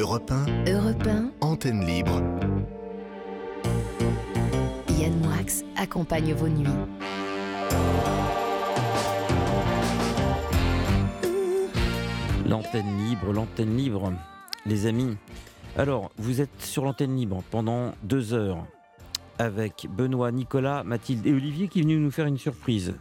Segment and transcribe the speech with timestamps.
[0.00, 2.22] Europe 1, Europe 1, antenne libre.
[4.98, 6.66] Yann Moix accompagne vos nuits.
[12.48, 14.14] L'antenne libre, l'antenne libre,
[14.64, 15.18] les amis.
[15.76, 18.64] Alors, vous êtes sur l'antenne libre pendant deux heures
[19.38, 22.94] avec Benoît, Nicolas, Mathilde et Olivier qui est venu nous faire une surprise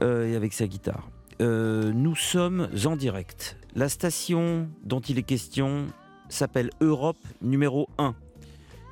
[0.00, 1.08] euh, et avec sa guitare.
[1.40, 3.56] Euh, nous sommes en direct.
[3.74, 5.86] La station dont il est question
[6.30, 8.14] s'appelle Europe numéro 1.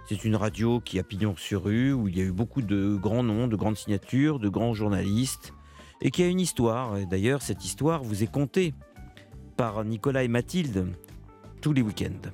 [0.09, 2.97] C'est une radio qui a pignon sur rue, où il y a eu beaucoup de
[2.97, 5.53] grands noms, de grandes signatures, de grands journalistes,
[6.01, 6.97] et qui a une histoire.
[6.97, 8.75] Et D'ailleurs, cette histoire vous est contée
[9.57, 10.87] par Nicolas et Mathilde
[11.61, 12.31] tous les week-ends.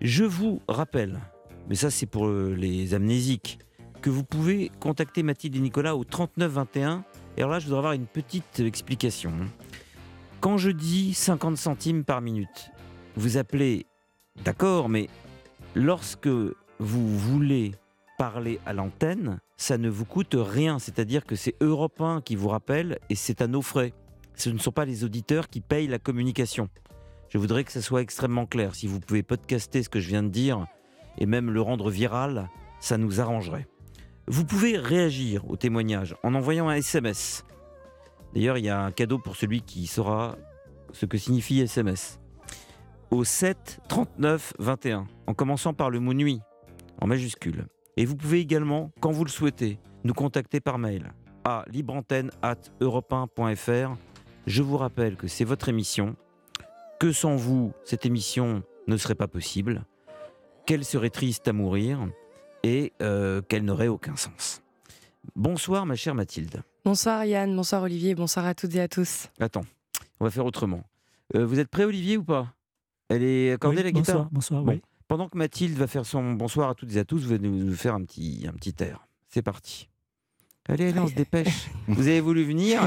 [0.00, 1.20] Je vous rappelle,
[1.68, 3.58] mais ça c'est pour les amnésiques,
[4.00, 7.04] que vous pouvez contacter Mathilde et Nicolas au 39 21.
[7.36, 9.32] Et alors là, je voudrais avoir une petite explication.
[10.40, 12.70] Quand je dis 50 centimes par minute,
[13.16, 13.86] vous appelez,
[14.44, 15.08] d'accord, mais
[15.74, 17.72] lorsque vous voulez
[18.18, 20.78] parler à l'antenne, ça ne vous coûte rien.
[20.78, 23.92] C'est-à-dire que c'est Europe 1 qui vous rappelle et c'est à nos frais.
[24.34, 26.68] Ce ne sont pas les auditeurs qui payent la communication.
[27.28, 28.74] Je voudrais que ça soit extrêmement clair.
[28.74, 30.66] Si vous pouvez podcaster ce que je viens de dire
[31.18, 32.48] et même le rendre viral,
[32.80, 33.66] ça nous arrangerait.
[34.28, 37.44] Vous pouvez réagir au témoignage en envoyant un SMS.
[38.34, 40.36] D'ailleurs, il y a un cadeau pour celui qui saura
[40.92, 42.18] ce que signifie SMS.
[43.12, 46.40] Au 7 39 21, en commençant par le mot nuit,
[47.00, 47.66] en majuscule.
[47.96, 51.12] Et vous pouvez également, quand vous le souhaitez, nous contacter par mail
[51.44, 53.96] à libreantenne.europe1.fr.
[54.46, 56.16] Je vous rappelle que c'est votre émission,
[56.98, 59.84] que sans vous, cette émission ne serait pas possible,
[60.66, 62.00] qu'elle serait triste à mourir
[62.64, 64.62] et euh, qu'elle n'aurait aucun sens.
[65.36, 66.64] Bonsoir ma chère Mathilde.
[66.84, 69.28] Bonsoir Yann, bonsoir Olivier, bonsoir à toutes et à tous.
[69.38, 69.64] Attends,
[70.18, 70.82] on va faire autrement.
[71.36, 72.55] Euh, vous êtes prêt Olivier ou pas?
[73.08, 74.72] Elle est accordée Oui, la guitare bonsoir, bonsoir, Bon.
[74.72, 74.82] oui.
[75.08, 77.74] Pendant que Mathilde va faire son bonsoir à toutes et à tous, vous allez nous
[77.74, 79.06] faire un petit, un petit air.
[79.28, 79.88] C'est parti.
[80.68, 81.68] Allez, allez, on se dépêche.
[81.86, 82.82] vous avez voulu venir,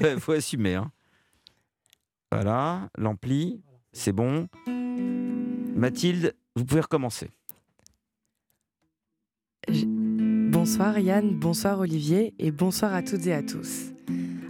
[0.00, 0.74] il faut assumer.
[0.76, 0.92] hein.
[2.30, 3.60] Voilà, l'ampli,
[3.92, 4.48] c'est bon.
[5.74, 7.30] Mathilde, vous pouvez recommencer.
[9.68, 13.93] Bonsoir Yann, bonsoir Olivier et bonsoir à toutes et à tous.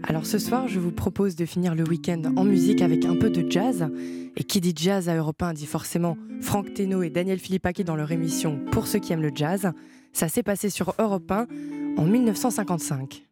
[0.06, 3.31] Alors ce soir, je vous propose de finir le week-end en musique avec un peu
[3.31, 3.88] de jazz.
[4.37, 7.97] Et qui dit jazz à Europe 1 dit forcément Franck Teno et Daniel Philippaki dans
[7.97, 9.72] leur émission Pour ceux qui aiment le jazz.
[10.12, 11.47] Ça s'est passé sur Europe 1
[11.97, 13.25] en 1955.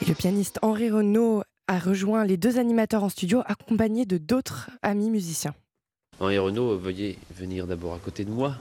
[0.00, 4.70] Et le pianiste Henri Renaud a rejoint les deux animateurs en studio accompagné de d'autres
[4.82, 5.54] amis musiciens.
[6.20, 8.56] Henri Renaud, veuillez venir d'abord à côté de moi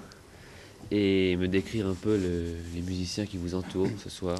[0.92, 4.40] et me décrire un peu le- les musiciens qui vous entourent ce soir.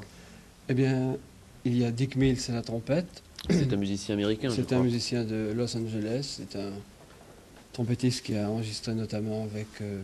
[0.70, 1.16] Eh bien,
[1.64, 3.22] il y a Dick Mills à la trompette.
[3.50, 4.80] C'est un musicien américain, C'est un crois.
[4.84, 6.36] musicien de Los Angeles.
[6.38, 6.72] C'est un
[7.74, 10.02] trompettiste qui a enregistré notamment avec euh,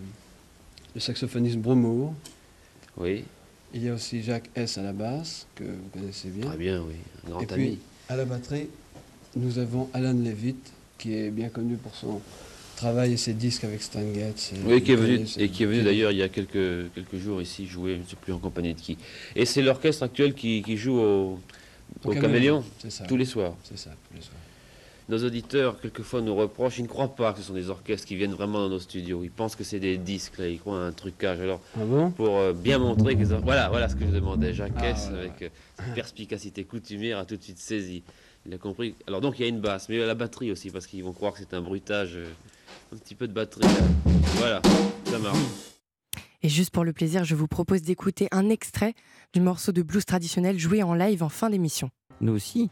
[0.94, 2.14] le saxophoniste Bromour.
[2.98, 3.24] Oui,
[3.74, 4.78] Il y a aussi Jacques S.
[4.78, 6.46] à la basse, que vous connaissez bien.
[6.46, 6.94] très bien, oui.
[7.26, 7.64] Un grand Et ami.
[7.68, 7.80] puis,
[8.12, 8.68] à la batterie,
[9.38, 12.22] nous avons Alan Levitt, qui est bien connu pour son
[12.76, 14.52] travail et ses disques avec Stan Getz.
[14.52, 17.16] et Oui, qui est venu, et qui est venu d'ailleurs il y a quelques, quelques
[17.16, 18.98] jours ici jouer, je ne sais plus en compagnie de qui.
[19.36, 21.40] Et c'est l'orchestre actuel qui, qui joue au,
[22.04, 23.06] au Caméléon ça.
[23.06, 23.56] tous les soirs.
[23.64, 24.41] C'est ça, tous les soirs.
[25.12, 28.16] Nos auditeurs, quelquefois, nous reprochent, ils ne croient pas que ce sont des orchestres qui
[28.16, 29.26] viennent vraiment dans nos studios.
[29.26, 31.42] Ils pensent que c'est des disques, là, ils croient à un trucage.
[31.42, 32.12] Alors, Ah bon?
[32.12, 33.26] pour euh, bien montrer que...
[33.26, 34.54] Voilà, voilà ce que je demandais.
[34.54, 35.20] Jacques Ah, voilà.
[35.20, 38.04] avec euh, cette perspicacité coutumière, a tout de suite saisi.
[38.46, 38.96] Il a compris.
[39.06, 40.88] Alors donc, il y a une basse, mais il y a la batterie aussi, parce
[40.88, 42.26] qu'ils vont croire que c'est un bruitage, euh,
[42.94, 43.64] un petit peu de batterie.
[43.64, 44.12] là.
[44.38, 44.62] Voilà,
[45.04, 45.38] ça marche.
[46.42, 48.94] Et juste pour le plaisir, je vous propose d'écouter un extrait
[49.34, 51.90] du morceau de blues traditionnel joué en live en fin d'émission.
[52.22, 52.70] Nous aussi.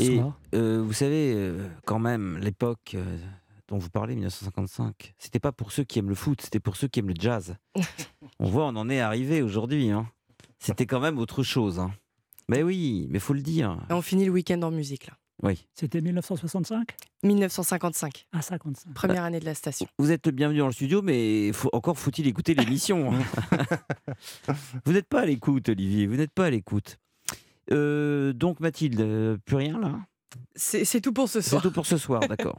[0.00, 0.20] Et
[0.54, 3.18] euh, vous savez, euh, quand même, l'époque euh,
[3.68, 6.88] dont vous parlez, 1955, c'était pas pour ceux qui aiment le foot, c'était pour ceux
[6.88, 7.56] qui aiment le jazz.
[8.40, 9.90] on voit, on en est arrivé aujourd'hui.
[9.90, 10.08] hein.
[10.58, 11.78] C'était quand même autre chose.
[11.78, 11.92] hein.
[12.48, 13.76] Mais oui, mais faut le dire.
[13.90, 15.14] Et on finit le week-end en musique, là.
[15.42, 15.66] Oui.
[15.74, 18.94] C'était 1965 1955, à 55.
[18.94, 19.86] première année de la station.
[19.98, 23.12] Vous êtes le bienvenu dans le studio, mais faut- encore faut-il écouter l'émission.
[23.12, 23.18] hein.
[24.86, 26.06] vous n'êtes pas à l'écoute, Olivier.
[26.06, 26.98] Vous n'êtes pas à l'écoute.
[27.72, 29.92] Euh, donc Mathilde, euh, plus rien là?
[30.54, 31.62] C'est c'est tout pour ce C'est soir.
[31.62, 32.58] tout pour ce soir, d'accord.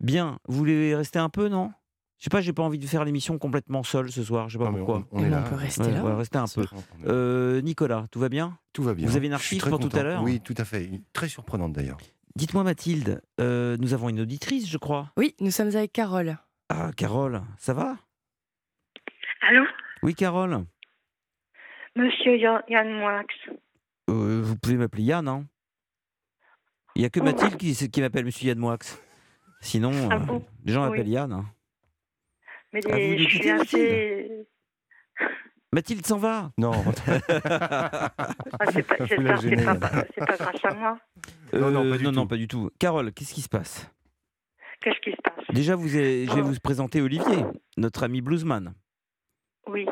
[0.00, 1.72] Bien, vous voulez rester un peu, non?
[2.18, 4.64] Je sais pas, j'ai pas envie de faire l'émission complètement seul ce soir, je sais
[4.64, 5.06] pas Non, pourquoi.
[5.10, 5.42] on, on est on là.
[5.42, 6.00] peut rester Ouais, là.
[6.04, 6.64] on va rester un peu.
[6.72, 8.56] On Euh, Nicolas, tout va bien?
[8.72, 9.08] Tout va bien.
[9.08, 10.22] vous avez une archive pour tout à l'heure?
[10.22, 10.88] Oui, tout à fait.
[11.12, 11.98] Très surprenante d'ailleurs.
[12.36, 15.10] Dites-moi Mathilde, euh, nous avons une auditrice, je crois.
[15.16, 16.38] Oui, nous sommes avec Carole.
[16.68, 17.96] Ah, Carole, ça va?
[19.42, 19.64] Allô?
[20.04, 20.64] Oui, Carole.
[21.96, 23.22] Monsieur Yann, Yann Moix.
[24.10, 25.46] Euh, vous pouvez m'appeler Yann, hein
[26.94, 27.24] Il n'y a que Oh.
[27.24, 28.78] Mathilde qui, qui m'appelle Monsieur Yann Moix.
[29.60, 30.90] Sinon, Ah euh, bon les gens Oui.
[30.90, 31.32] m'appellent Yann.
[31.32, 31.46] hein.
[32.72, 34.46] Mais Ah, les- je suis assez.
[35.72, 36.92] Mathilde s'en va Non, Ah,
[38.72, 40.98] c'est pas, grâce à moi.
[41.54, 42.16] Non, non, Euh, pas du non, tout.
[42.16, 42.70] non, pas du tout.
[42.78, 43.90] Carole, qu'est-ce qui se passe?
[44.82, 45.44] Qu'est-ce qui se passe?
[45.54, 46.44] Déjà, vous avez- je vais Oh.
[46.44, 47.44] vous présenter Olivier,
[47.76, 48.74] notre ami bluesman.
[49.66, 49.86] Oui.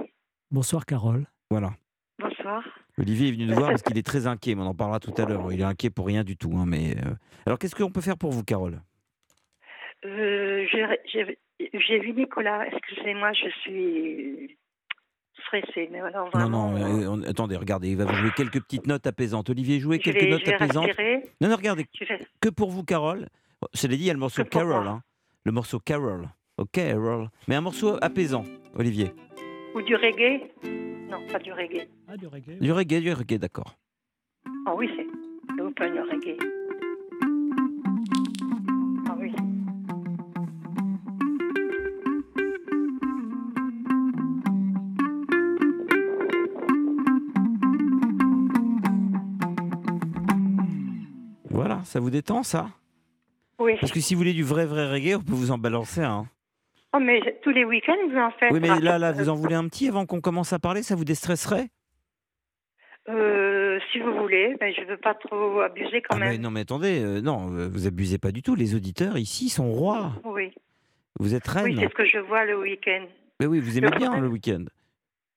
[0.50, 1.26] Bonsoir Carole.
[1.50, 1.72] Voilà.
[2.18, 2.62] Bonsoir.
[3.00, 5.14] Olivier est venu nous voir parce qu'il est très inquiet, mais on en parlera tout
[5.16, 5.50] à l'heure.
[5.52, 6.52] Il est inquiet pour rien du tout.
[6.56, 7.10] hein, mais euh,
[7.46, 8.80] Alors, qu'est-ce qu'on peut faire pour vous, Carole?
[10.04, 12.66] Euh, j'ai- vu Nicolas.
[12.66, 14.58] Excusez-moi, je suis
[15.44, 15.88] stressée.
[15.92, 18.86] Mais voilà, Non, vraiment, non, euh, on- attendez, regardez, il va vous jouer quelques petites
[18.86, 19.50] notes apaisantes.
[19.50, 20.86] Olivier, jouez quelques vais, notes apaisantes.
[20.86, 21.22] respirer.
[21.40, 23.28] Non, non, regardez, vais- que pour vous, Carole.
[23.74, 24.86] Cela dit, il y a le morceau Carole.
[24.86, 25.02] hein.
[25.44, 26.28] Le morceau Carole.
[26.58, 27.28] Ok, Carole.
[27.48, 28.44] Mais un morceau apaisant,
[28.74, 29.12] Olivier.
[29.74, 30.50] Ou du reggae
[31.10, 31.86] Non, pas du reggae.
[32.08, 32.58] Ah, du reggae.
[32.60, 33.76] Du reggae, du reggae, d'accord.
[34.66, 35.06] Ah oui, c'est
[35.54, 36.36] c'est open le reggae.
[39.08, 39.32] Ah oui.
[51.50, 52.70] Voilà, ça vous détend, ça?
[53.58, 53.74] Oui.
[53.80, 56.26] Parce que si vous voulez du vrai, vrai reggae, on peut vous en balancer un.
[56.92, 59.54] Oh, mais tous les week-ends, vous en faites Oui, mais là, là, vous en voulez
[59.54, 61.68] un petit avant qu'on commence à parler Ça vous déstresserait?
[63.08, 66.40] Euh, Si vous voulez, mais je veux pas trop abuser quand Ah, mais même.
[66.42, 68.54] non, mais attendez, euh, non, euh, vous abusez pas du tout.
[68.54, 70.12] Les auditeurs ici sont rois.
[70.24, 70.52] Oui.
[71.18, 71.76] Vous êtes Oui, reine.
[71.80, 73.06] c'est ce que je vois le week-end.
[73.40, 74.64] Mais oui, vous aimez Le bien problème- le week-end.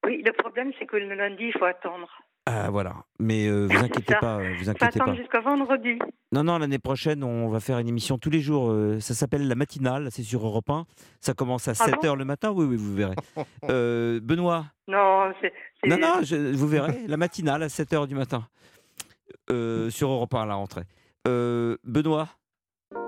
[0.05, 2.09] Oui, le problème, c'est que le lundi, il faut attendre.
[2.45, 2.95] Ah voilà.
[3.19, 5.15] Mais euh, vous inquiétez pas, euh, vous inquiétez attendre pas.
[5.15, 5.97] jusqu'à vendredi.
[6.33, 8.69] Non, non, l'année prochaine, on va faire une émission tous les jours.
[8.69, 10.85] euh, ça s'appelle La Matinale, c'est sur Europe 1.
[11.21, 12.51] Ça commence à Ah 7h bon le matin.
[12.51, 13.15] Oui, oui, vous verrez.
[13.69, 15.53] Euh, Benoît Non, c'est.
[15.87, 17.07] Non, non, je- vous verrez.
[17.07, 18.45] La Matinale à 7h du matin.
[19.49, 20.83] Euh, sur Europe 1 à la rentrée.
[21.27, 22.27] Euh, Benoît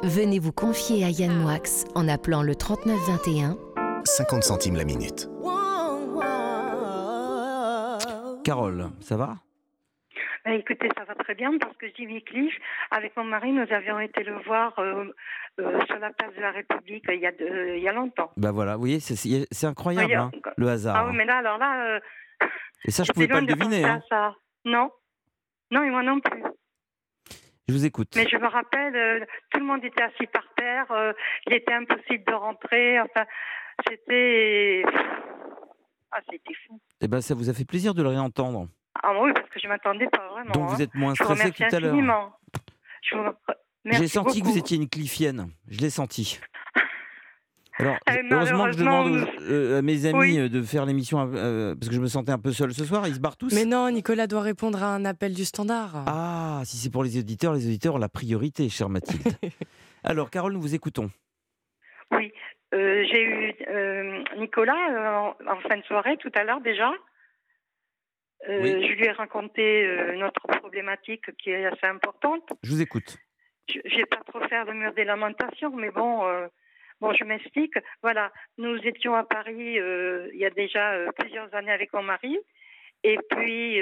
[0.03, 1.59] Venez vous confier à Yann Moix
[1.93, 3.57] en appelant le 3921
[4.05, 5.29] 50 centimes la minute.
[8.45, 9.35] Carole, ça va?
[10.45, 12.53] Ben, écoutez, ça va très bien parce que Jimmy Cliff,
[12.91, 15.05] avec mon mari, nous avions été le voir euh,
[15.59, 18.31] euh, sur la place de la République il y a, de- il y a longtemps.
[18.37, 20.95] Bah voilà, vous voyez, c'est- incroyable, Oui, hein, le hasard.
[20.95, 21.99] Ah oui, mais là, alors là, euh,
[22.87, 23.83] Et ça, je pouvais pas le de deviner.
[23.83, 24.01] hein.
[24.07, 24.35] ça.
[24.63, 24.91] Non,
[25.71, 26.43] non, et moi non plus.
[27.67, 28.09] Je vous écoute.
[28.15, 31.13] Mais je me rappelle, euh, tout le monde était assis par terre, euh,
[31.47, 32.99] il était impossible de rentrer.
[33.01, 33.25] Enfin,
[33.89, 34.83] c'était.
[36.17, 36.79] Ah, c'était fou.
[37.01, 38.69] Eh ben, ça vous a fait plaisir de le réentendre.
[39.03, 40.51] Ah oui, parce que je m'attendais pas vraiment.
[40.53, 40.73] Donc hein.
[40.75, 42.31] vous êtes moins stressé que tout à l'heure.
[43.85, 45.49] J'ai senti que vous étiez une cliffienne.
[45.67, 46.39] Je l'ai senti.
[47.77, 50.39] Alors, Euh, heureusement que je demande aux- euh, à mes amis oui.
[50.39, 53.05] euh, de faire l'émission euh, parce que je me sentais un peu seul ce soir.
[53.05, 53.53] Ils se barrent tous.
[53.53, 56.05] Mais non, Nicolas doit répondre à un appel du standard.
[56.07, 59.27] Ah, si c'est pour les auditeurs, les auditeurs ont la priorité, chère Mathilde.
[60.05, 61.11] Alors, Carole, nous vous écoutons.
[62.11, 62.31] Oui,
[62.73, 65.07] euh, j'ai eu euh, Nicolas euh,
[65.47, 66.91] en, en fin de soirée tout à l'heure déjà.
[68.49, 68.87] Euh, Oui.
[68.87, 72.47] Je lui ai raconté notre problématique qui est assez importante.
[72.63, 73.17] Je vous écoute.
[73.69, 76.21] Je ne vais pas trop faire le mur des lamentations, mais bon,
[76.99, 77.73] bon, je m'explique.
[78.03, 82.37] Voilà, nous étions à Paris il y a déjà plusieurs années avec mon mari.
[83.03, 83.79] Et puis,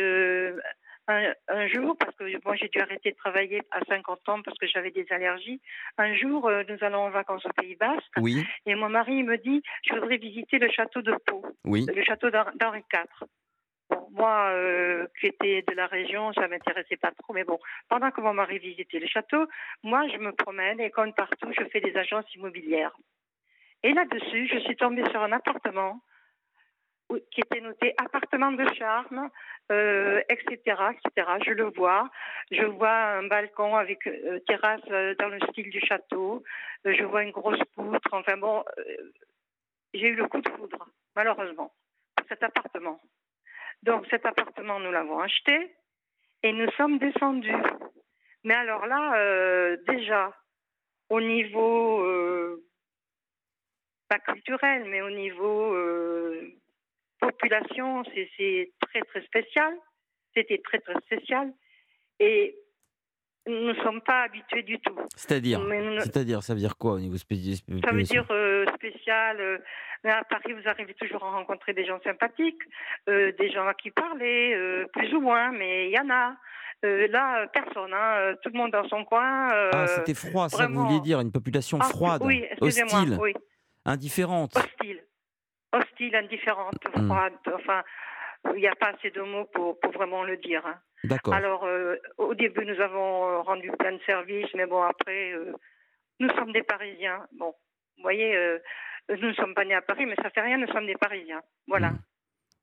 [1.08, 4.58] un, un jour, parce que moi j'ai dû arrêter de travailler à 50 ans parce
[4.58, 5.62] que j'avais des allergies,
[5.98, 8.04] un jour, euh, nous allons en vacances au Pays Basque.
[8.18, 11.86] Oui, Et mon mari me dit, je voudrais visiter le château de Pau, oui.
[11.94, 13.28] le château d'Hen- d'Henri IV.
[13.90, 18.10] Bon, moi, euh, qui étais de la région, ça m'intéressait pas trop, mais bon, pendant
[18.12, 19.46] que mon mari visitait le château,
[19.84, 22.96] moi, je me promène et comme partout, je fais des agences immobilières.
[23.84, 26.00] Et là-dessus, je suis tombée sur un appartement
[27.32, 29.30] qui était noté appartement de charme,
[29.72, 30.58] euh, etc.,
[30.92, 31.32] etc.
[31.46, 32.10] Je le vois.
[32.52, 36.44] Je vois un balcon avec euh, terrasse euh, dans le style du château.
[36.86, 38.10] Je vois une grosse poutre.
[38.12, 38.64] Enfin bon,
[39.94, 41.72] j'ai eu le coup de foudre, malheureusement,
[42.16, 43.00] pour cet appartement.
[43.84, 45.76] Donc cet appartement, nous l'avons acheté
[46.44, 47.54] et nous sommes descendus.
[48.44, 50.34] Mais alors là, déjà,
[51.10, 52.06] au niveau,
[54.10, 55.74] pas culturel, mais au niveau
[57.28, 59.74] population, c'est- très très spécial.
[60.36, 61.52] C'était très très spécial.
[62.20, 62.56] Et
[63.48, 64.96] nous ne sommes pas habitués du tout.
[65.16, 67.58] C'est-à-dire ne- C'est-à-dire, ça veut dire quoi au niveau spécial?
[67.84, 69.40] Ça veut dire euh, spécial.
[69.40, 69.58] euh,
[70.06, 72.62] à Paris, vous arrivez toujours à rencontrer des gens sympathiques,
[73.10, 76.36] euh, des gens à qui parler, euh, plus ou moins, mais il y en a.
[76.86, 79.48] Là, personne, hein, tout le monde dans son coin.
[79.72, 83.34] Ah, c'était froid, ça vous vouliez dire, une population ah, froide, Oui, hostile, Oui,
[83.86, 84.58] indifférente.
[84.58, 85.02] hostile.
[85.74, 87.08] Hostile, indifférente, Hmm.
[87.08, 87.34] froide.
[87.54, 87.84] Enfin,
[88.54, 90.66] il n'y a pas assez de mots pour, pour vraiment le dire.
[90.66, 90.80] hein.
[91.04, 91.34] D'accord.
[91.34, 95.52] Alors, euh, au début, nous avons euh, rendu plein de services, mais bon, après, euh,
[96.20, 97.28] nous sommes des Parisiens.
[97.34, 97.54] Bon,
[97.98, 98.60] vous voyez, euh,
[99.10, 101.42] nous ne sommes pas nés à Paris, mais ça fait rien, nous sommes des Parisiens.
[101.68, 101.90] Voilà.
[101.92, 102.00] Mm.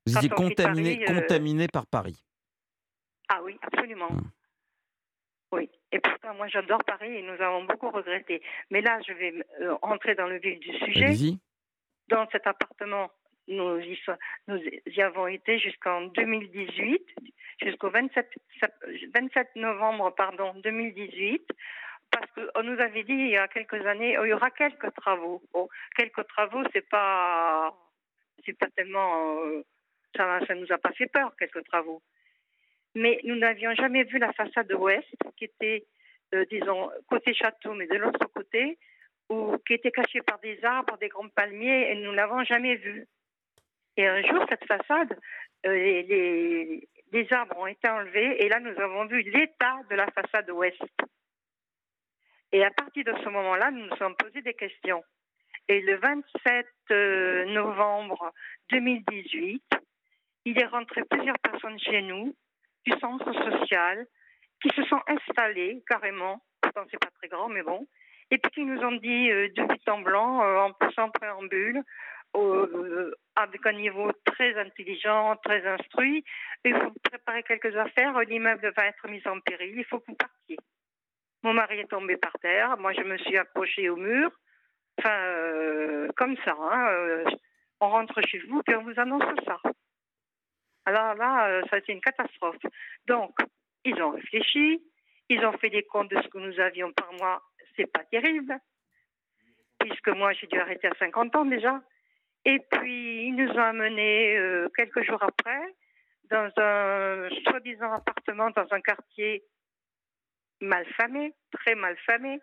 [0.07, 2.23] Vous étiez contaminé, contaminé par Paris.
[3.29, 4.09] Ah oui, absolument.
[4.11, 4.21] Mm.
[5.53, 5.69] Oui.
[5.91, 8.41] Et pourtant, moi, j'adore Paris et nous avons beaucoup regretté.
[8.69, 11.05] Mais là, je vais euh, entrer dans le vif du sujet.
[11.05, 11.39] Allez-y.
[12.11, 13.09] Dans cet appartement,
[13.47, 17.01] nous y, avons été jusqu'en 2018,
[17.63, 21.41] jusqu'au 27, sep- 27 novembre pardon, 2018,
[22.11, 24.93] parce qu'on nous avait dit il y a quelques années, oh, il y aura quelques
[24.95, 25.41] travaux.
[25.95, 27.73] Quelques travaux, c'est pas,
[28.59, 29.63] pas tellement, euh,
[30.17, 32.01] ça, ça nous a pas fait peur, quelques travaux.
[32.93, 35.85] Mais nous n'avions jamais vu la façade ouest, qui était,
[36.35, 38.77] euh, disons, côté château, mais de l'autre côté,
[39.31, 43.07] ou qui était cachée par des arbres, des grands palmiers, et nous l'avons jamais vue.
[43.95, 45.17] Et un jour, cette façade,
[45.65, 50.49] euh, les, arbres ont été enlevés, et là, nous avons vu l'état de la façade
[50.51, 50.83] ouest.
[52.51, 55.01] Et à partir de ce moment-là, nous nous sommes posé des questions.
[55.69, 58.33] Et le 27 euh, novembre
[58.69, 59.63] 2018,
[60.43, 62.35] il est rentré plusieurs personnes chez nous
[62.85, 64.05] du centre social
[64.61, 67.87] qui se sont installées carrément, pourtant c'est pas très grand, mais bon,
[68.31, 71.83] et puis qui nous ont dit euh, but en blanc, euh, en plus en préambule,
[72.35, 76.23] euh, avec un niveau très intelligent, très instruit,
[76.63, 80.15] il faut préparer quelques affaires, l'immeuble va être mis en péril, il faut que vous
[80.15, 80.57] partiez.
[81.43, 84.31] Mon mari est tombé par terre, moi je me suis accrochée au mur,
[84.97, 87.23] enfin comme ça, hein,
[87.81, 89.59] on rentre chez vous puis on vous annonce ça.
[90.85, 92.57] Alors là, ça a été une catastrophe.
[93.07, 93.35] Donc,
[93.83, 94.81] ils ont réfléchi,
[95.29, 97.41] ils ont fait des comptes de ce que nous avions par mois,
[97.75, 98.57] c'est pas terrible,
[99.79, 101.81] puisque moi j'ai dû arrêter à 50 ans déjà.
[102.45, 105.61] Et puis, ils nous ont amenés euh, quelques jours après
[106.29, 109.43] dans un soi-disant appartement dans un quartier
[110.61, 112.39] mal famé, très mal famé.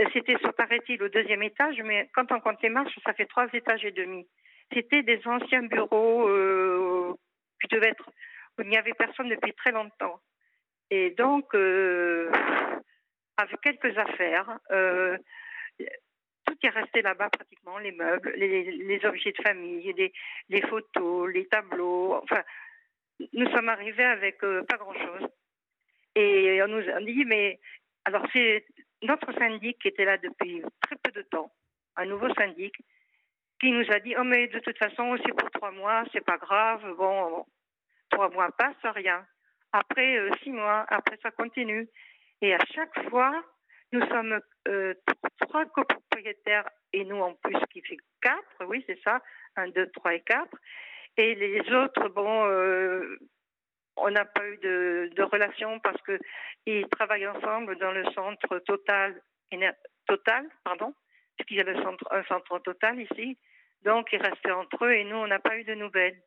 [0.00, 3.26] Euh, C'était sur paraît-il au deuxième étage, mais quand on compte les marches, ça fait
[3.26, 4.26] trois étages et demi.
[4.72, 7.14] C'était des anciens bureaux euh,
[7.60, 8.08] qui devaient être
[8.58, 10.20] où il n'y avait personne depuis très longtemps.
[10.90, 11.54] Et donc,
[13.36, 15.16] avec quelques affaires, euh,
[16.44, 20.12] tout est resté là-bas pratiquement, les meubles, les, objets de famille, les,
[20.48, 22.14] les photos, les tableaux.
[22.22, 22.42] Enfin,
[23.32, 25.28] nous sommes arrivés avec euh, pas grand-chose.
[26.14, 27.58] Et on nous a dit, mais
[28.04, 28.64] alors c'est
[29.02, 31.50] notre syndic qui était là depuis très peu de temps,
[31.96, 32.74] un nouveau syndic,
[33.60, 36.36] qui nous a dit, oh mais de toute façon, c'est pour trois mois, c'est pas
[36.36, 37.46] grave, bon,
[38.10, 39.24] trois mois passent, rien.
[39.72, 41.88] Après euh, six mois, après ça continue.
[42.42, 43.42] Et à chaque fois,
[43.92, 44.94] nous sommes euh,
[45.40, 49.22] trois copropriétaires et nous en plus qui fait quatre, oui c'est ça,
[49.56, 50.56] un, deux, trois et quatre.
[51.16, 53.18] Et les autres, bon, euh,
[53.96, 56.18] on n'a pas eu de, relation parce que
[56.66, 59.20] ils travaillent ensemble dans le centre Total,
[60.06, 60.94] Total, pardon,
[61.36, 63.38] puisqu'il y a le centre, un centre Total ici.
[63.82, 66.20] Donc ils restaient entre eux et nous on n'a pas eu de nouvelles.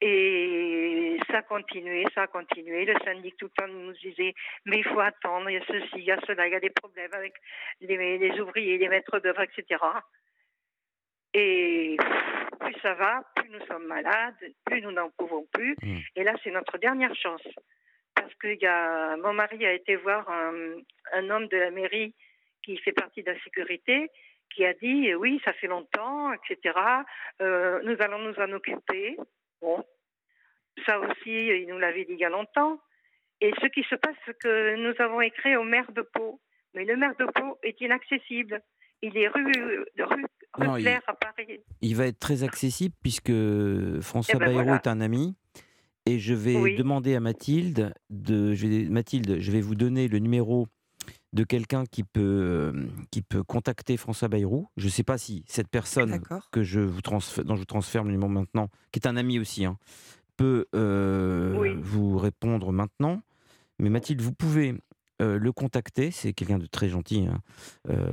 [0.00, 2.84] Et ça a continué, ça a continué.
[2.84, 4.34] Le syndic tout le temps nous disait,
[4.66, 6.60] mais il faut attendre, il y a ceci, il y a cela, il y a
[6.60, 7.34] des problèmes avec
[7.80, 9.82] les, les ouvriers, les maîtres d'œuvre, etc.
[11.32, 11.96] Et
[12.60, 14.34] plus ça va, plus nous sommes malades,
[14.64, 15.76] plus nous n'en pouvons plus.
[15.82, 15.98] Mm.
[16.16, 17.46] Et là, c'est notre dernière chance.
[18.14, 20.74] Parce que y a, mon mari a été voir un,
[21.12, 22.14] un homme de la mairie
[22.62, 24.10] qui fait partie de la sécurité,
[24.54, 26.78] qui a dit oui, ça fait longtemps, etc.
[27.40, 29.16] Euh, nous allons nous en occuper.
[29.62, 29.82] Bon,
[30.84, 32.80] ça aussi, il nous l'avait dit il y a longtemps.
[33.40, 36.40] Et ce qui se passe, c'est que nous avons écrit au maire de Pau.
[36.74, 38.62] Mais le maire de Pau est inaccessible.
[39.02, 40.24] Il est rue, rue, rue
[40.58, 41.60] Non, il- Claire à Paris.
[41.82, 43.32] Il va être très accessible puisque
[44.00, 44.76] François Eh ben Bayrou voilà.
[44.76, 45.36] est un ami.
[46.06, 46.76] Et je vais Oui.
[46.76, 50.66] demander à Mathilde, de, je vais, Mathilde, je vais vous donner le numéro
[51.36, 52.20] de quelqu'un qui peut,
[52.74, 54.68] euh, qui peut contacter François Bayrou.
[54.76, 58.10] Je ne sais pas si cette personne que je vous dont je vous transfère le
[58.10, 59.78] numéro maintenant, qui est un ami aussi, hein,
[60.36, 61.76] peut euh, Oui.
[61.78, 63.20] vous répondre maintenant.
[63.78, 64.74] Mais Mathilde, vous pouvez
[65.20, 66.10] euh, le contacter.
[66.10, 67.40] C'est quelqu'un de très gentil hein,
[67.90, 68.06] euh,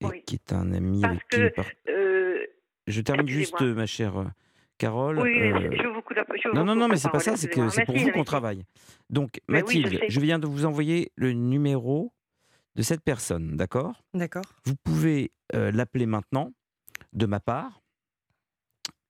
[0.00, 2.48] et qui est un ami Parce avec que,
[2.86, 4.30] Je termine juste, ma chère
[4.78, 5.18] Carole.
[5.20, 7.36] oui, euh, je vous coupe la je vous non, non, non, mais c'est pas ça,
[7.36, 8.64] c'est que c'est pour vous qu'on travaille.
[9.10, 12.12] Donc, Mais oui, je Mathilde, je viens de vous envoyer le numéro
[12.76, 14.02] de cette personne, d'accord?
[14.14, 14.44] D'accord.
[14.64, 16.52] Vous pouvez euh, l'appeler maintenant,
[17.12, 17.82] de ma part,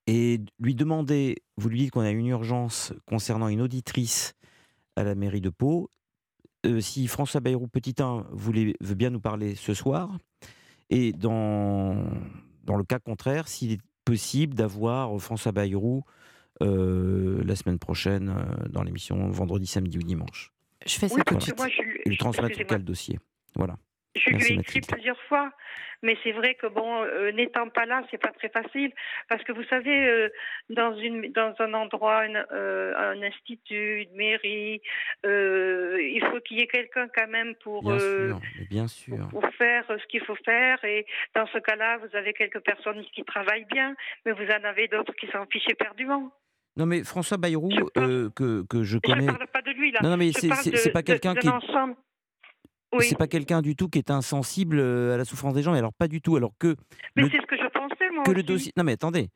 [0.07, 4.35] et lui demander, vous lui dites qu'on a une urgence concernant une auditrice
[4.97, 5.89] à la mairie de Pau.
[6.67, 10.19] Euh, si François Bayrou Petit 1 voulait, veut bien nous parler ce soir,
[10.91, 12.05] et dans,
[12.65, 16.05] dans le cas contraire, s'il est possible d'avoir François Bayrou
[16.63, 20.53] euh, la semaine prochaine euh, dans l'émission vendredi, samedi ou dimanche.
[20.87, 21.57] Je fais ça Oui, tout de suite.
[21.57, 23.19] moi, je, lui- Et lui transmettre quel dossier.
[23.57, 23.75] Voilà.
[24.17, 25.51] Je ai écrit plusieurs fois,
[26.05, 28.93] mais c'est vrai que bon, euh, n'étant pas là, c'est pas très facile
[29.29, 30.29] parce que vous savez, euh,
[30.71, 34.81] dans une dans un endroit, une, euh, un institut, une mairie,
[35.25, 39.29] il faut qu'il y ait quelqu'un quand même pour Bien sûr, mais bien sûr.
[39.31, 40.79] pour faire ce qu'il faut faire.
[40.85, 44.87] Et dans ce cas-là, vous avez quelques personnes qui travaillent bien, mais vous en avez
[44.87, 46.31] d'autres qui s'en fichent éperdument.
[46.77, 49.27] Non, mais François Bayrou, Je parle- que, que je Je connais.
[49.27, 50.01] ne parle pas de lui là.
[50.03, 51.95] Non, non, mais Je c'est- pas quelqu'un qui ensemble.
[52.99, 55.73] Oui, C'est pas quelqu'un du tout qui est insensible euh, à la souffrance des gens,
[55.73, 56.37] mais alors pas du tout.
[56.37, 56.77] Alors que
[57.17, 58.47] mais le- c'est ce que je pensais moi que le aussi.
[58.47, 58.73] dossier.
[58.77, 59.29] Non, mais attendez,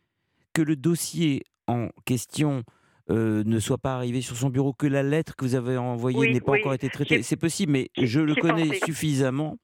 [0.54, 2.62] que le dossier en question
[3.10, 6.18] euh, ne soit pas arrivé sur son bureau, que la lettre que vous avez envoyée
[6.18, 8.80] Oui, n'ait pas oui, encore été traitée, c'est possible, mais je le connais pensé.
[8.84, 9.56] suffisamment.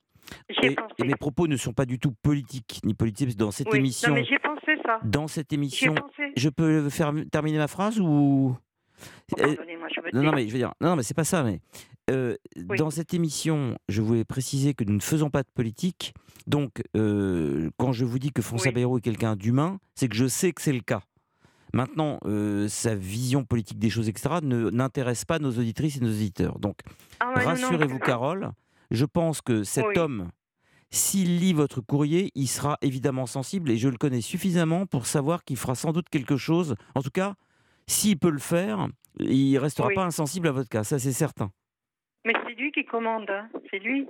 [0.63, 0.95] Et, pensé.
[0.99, 4.09] et mes propos ne sont pas du tout politiques ni politiques dans cette Oui, émission.
[4.09, 4.99] Non, mais pensé ça.
[5.05, 6.33] Dans cette émission, pensé.
[6.37, 8.57] je peux faire terminer ma phrase ou
[9.37, 11.43] Pardonnez-moi, je me Non, mais je veux dire, non, non, mais c'est pas ça.
[11.43, 11.61] Mais
[12.11, 12.37] euh,
[12.69, 12.77] Oui.
[12.79, 16.15] dans cette émission, je voulais préciser que nous ne faisons pas de politique.
[16.47, 18.75] Donc, euh, quand je vous dis que François Oui.
[18.75, 21.01] Bayrou est quelqu'un d'humain, c'est que je sais que c'est le cas.
[21.73, 26.11] Maintenant, euh, sa vision politique des choses, etc., ne- n'intéresse pas nos auditrices et nos
[26.11, 26.59] auditeurs.
[26.61, 26.79] Donc,
[27.19, 28.53] Ah ouais, rassurez-vous, Carole,
[28.93, 29.99] je pense que cet Oui.
[29.99, 30.29] homme,
[30.91, 35.43] s'il lit votre courrier, il sera évidemment sensible et je le connais suffisamment pour savoir
[35.43, 36.77] qu'il fera sans doute quelque chose.
[36.95, 37.35] En tout cas,
[37.87, 38.89] s'il peut le faire,
[39.19, 39.95] il restera Oui.
[39.95, 41.51] pas insensible à votre cas, ça c'est certain.
[42.25, 43.49] Mais c'est lui qui commande, hein.
[43.71, 44.07] c'est lui.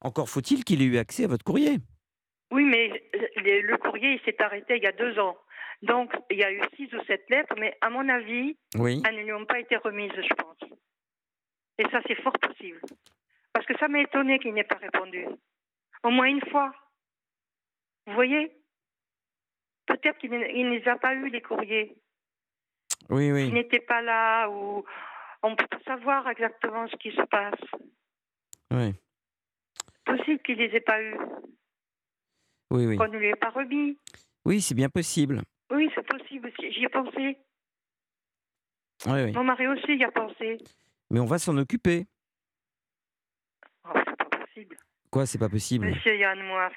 [0.00, 1.78] Encore faut-il qu'il ait eu accès à votre courrier.
[2.50, 2.88] Oui, mais
[3.36, 5.36] le, le courrier, il s'est arrêté il y a deux ans.
[5.82, 9.02] Donc, il y a eu six ou sept lettres, mais à mon avis, Oui.
[9.06, 10.70] elles ne lui ont pas été remises, je pense.
[11.78, 12.80] Et ça, c'est fort possible.
[13.52, 15.26] Parce que ça m'a étonné qu'il n'ait pas répondu.
[16.04, 16.72] Au moins une fois.
[18.06, 18.52] Vous voyez?
[19.86, 21.96] Peut-être qu'il ne il ne les a pas eu, les courriers.
[23.10, 23.52] Oui, oui.
[23.52, 24.84] n'était pas là, ou
[25.42, 27.60] on ne peut pas savoir exactement ce qui se passe.
[28.72, 28.94] Oui,
[30.04, 31.16] Possible qu'il ne les ait pas eus,
[32.70, 32.96] oui, oui.
[32.96, 33.98] qu'on ne lui ait pas remis.
[34.44, 35.40] Oui, c'est bien possible.
[35.70, 37.38] Oui, c'est possible, j'y ai pensé.
[39.06, 39.32] Oui, oui.
[39.32, 40.58] Mon mari aussi y a pensé.
[41.10, 42.06] Mais on va s'en occuper.
[43.86, 44.76] Oh, c'est pas possible.
[45.10, 45.86] Quoi, c'est pas possible?
[45.86, 46.70] Monsieur Yann Moix,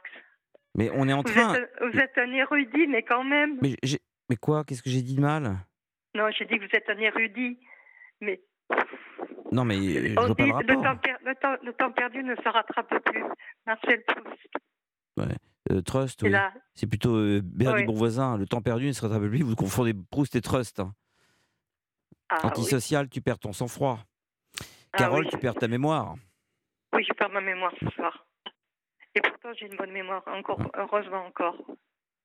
[0.75, 1.55] Mais on est en vous, train.
[1.55, 3.57] êtes, vous êtes un érudit, mais quand même.
[3.61, 3.75] Mais,
[4.29, 4.63] mais quoi?
[4.63, 5.57] Qu'est-ce que j'ai dit de mal?
[6.17, 7.59] Non, j'ai dit que vous êtes un érudit.
[8.21, 8.41] Mais
[9.51, 12.49] Non, mais je vois pas le temps, per- le, temps, le temps perdu ne se
[12.49, 13.23] rattrape plus.
[13.65, 15.29] Marcel Proust.
[15.71, 16.31] Euh, Trust, C'est oui.
[16.31, 16.53] là.
[16.75, 17.85] C'est plutôt euh, Bernie Oui.
[17.85, 18.37] Bourvoisin.
[18.37, 19.43] Le temps perdu ne se rattrape plus.
[19.43, 20.79] Vous confondez Proust et Trust.
[20.79, 20.93] hein.
[22.29, 22.49] Ah, oui.
[22.49, 23.99] Antisocial, tu perds ton sang-froid.
[24.93, 25.29] Ah Carole, oui.
[25.29, 26.15] tu perds ta mémoire.
[26.93, 28.25] Oui, je perds ma mémoire ce soir.
[29.15, 31.55] Et pourtant, j'ai une bonne mémoire, encore, heureusement encore.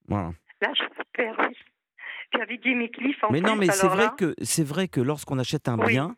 [0.08, 0.32] Voilà.
[0.60, 1.56] Là, je perds, oui.
[2.62, 5.68] Jimmy Cliff en Mais non, mais c'est vrai là, que c'est vrai que lorsqu'on achète
[5.68, 5.88] un Oui.
[5.88, 6.16] bien,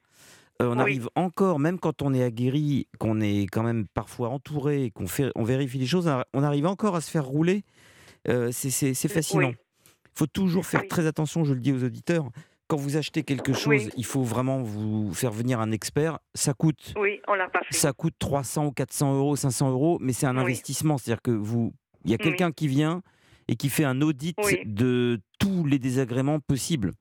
[0.62, 0.80] euh, on Oui.
[0.80, 5.30] arrive encore, même quand on est aguerri, qu'on est quand même parfois entouré, qu'on fait,
[5.34, 7.64] on vérifie les choses, on arrive encore à se faire rouler.
[8.28, 9.48] Euh, c'est- c'est fascinant.
[9.48, 9.54] Oui.
[10.06, 12.28] Il faut toujours faire très attention, je le dis aux auditeurs.
[12.68, 16.18] Quand vous achetez quelque chose, il faut vraiment vous faire venir un expert.
[16.34, 17.74] Ça coûte, Oui, on l'a pas fait.
[17.74, 20.96] ça coûte 300 ou 400 euros, 500 euros, mais c'est un investissement.
[20.96, 21.74] C'est-à-dire que vous,
[22.04, 22.24] il y a Oui.
[22.24, 23.02] quelqu'un qui vient
[23.48, 26.92] et qui fait un audit de tous les désagréments possibles.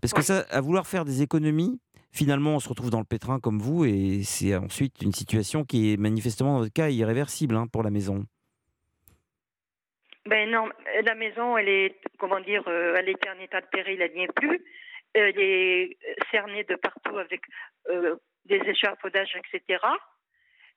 [0.00, 1.80] Parce que ça, à vouloir faire des économies,
[2.12, 5.92] finalement, on se retrouve dans le pétrin comme vous, et c'est ensuite une situation qui
[5.92, 8.24] est manifestement, dans votre cas, irréversible hein, pour la maison.
[10.26, 10.68] Ben non,
[11.02, 14.24] la maison, elle est, comment dire, euh, elle était en état de péril, elle n'y
[14.24, 14.60] est plus.
[15.12, 15.96] Elle est
[16.30, 17.40] cernée de partout avec
[17.88, 18.14] euh,
[18.44, 19.78] des échafaudages, etc.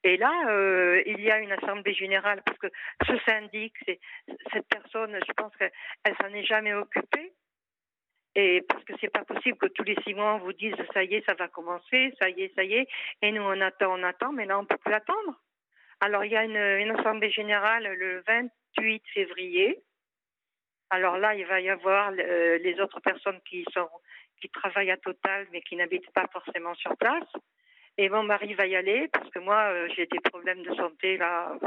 [0.04, 2.68] Et là, euh, il y a une assemblée générale parce que
[3.08, 3.74] ce syndic,
[4.52, 5.72] cette personne, je pense qu'elle
[6.04, 7.34] elle s'en est jamais occupée.
[8.36, 11.04] Et parce que c'est pas possible que tous les six mois on vous dise ça
[11.04, 12.88] y est, ça va commencer, ça y est, ça y est.
[13.22, 15.40] Et nous on attend, on attend, mais là on peut plus attendre.
[16.02, 19.84] Alors il y a une, assemblée générale le 28 février.
[20.90, 23.90] Alors là, il va y avoir les autres personnes qui sont
[24.42, 27.32] qui travaillent à Total mais qui n'habitent pas forcément sur place.
[27.98, 31.18] Et mon mari va y aller parce que moi euh, j'ai des problèmes de santé
[31.18, 31.58] là.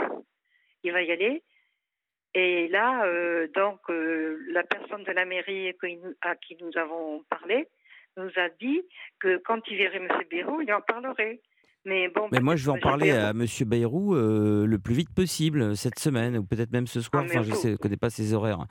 [0.82, 1.42] Il va y aller.
[2.34, 5.72] Et là, euh, donc, euh, la personne de la mairie
[6.20, 7.66] à qui nous avons parlé
[8.18, 8.82] nous a dit
[9.20, 10.08] que quand il verrait M.
[10.30, 11.40] Bérou, il en parlerait.
[11.86, 12.28] Mais bon.
[12.32, 12.80] Mais moi, je vais en M.
[12.82, 17.00] parler Bayrou- à Monsieur Bayrou le plus vite possible cette semaine, ou peut-être même ce
[17.00, 17.22] soir.
[17.24, 18.66] Ah, enfin, je ne connais pas ses horaires.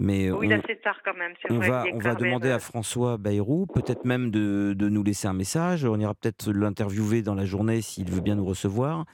[0.00, 1.32] Mais Oui, on, tard quand même.
[1.50, 5.02] on vrai, va, on va demander euh, à François Bayrou, peut-être même de, de nous
[5.02, 5.84] laisser un message.
[5.84, 9.04] On ira peut-être l'interviewer dans la journée s'il veut bien nous recevoir.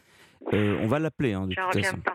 [0.53, 1.97] Euh, on va l'appeler, hein, de toute façon.
[1.99, 2.14] pas.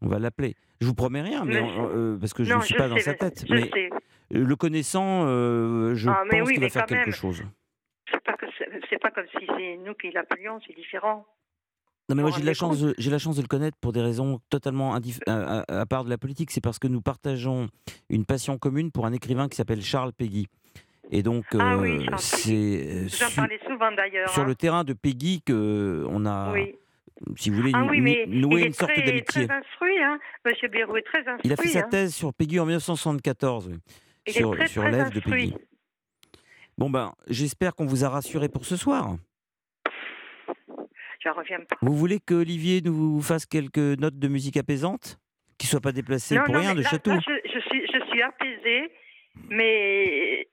[0.00, 0.56] On va l'appeler.
[0.80, 3.14] Je vous promets rien, mais Mais- euh, parce que je ne suis pas dans sa
[3.14, 3.44] tête.
[3.46, 3.90] Je mais sais.
[4.30, 7.12] le connaissant, euh, je Ah, pense oui, qu'il va faire quelque même.
[7.12, 7.42] chose.
[8.10, 8.46] C'est pas, que
[9.00, 11.26] pas comme si c'est nous qui l'appelions, c'est différent.
[12.10, 13.92] Non, mais moi j'ai de la chance, de- j'ai la chance de le connaître pour
[13.92, 16.50] des raisons totalement indif- à, à- à part de la politique.
[16.50, 17.68] C'est parce que nous partageons
[18.10, 20.46] une passion commune pour un écrivain qui s'appelle Charles Peggy.
[21.10, 24.28] Et donc Ah euh, c'est euh, souvent d'ailleurs.
[24.30, 24.46] sur hein.
[24.46, 26.74] le terrain de Peggy que on a, Oui.
[27.36, 29.46] si vous voulez, Ah nou- oui, mais noué il est une sorte d'amitié.
[29.46, 30.18] très instruit, hein.
[30.44, 31.40] Monsieur Bérou est très instruit.
[31.44, 31.88] Il a fait sa hein.
[31.90, 33.74] thèse sur Peggy en 1974, oui,
[34.26, 35.20] Il est sur, sur l'œuvre de.
[35.20, 35.54] Peggy.
[36.76, 39.16] Bon ben, j'espère qu'on vous a rassuré pour ce soir.
[41.24, 41.76] Pas.
[41.82, 45.18] Vous voulez que Olivier nous fasse quelques notes de musique apaisante?
[45.58, 48.22] Qui soit pas déplacé pour rien de là- château là, je, je suis, je suis
[48.22, 48.90] apaisée,
[49.48, 50.48] mais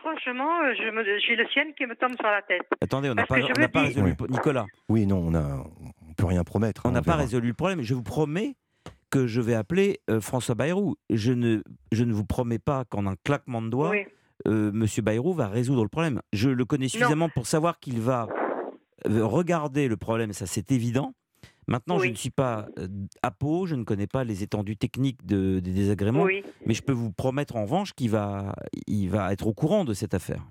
[0.00, 2.62] franchement, je me- j'ai le ciel qui me tombe sur la tête.
[2.82, 4.14] Attendez, on n'a pas, on me pas dis- résolu.
[4.18, 4.26] Oui.
[4.30, 5.64] Nicolas, Oui, non, on a,
[6.08, 6.82] on peut rien promettre.
[6.84, 7.22] on hein, n'a pas verra.
[7.22, 7.82] résolu le problème.
[7.82, 8.54] Je vous promets
[9.10, 10.96] que je vais appeler euh, François Bayrou.
[11.10, 11.62] Je ne,
[11.92, 14.04] je ne vous promets pas qu'en un claquement de doigts, Oui.
[14.46, 16.20] euh, Monsieur Bayrou va résoudre le problème.
[16.32, 18.34] Je le connais suffisamment pour savoir qu'il va euh,
[19.06, 21.12] regarder le problème, ça c'est évident.
[21.66, 22.88] Maintenant, je ne suis pas euh,
[23.22, 26.42] à peau, je ne connais pas les étendues techniques de- des désagréments, Oui.
[26.64, 28.54] mais je peux vous promettre en revanche qu'il va,
[28.86, 30.42] il va être au courant de cette affaire.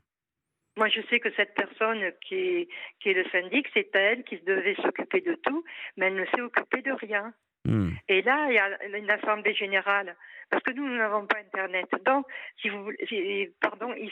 [0.77, 2.67] Moi, je sais que cette personne qui est,
[3.01, 5.63] qui est le syndic, c'est elle qui devait s'occuper de tout,
[5.97, 7.33] mais elle ne s'est occupée de rien.
[7.67, 7.91] Hmm.
[8.07, 10.15] Et là, il y a une assemblée générale,
[10.49, 11.85] parce que nous, nous n'avons pas Internet.
[12.05, 12.25] Donc,
[12.61, 14.11] si vous voulez, si- pardon, ils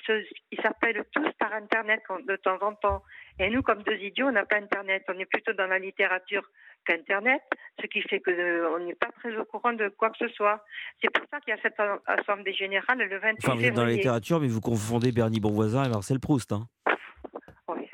[0.62, 3.02] s'appellent tous par Internet de temps en temps.
[3.40, 5.04] Et nous, comme deux idiots, on n'a pas Internet.
[5.08, 6.44] On est plutôt dans la littérature
[6.86, 7.42] qu'Internet,
[7.82, 10.28] ce qui fait que euh, on n'est pas très au courant de quoi que ce
[10.30, 10.64] soit.
[11.02, 13.86] C'est pour ça qu'il y a cette assemblée générale le 28 Enfin, vous êtes dans
[13.86, 16.52] la littérature, mais vous confondez Bernie Bonvoisin et Marcel Proust.
[16.52, 16.68] hein.
[17.70, 17.90] Oui.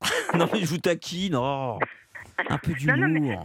[0.34, 1.34] non, mais je vous taquine.
[1.36, 1.78] oh.
[2.48, 3.42] Un peu d'humour.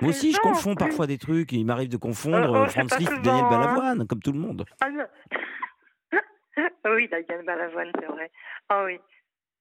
[0.00, 1.52] Moi aussi, je confonds parfois des trucs.
[1.52, 3.50] Il m'arrive de confondre Euh, oh, euh, c'est Franz Liszt et Daniel hein.
[3.50, 4.64] Balavoine, comme tout le monde.
[4.80, 4.88] Ah
[6.94, 8.30] oui, Daniel Balavoine, c'est vrai.
[8.68, 8.98] Ah oui.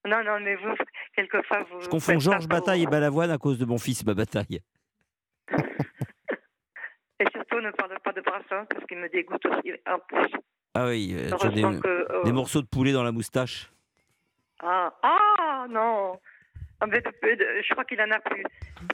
[0.05, 0.75] Non, non, mais vous,
[1.15, 1.81] quelquefois, vous.
[1.81, 4.61] Je confonds Georges Bataille et Balavoine à cause de mon fils, ma bataille.
[7.21, 10.31] Et surtout, ne parle pas de Brassens parce qu'il me dégoûte aussi en plus.
[10.73, 11.87] Ah oui, euh, des, que.
[11.87, 13.69] euh, des morceaux de poulet dans la moustache.
[14.61, 16.17] Ah, ah non
[16.81, 18.43] Ah, de- Je crois qu'il en a plus.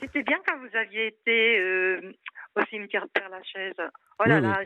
[0.01, 2.13] C'était bien quand vous aviez été euh,
[2.55, 3.75] au cimetière Père Lachaise.
[4.19, 4.59] Oh là Oui, là,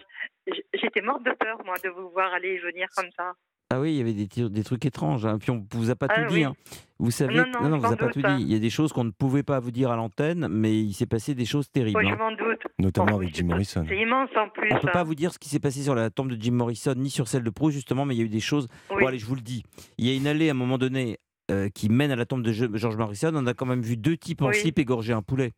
[0.74, 3.34] j'étais morte de peur, moi, de vous voir aller et venir comme ça.
[3.72, 5.28] Ah oui, il y avait des, trucs étranges.
[5.28, 5.38] hein.
[5.38, 6.44] Puis on vous a pas Ah tout dit.
[6.44, 6.56] hein.
[6.98, 8.38] Vous savez, Non, non, vous a pas tout dit.
[8.42, 10.94] Il y a des choses qu'on ne pouvait pas vous dire à l'antenne, mais il
[10.94, 12.00] s'est passé des choses terribles.
[12.00, 12.18] Oui, je hein.
[12.18, 12.64] m'en doute.
[12.80, 13.86] Notamment Oh, avec Jim Morrison.
[13.88, 14.70] C'est immense en plus.
[14.72, 16.54] On ne peut pas vous dire ce qui s'est passé sur la tombe de Jim
[16.54, 18.68] Morrison, ni sur celle de Proust, justement, mais il y a eu des choses.
[18.90, 19.02] Oui.
[19.02, 19.62] Bon, allez, je vous le dis.
[20.00, 21.20] Il y a une allée à un moment donné
[21.50, 23.32] euh, qui mène à la tombe de George Morrison.
[23.36, 24.56] On a quand même vu deux types en Oui.
[24.56, 25.54] slip égorger un poulet.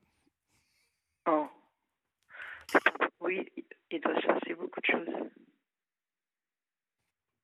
[1.27, 1.47] Oh.
[3.19, 3.45] Oui,
[3.91, 5.27] il doit se passer beaucoup de choses.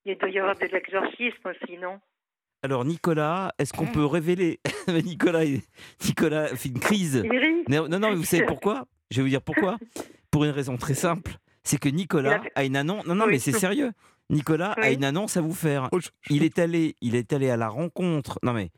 [0.06, 2.00] Il doit y avoir de l'exorcisme aussi, non?
[2.64, 4.60] Alors, Nicolas, est-ce qu'on peut révéler.
[4.88, 5.44] Nicolas,
[6.06, 7.24] Nicolas fait une crise.
[7.70, 8.86] Non, non, mais vous savez pourquoi?
[9.12, 9.78] Je vais vous dire pourquoi.
[10.32, 11.38] Pour une raison très simple.
[11.64, 13.06] C'est que Nicolas a fait- a une annonce.
[13.06, 13.32] Non, non, Oui.
[13.34, 13.92] mais c'est sérieux.
[14.30, 15.90] Nicolas a une annonce à vous faire.
[16.30, 18.40] Il est allé, il est allé à la rencontre.
[18.44, 18.72] Non mais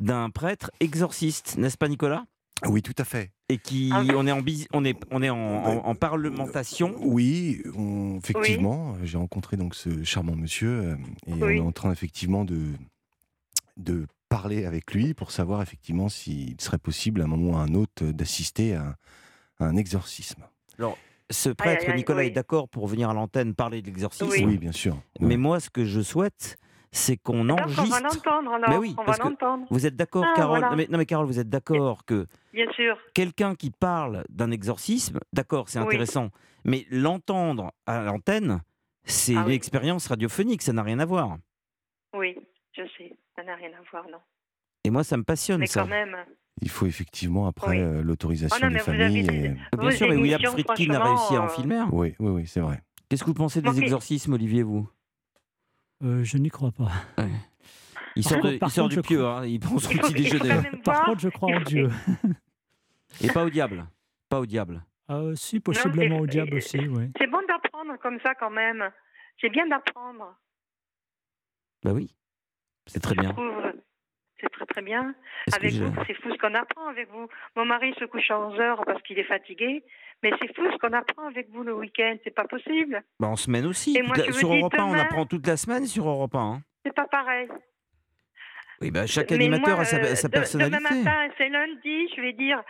[0.00, 2.24] d'un prêtre exorciste, n'est-ce pas, Nicolas?
[2.66, 3.32] Oui, tout à fait.
[3.48, 4.02] Et qui, Ah.
[4.16, 4.40] on est en,
[4.72, 6.94] on est, on est en, en- en parlementation.
[7.00, 11.42] Oui, on- effectivement, j'ai rencontré donc ce charmant monsieur euh, et Oui.
[11.42, 12.60] on est en train effectivement de,
[13.76, 17.60] de parler avec lui pour savoir effectivement s'il serait possible à un moment ou à
[17.62, 18.96] un autre d'assister à,
[19.58, 20.42] à un exorcisme.
[21.32, 22.26] Ce prêtre, aïe, Nicolas, oui.
[22.26, 24.28] est d'accord pour venir à l'antenne parler de l'exorcisme.
[24.30, 24.44] Oui.
[24.44, 24.96] Oui, bien sûr.
[25.20, 26.56] Mais moi, ce que je souhaite,
[26.92, 28.02] c'est qu'on Donc, on va enregistre.
[28.02, 28.68] l'entendre alors.
[28.70, 29.66] Mais oui, on va parce que- l'entendre.
[29.70, 30.70] Vous êtes d'accord, Ah, Carole voilà.
[30.70, 32.96] non, mais, non, mais Carole, vous êtes d'accord que Bien sûr.
[33.14, 35.86] quelqu'un qui parle d'un exorcisme, d'accord, c'est Oui.
[35.86, 36.28] intéressant,
[36.64, 38.60] mais l'entendre à l'antenne,
[39.04, 39.52] c'est Ah oui.
[39.52, 41.38] l'expérience radiophonique, ça n'a rien à voir.
[42.14, 42.36] Oui,
[42.76, 43.16] je sais.
[43.36, 44.18] Ça n'a rien à voir, non.
[44.84, 45.80] Et moi, ça me passionne, Mais ça.
[45.82, 46.14] quand même.
[46.60, 47.78] Il faut effectivement après Oui.
[47.80, 49.22] euh, l'autorisation Oh des avez familles.
[49.26, 51.88] des- et- Bien Vos sûr, mais William Friedkin a réussi à en franchement, filmer un.
[51.90, 52.82] Oui, oui, oui, c'est vrai.
[53.08, 54.88] Qu'est-ce que vous pensez des exorcismes, Olivier, vous?
[56.04, 56.90] Euh, je n'y crois pas.
[58.14, 59.78] Il Par sort, de- contre- il par sort contre, du pieu, crois- hein, il prend
[59.78, 60.60] son Il faut- petit il déjeuner.
[60.84, 61.90] Par contre, je crois il en Dieu.
[63.22, 63.86] Et pas au diable.
[64.28, 64.84] Pas au diable.
[65.10, 67.10] Euh, si, possiblement c'est- au diable aussi, oui.
[67.18, 68.84] C'est bon d'apprendre comme ça quand même.
[69.40, 70.34] C'est bien d'apprendre.
[71.82, 72.14] Bah oui.
[72.86, 73.30] C'est très Je bien.
[73.32, 73.46] trouve.
[74.42, 75.14] C'est très très bien.
[75.54, 77.28] Avec vous, c'est fou ce qu'on apprend avec vous.
[77.56, 79.84] Mon mari se couche à 11 heures parce qu'il est fatigué.
[80.22, 82.16] Mais c'est fou ce qu'on apprend avec vous le week-end.
[82.24, 83.02] C'est pas possible.
[83.20, 83.96] Bah, en semaine aussi.
[83.96, 86.38] Et moi, je Sur Europe 1, on apprend toute la semaine sur Europe 1.
[86.40, 86.62] hein.
[86.84, 87.48] C'est pas pareil.
[88.80, 90.76] Oui, bah, chaque animateur moi, a sa, euh, sa personnalité.
[90.76, 92.08] Demain matin, c'est lundi.
[92.16, 92.60] Je vais dire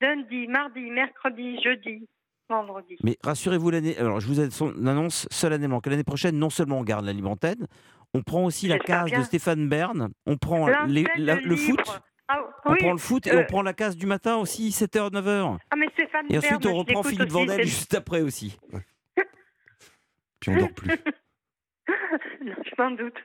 [0.00, 2.08] lundi, mardi, mercredi, jeudi.
[2.48, 2.96] Vendredi.
[3.04, 3.98] Mais rassurez-vous, l'année.
[3.98, 7.66] Alors, je vous annonce- solennellement que l'année prochaine, non seulement on garde la libre antenne,
[8.14, 9.20] on prend aussi la case bien.
[9.20, 11.80] de Stéphane Bern, on prend L'antenne les- la- le foot,
[12.28, 12.78] Ah, on oui.
[12.78, 15.58] prend le foot et euh, on prend la case du matin aussi, 7h, 9h.
[15.70, 18.58] Ah, mais Stéphane Et ensuite, Bern, on reprend Philippe aussi, Vandel juste après aussi.
[20.40, 20.88] Puis on dort plus.
[22.44, 23.16] non, je m'en doute.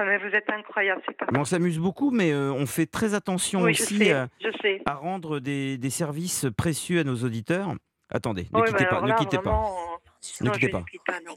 [0.00, 2.86] Ah, mais vous êtes incroyable, c'est pas Mais on s'amuse beaucoup, mais euh, on fait
[2.86, 4.80] très attention Oui, je aussi sais, à, je sais.
[4.86, 7.74] à rendre des, des services précieux à nos auditeurs.
[8.10, 9.42] Attendez, ne Oui, quittez bah, pas, ne là, quittez pas.
[9.42, 9.96] vraiment, euh,
[10.40, 10.78] Ne non, quittez je pas.
[10.78, 11.34] ne quitte pas, non.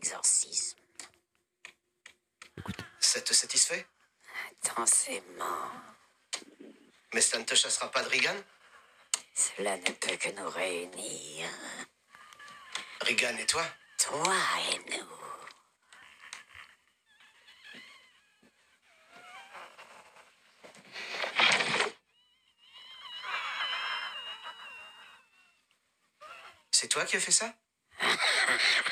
[3.00, 3.86] Ça te satisfait?
[4.64, 5.72] Intensément.
[7.14, 8.42] Mais ça ne te chassera pas de Regan?
[9.34, 11.50] Cela ne peut que nous réunir.
[13.02, 13.66] Regan et toi?
[13.98, 14.34] Toi
[14.72, 15.08] et nous.
[26.72, 27.54] C'est toi qui as fait ça?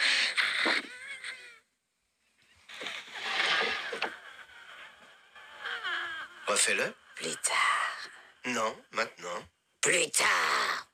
[6.50, 8.10] Refais-le Plus tard.
[8.46, 9.40] Non, maintenant.
[9.82, 10.90] Plus tard.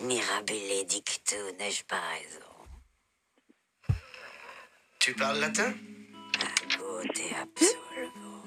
[0.00, 3.98] Mirabile dictu, n'ai-je pas raison?
[5.00, 5.74] Tu parles latin?
[7.16, 8.44] Et absolvo.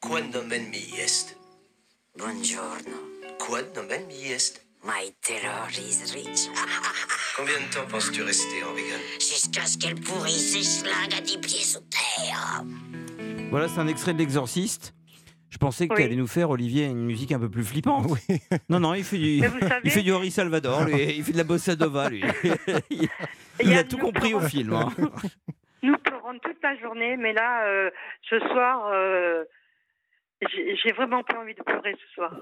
[0.00, 1.36] Quod nomen mi est
[2.16, 2.96] Buongiorno.
[3.38, 6.48] Quod nomen mi est My terror is rich.
[7.36, 11.38] Combien de temps penses-tu rester en Regan Jusqu'à ce qu'elle pourrisse ses schlingues à dix
[11.38, 12.64] pieds sous terre.
[13.50, 14.94] Voilà, c'est un extrait de l'Exorciste.
[15.50, 15.94] Je pensais Oui.
[15.94, 18.06] qu'il allait nous faire, Olivier, une musique un peu plus flippante.
[18.68, 20.94] Non, non, il fait du, savez- il fait du Henri Salvador, lui.
[21.16, 22.22] Il fait de la bossa nova, lui.
[23.60, 24.72] il a a tout compris au film.
[24.72, 24.88] hein.
[25.82, 27.90] Nous pleurons toute la journée, mais là, euh,
[28.28, 29.44] ce soir, euh,
[30.52, 32.34] j'ai j'ai vraiment pas envie de pleurer ce soir.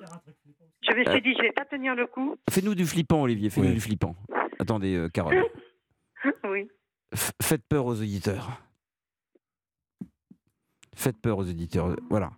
[0.89, 1.21] Je me suis Euh.
[1.21, 2.37] dit, je vais pas tenir le coup.
[2.51, 3.51] Fais-nous du flippant, Olivier.
[3.51, 3.75] Fais-nous Oui.
[3.75, 4.17] du flippant.
[4.59, 5.45] Attendez, euh, Carole.
[6.49, 6.69] Oui.
[7.15, 8.49] F- faites peur aux auditeurs.
[10.95, 11.97] Faites peur aux auditeurs.
[12.11, 12.31] Voilà.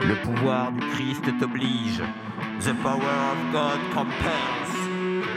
[0.00, 2.02] Le pouvoir du Christ t'oblige.
[2.60, 4.74] The power of God compels.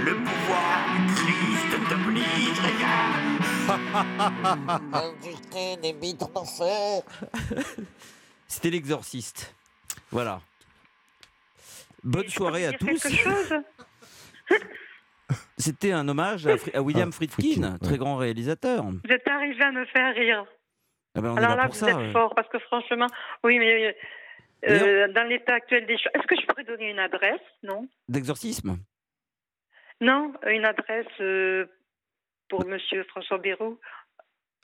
[0.05, 3.56] Le pouvoir du Christ t'oblige, regarde.
[8.47, 9.53] C'était l'exorciste.
[10.11, 10.39] Voilà.
[12.03, 13.07] Bonne soirée à tous.
[15.57, 17.79] C'était un hommage à, Fri- à William Ah, Friedkin, Friedkin, ouais.
[17.79, 18.83] très grand réalisateur.
[18.85, 20.45] Vous êtes arrivé à me faire rire.
[21.15, 21.89] Ah ben, on est Alors là là, pour vous ça.
[21.89, 22.11] êtes ouais.
[22.11, 23.07] fort, parce que franchement,
[23.43, 23.97] oui, mais
[24.69, 27.41] euh, dans l'état actuel des choses, est-ce que je pourrais donner une adresse?
[27.63, 27.87] Non?
[28.07, 28.77] D'exorcisme?
[29.99, 31.65] Non, une adresse euh,
[32.49, 33.77] pour Monsieur François Bérou,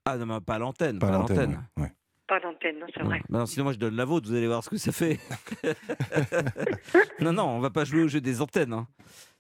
[0.06, 1.00] Ah non, mais pas l'antenne.
[1.00, 1.64] Pas l'antenne.
[1.78, 1.92] ouais,
[2.28, 3.22] pas l'antenne, non, c'est vrai.
[3.30, 5.20] Bah non, sinon, moi, je donne la vôtre, vous allez voir ce que ça fait.
[7.20, 8.74] non, non, on va pas jouer au jeu des antennes.
[8.74, 8.88] hein.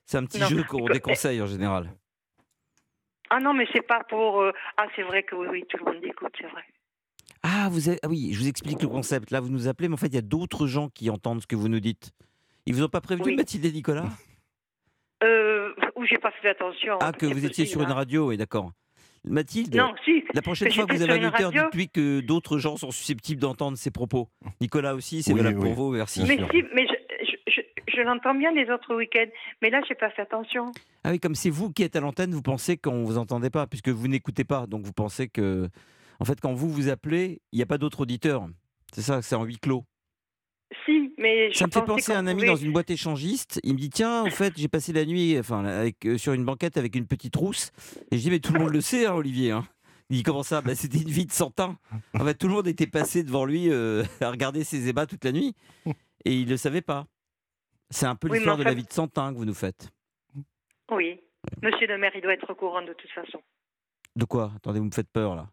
[0.06, 0.48] C'est un petit Non.
[0.48, 1.90] jeu qu'on déconseille en général.
[3.30, 4.42] Ah non, mais c'est pas pour.
[4.42, 6.64] euh, Ah, c'est vrai que oui, oui, tout le monde écoute, c'est vrai.
[7.42, 8.00] Ah, vous êtes...
[8.04, 9.32] ah oui, je vous explique le concept.
[9.32, 11.48] Là, vous nous appelez, mais en fait, il y a d'autres gens qui entendent ce
[11.48, 12.12] que vous nous dites.
[12.66, 13.36] Ils vous ont pas prévenu, Oui.
[13.36, 14.10] Mathilde et Nicolas?
[15.24, 16.98] Euh, où j'ai pas fait attention.
[17.02, 17.94] Ah, que vous étiez sur une hein.
[17.96, 18.72] radio, oui, d'accord.
[19.26, 20.22] Mathilde, Non, si.
[20.34, 21.64] la prochaine fois que vous avez un auditeur, radio.
[21.64, 24.28] dites-lui que d'autres gens sont susceptibles d'entendre ces propos.
[24.60, 25.64] Nicolas aussi, c'est Oui, valable oui.
[25.74, 26.24] pour vous, merci.
[26.28, 26.94] Mais si, mais je,
[27.26, 27.62] je, je,
[27.96, 29.30] je l'entends bien les autres week-ends,
[29.62, 30.72] mais là, j'ai pas fait attention.
[31.06, 33.66] Ah oui, comme c'est vous qui êtes à l'antenne, vous pensez qu'on vous entendait pas,
[33.66, 34.68] puisque vous n'écoutez pas.
[34.68, 35.70] Donc vous pensez que,
[36.20, 38.46] en fait, quand vous vous appelez, il n'y a pas d'autres auditeurs.
[38.94, 39.86] C'est ça, c'est en huis clos.
[40.86, 43.60] Si, mais je Ça me fait penser à un ami pouvait- dans une boîte échangiste.
[43.64, 46.44] Il me dit tiens, en fait, j'ai passé la nuit, enfin, avec, euh, sur une
[46.46, 47.72] banquette avec une petite rousse.
[48.12, 49.52] Et je dis mais tout le monde le sait, hein, Olivier.
[49.52, 49.68] hein.
[50.10, 50.62] Il dit comment ça?
[50.62, 51.78] Bah, C'était une vie de Santin.
[52.14, 55.24] En fait, tout le monde était passé devant lui euh, à regarder ses ébats toute
[55.26, 55.54] la nuit,
[56.26, 57.06] et il le savait pas.
[57.92, 59.90] C'est un peu Oui, l'histoire de la vie de Santin que vous nous faites.
[60.92, 61.20] Oui.
[61.62, 63.42] Monsieur le maire, il doit être au courant de toute façon.
[64.16, 64.52] De quoi?
[64.56, 65.50] Attendez, vous me faites peur là.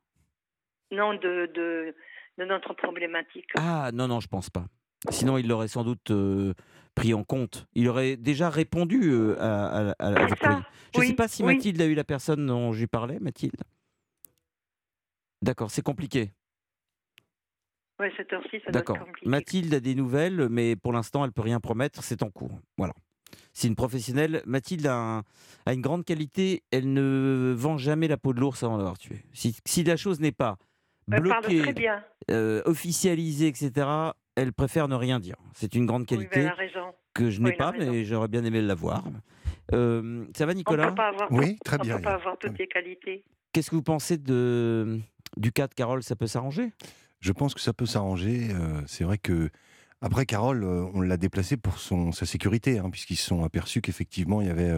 [0.92, 1.94] Non, de, de,
[2.38, 3.46] de notre problématique.
[3.56, 4.64] Ah non, non, je pense pas.
[5.08, 6.52] Sinon, il l'aurait sans doute euh,
[6.94, 7.66] pris en compte.
[7.74, 10.64] Il aurait déjà répondu euh, à, à- à- à C'est votre ça, courrier.
[10.94, 11.54] Je ne sais pas si oui.
[11.54, 13.56] Mathilde a eu la personne dont je lui parlais, Mathilde.
[15.42, 16.32] D'accord, c'est compliqué.
[17.98, 18.98] Oui, cette heure-ci, ça doit être D'accord.
[18.98, 19.28] compliqué.
[19.28, 22.02] Mathilde a des nouvelles, mais pour l'instant, elle peut rien promettre.
[22.02, 22.58] C'est en cours.
[22.76, 22.94] Voilà.
[23.52, 24.42] C'est une professionnelle.
[24.46, 25.22] Mathilde a, un-
[25.66, 26.62] a une grande qualité.
[26.70, 29.24] Elle ne vend jamais la peau de l'ours avant l'avoir tué.
[29.32, 30.56] Si, si la chose n'est pas
[31.08, 31.62] bloquée,
[32.30, 33.86] euh, officialisée, etc.,
[34.40, 35.36] elle préfère ne rien dire.
[35.54, 36.50] C'est une grande Oui, ben, qualité
[37.14, 39.04] que je n'ai Oui, pas, mais j'aurais bien aimé l'avoir.
[39.72, 40.88] Euh, ça va, On Nicolas?
[40.88, 41.96] peut pas avoir, Oui, très on bien.
[41.96, 43.24] peut pas avoir toutes les qualités.
[43.52, 45.00] Qu'est-ce que vous pensez de,
[45.36, 46.02] du cas de Carole?
[46.02, 46.72] Ça peut s'arranger?
[47.20, 48.48] Je pense que ça peut s'arranger.
[48.52, 49.50] euh, c'est vrai que
[50.00, 53.80] après Carole, euh, on l'a déplacé pour son sa sécurité, hein, puisqu'ils se sont aperçus
[53.82, 54.72] qu'effectivement il y avait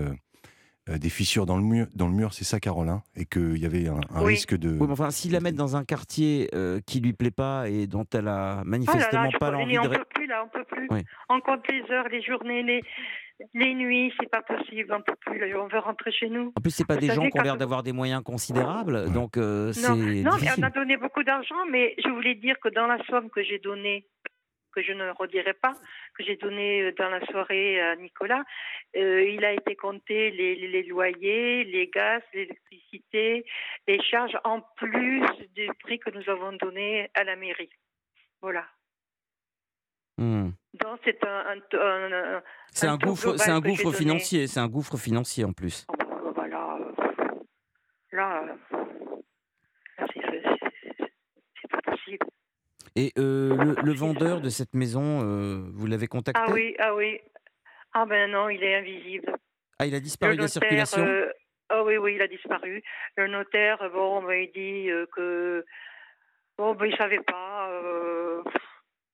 [0.89, 1.87] euh, des fissures dans le mur.
[1.95, 4.33] Dans le mur, c'est ça, Carole, hein, et qu'il y avait un, un Oui.
[4.35, 4.71] risque de.
[4.71, 7.87] Oui, mais enfin, s'ils la mettent dans un quartier euh, qui lui plaît pas et
[7.87, 9.89] dont elle a Oh là manifestement là, je pas peux- l'envie on de...
[9.89, 10.89] ré- peut plus là, on peut plus.
[10.91, 11.01] Oui.
[11.29, 12.81] On compte les heures, les journées, les,
[13.55, 15.55] les nuits, c'est pas possible, on peut plus.
[15.57, 16.53] on veut rentrer chez nous.
[16.57, 19.37] En plus, c'est pas Vous des gens qui ont l'air d'avoir des moyens considérables, donc
[19.37, 22.69] euh, c'est Non, non, mais on a donné beaucoup d'argent, mais je voulais dire que
[22.69, 24.07] dans la somme que j'ai donnée,
[24.73, 25.73] que je ne redirai pas,
[26.15, 28.43] que j'ai donnée euh, dans la soirée à Nicolas,
[28.97, 33.45] euh, il a été compté les, les- les loyers, les gaz, l'électricité,
[33.87, 35.23] les charges en plus
[35.55, 37.71] du prix que nous avons donné à la mairie.
[38.41, 38.65] Voilà.
[40.19, 40.51] Hmm.
[40.75, 43.61] Donc c'est un, un- un- un- C'est un taux gouffre, c'est un
[43.93, 43.99] donné.
[43.99, 45.87] financier, c'est un gouffre financier en plus.
[45.89, 47.41] Oh, bah, bah, là, euh,
[48.13, 50.07] là, euh,
[51.61, 52.27] c'est pas possible.
[52.95, 56.41] Et euh, le, le vendeur de cette maison, euh, vous l'avez contacté?
[56.45, 57.21] Ah oui, ah oui.
[57.95, 59.33] Ah ben non, il est invisible.
[59.79, 61.05] Ah, il a disparu de la circulation?
[61.07, 61.31] euh,
[61.71, 62.83] Ah oui, oui, il a disparu.
[63.17, 65.65] Le notaire, bon, ben, il dit que
[66.59, 67.71] bon, ben, il savait pas.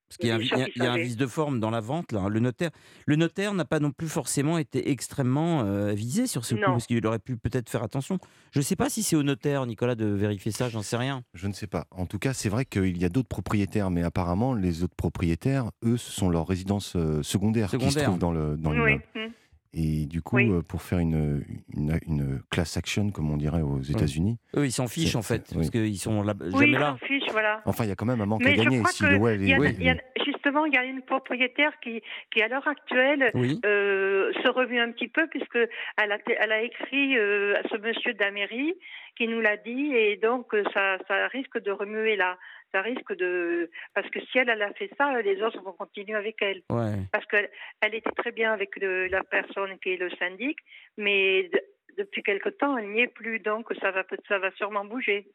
[0.09, 0.91] Parce qu'il y a, un, bien vi- sûr il y a- qu'il il y a
[0.91, 1.05] un savait.
[1.05, 2.13] vice de forme dans la vente.
[2.13, 2.29] Là.
[2.31, 2.71] Le notaire,
[3.07, 6.67] le notaire n'a pas non plus forcément été extrêmement euh, visé sur ce coup, Non.
[6.69, 8.19] parce qu'il aurait pu peut-être faire attention.
[8.51, 11.23] Je ne sais pas si c'est au notaire, Nicolas, de vérifier ça, j'en sais rien.
[11.35, 11.87] Je ne sais pas.
[11.91, 15.71] En tout cas, c'est vrai qu'il y a d'autres propriétaires, mais apparemment, les autres propriétaires,
[15.85, 19.31] eux, ce sont leurs résidences euh, secondaires, qui se trouvent dans le dans Oui, hum.
[19.75, 20.51] Et du coup, Oui.
[20.51, 21.45] euh, pour faire une,
[21.77, 25.51] une, une class action, comme on dirait aux États-Unis, Eux, ils s'en fichent en fait,
[25.53, 26.97] parce qu'ils sont là, Oui, jamais il là.
[27.01, 27.61] s'en fiche, voilà.
[27.67, 28.79] enfin, il y a quand même un manque Mais à gagner.
[28.79, 29.69] crois Si que le ouais, il les- y a- Oui.
[29.79, 32.01] il y a- justement, il y a une propriétaire qui,
[32.33, 33.61] qui à l'heure actuelle, Oui.
[33.67, 37.77] euh, se remue un petit peu puisque elle a, elle a écrit euh, à ce
[37.77, 38.75] monsieur de la mairie
[39.17, 42.39] qui nous l'a dit et donc ça, ça risque de remuer là.
[42.73, 46.15] Ça risque de parce que si elle, elle a fait ça, les autres vont continuer
[46.17, 46.63] avec elle.
[46.71, 46.97] Ouais.
[47.13, 47.51] Parce qu'elle
[47.81, 50.59] elle était très bien avec le- la personne qui est le syndic,
[50.99, 51.63] mais de-
[51.97, 55.29] depuis quelque temps, elle n'y est plus, donc ça va peut- ça va sûrement bouger.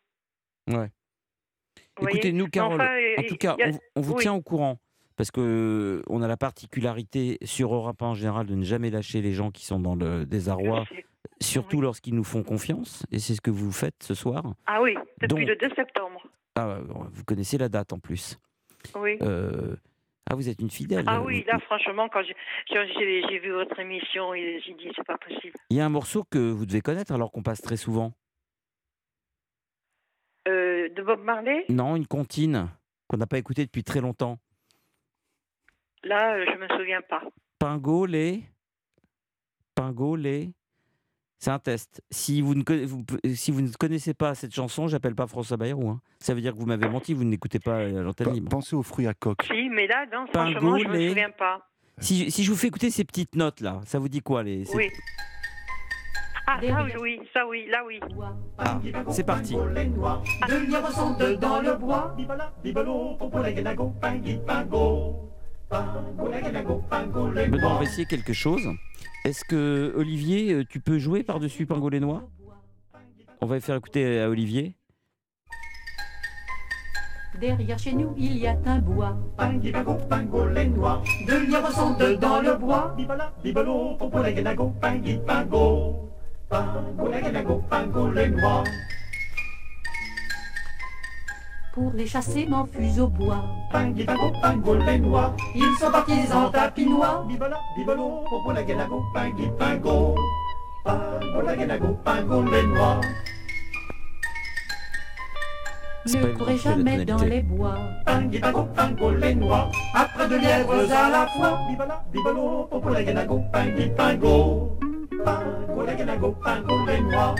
[0.68, 0.90] Ouais.
[2.00, 4.22] Vous Écoutez, nous, Carole, enfin, en tout cas, a- on, on vous oui.
[4.22, 4.78] tient au courant.
[5.16, 9.22] Parce que on a la particularité sur Europe 1 en général de ne jamais lâcher
[9.22, 10.86] les gens qui sont dans le désarroi,
[11.40, 13.06] surtout lorsqu'ils nous font confiance.
[13.12, 14.44] Et c'est ce que vous faites ce soir.
[14.66, 16.26] Ah oui, depuis Donc- le 2 septembre.
[16.56, 16.80] Ah,
[17.12, 18.38] vous connaissez la date en plus.
[18.96, 19.18] Oui.
[19.22, 19.76] Euh,
[20.30, 21.04] ah, vous êtes une fidèle.
[21.08, 25.56] Ah oui, là, franchement, quand j'ai- vu votre émission, j'ai dit, c'est pas possible.
[25.70, 28.14] Il y a un morceau que vous devez connaître alors qu'on passe très souvent.
[30.48, 31.66] Euh, de Bob Marley?
[31.70, 32.70] Non, une comptine
[33.08, 34.38] qu'on n'a pas écoutée depuis très longtemps.
[36.04, 37.24] Là, euh, je me souviens pas.
[37.60, 38.44] Pingolé.
[39.76, 40.52] Pingolé.
[41.44, 42.02] C'est un test.
[42.10, 43.04] Si vous, ne vous-
[43.36, 45.90] si vous ne connaissez pas cette chanson, j'appelle pas François Bayrou.
[45.90, 46.00] hein.
[46.18, 48.48] Ça veut dire que vous m'avez menti, vous n'écoutez pas euh, l'antenne libre.
[48.48, 49.44] Pensez aux fruits à coque.
[49.52, 51.10] Si, mais là, non, franchement, je me Pingolé.
[51.10, 51.60] souviens pas.
[51.98, 54.64] Si, si je vous fais écouter ces petites notes là, ça vous dit quoi les,
[54.64, 54.90] ces- Oui.
[56.48, 58.00] Ah, ça oui, oui, ça oui, là oui.
[58.58, 58.80] Ah,
[59.10, 59.52] C'est parti.
[59.54, 62.16] Dans le bois.
[67.44, 68.68] Benoît, on va essayer quelque chose.
[69.24, 72.24] Est-ce que Olivier, euh, tu peux jouer par-dessus Pingolé Noir?
[73.40, 74.76] On va faire écouter à Olivier.
[77.40, 79.18] Derrière chez nous, il y a un bois.
[79.38, 81.02] Pingui, pingo, pingo, les noix.
[81.26, 82.94] De lièvres sont dans le bois.
[82.98, 85.20] Bibala, bibalo, popo la guénago, pingui,
[91.74, 93.44] Pour les chasser, m'enfuis au bois.
[93.72, 95.34] Pingo, les noix.
[95.56, 97.26] Ils sont partis en tapinois.
[97.28, 99.48] Bibala, bibalo, popo la guénago, la les
[102.68, 103.02] noix.
[106.06, 107.80] C'est pas Ne courez jamais dans les bois.
[109.20, 109.72] Les noix.
[109.96, 111.60] Après deux lièvres à la fois.
[111.68, 113.66] Bibala, bibalo, popo la guénago, la
[116.86, 117.36] les noix.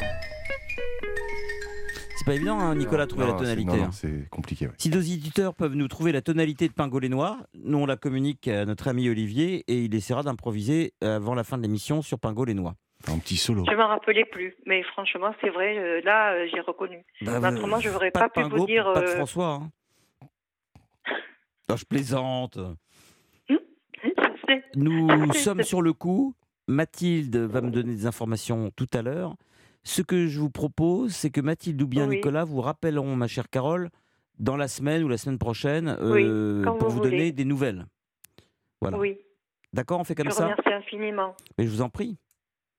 [2.24, 3.72] C'est pas évident, hein, Nicolas, de trouver la Non, c'est- tonalité.
[3.72, 3.92] non, non, hein.
[3.92, 4.68] c'est compliqué.
[4.68, 4.74] ouais.
[4.78, 8.48] Si nos éditeurs peuvent nous trouver la tonalité de Pingolé Noir, nous on la communique
[8.48, 12.54] à notre ami Olivier et il essaiera d'improviser avant la fin de l'émission sur Pingolé
[12.54, 12.76] Noir.
[13.10, 13.66] Un petit solo.
[13.70, 17.04] Je m'en rappelais plus, mais franchement, c'est vrai, euh, là, euh, j'ai reconnu.
[17.22, 18.90] Bah, Autrement, je n'aurais pas pas, pu Pingo, vous dire.
[18.94, 19.60] pas de euh, François.
[19.62, 19.70] hein.
[21.70, 22.58] Non, je plaisante.
[23.50, 23.56] je
[24.48, 24.64] sais.
[24.78, 26.34] Nous sommes sur le coup.
[26.70, 29.36] Mathilde va me donner des informations tout à l'heure.
[29.84, 32.16] Ce que je vous propose, c'est que Mathilde ou bien Oui.
[32.18, 33.90] Nicolas vous rappelleront, ma chère Carole,
[34.40, 37.86] dans la semaine ou la semaine prochaine Oui, euh, pour vous vous donner des nouvelles.
[38.82, 38.98] Voilà.
[38.98, 39.18] Oui,
[39.74, 40.44] D'accord, on fait comme je ça?
[40.44, 41.36] remercie infiniment.
[41.58, 42.18] Mais je vous en prie.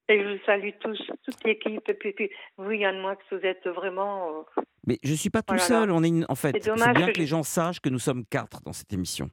[0.08, 1.88] Et je vous salue tous, toute l'équipe.
[1.88, 4.28] Et puis, puis vous, Yann Moix, vous êtes vraiment.
[4.58, 5.90] euh, Mais je suis pas tout seul.
[5.90, 6.54] On est une- en fait.
[6.62, 9.30] C'est bien que que les je- gens sachent que nous sommes quatre dans cette émission.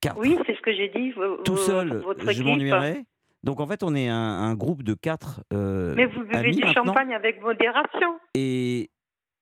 [0.00, 0.18] Quatre.
[0.18, 1.12] Oui, c'est ce que j'ai dit.
[1.44, 3.04] Tout seul, votre je m'ennuierais.
[3.42, 5.42] Donc en fait, on est un, un groupe de quatre.
[5.52, 6.84] euh, Mais vous buvez amis du maintenant.
[6.86, 8.18] champagne avec modération.
[8.34, 8.90] Et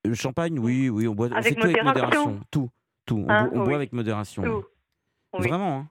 [0.04, 1.28] le champagne, oui, oui, on boit.
[1.28, 2.20] on Avec fait tout avec modération.
[2.24, 2.40] modération.
[2.50, 2.68] Tout,
[3.06, 3.24] tout.
[3.26, 3.64] On, Hein, bo- on oui.
[3.66, 4.42] boit avec modération.
[4.42, 4.64] Tout.
[5.38, 5.48] Oui.
[5.48, 5.76] Vraiment.
[5.78, 5.88] hein.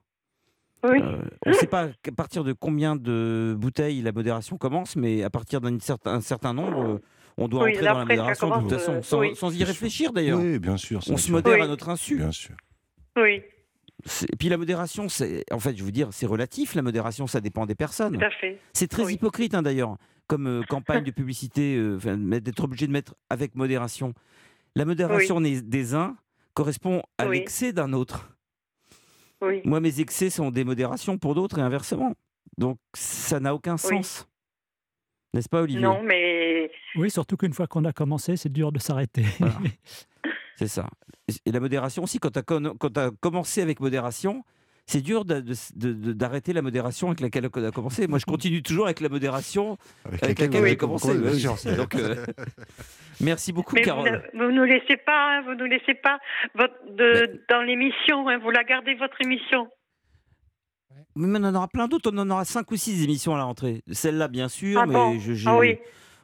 [0.86, 1.00] Oui.
[1.02, 5.22] Euh, on ne sait pas à partir de combien de bouteilles la modération commence, mais
[5.22, 6.98] à partir d'un certain, nombre, euh,
[7.38, 9.34] on doit Oui, entrer dans la modération de toute façon, euh, sans, oui.
[9.34, 10.38] sans y réfléchir d'ailleurs.
[10.38, 11.00] Oui, bien sûr.
[11.06, 12.18] On bien se modère à notre insu.
[12.18, 12.54] Bien sûr.
[13.16, 13.42] Oui,
[14.32, 16.74] Et puis la modération, c'est, en fait, je veux dire, c'est relatif.
[16.74, 18.18] La modération, ça dépend des personnes.
[18.18, 18.58] tout à fait.
[18.72, 19.14] C'est très Oui.
[19.14, 19.96] hypocrite hein, d'ailleurs,
[20.26, 21.98] comme euh, campagne de publicité, euh,
[22.40, 24.12] d'être obligé de mettre avec modération.
[24.76, 26.16] La modération des- des uns
[26.54, 27.38] correspond à Oui.
[27.38, 28.30] l'excès d'un autre.
[29.40, 29.60] Oui.
[29.64, 32.14] Moi, mes excès sont des modérations pour d'autres et inversement.
[32.58, 33.78] Donc, ça n'a aucun Oui.
[33.80, 34.28] sens.
[35.32, 35.82] N'est-ce pas, Olivier?
[35.82, 39.24] Non, mais Oui, surtout qu'une fois qu'on a commencé, c'est dur de s'arrêter.
[39.40, 39.54] Voilà.
[40.56, 40.86] C'est ça.
[41.46, 44.44] Et la modération aussi, quand tu as, commencé avec modération,
[44.86, 48.06] c'est dur d'arrêter la modération avec laquelle on a commencé.
[48.06, 51.12] Moi, je continue toujours avec la modération Avec avec laquelle j'ai commencé.
[51.12, 51.76] oui.
[51.76, 52.24] Donc, euh,
[53.20, 54.22] merci beaucoup, mais vous, Carole.
[54.34, 56.18] ne- vous nous laissez pas, hein, vous nous laissez pas
[56.54, 58.28] votre, de, dans l'émission.
[58.28, 59.68] hein, vous la gardez votre émission.
[61.16, 62.10] Mais on en aura plein d'autres.
[62.12, 63.82] On en aura cinq ou six émissions à la rentrée.
[63.90, 65.78] Celle-là, bien sûr, Ah mais bon je, je- Ah oui.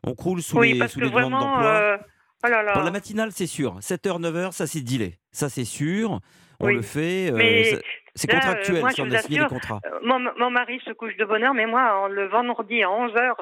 [0.04, 1.64] on croule sous Oui, les, parce sous que les demandes vraiment, d'emploi.
[1.70, 1.98] euh,
[2.44, 2.72] oh là là.
[2.72, 3.78] Pour la matinale, c'est sûr.
[3.80, 5.14] 7h, 9h, ça c'est dealé.
[5.32, 6.20] Ça c'est sûr.
[6.60, 6.74] On Oui.
[6.74, 7.30] le fait.
[7.30, 7.78] euh, Mais ça-
[8.14, 9.80] c'est euh, contractuel moi, si on a signé les contrats.
[9.86, 13.34] euh, Mon, mon mari se couche de bonne heure, mais moi, le vendredi à 11h,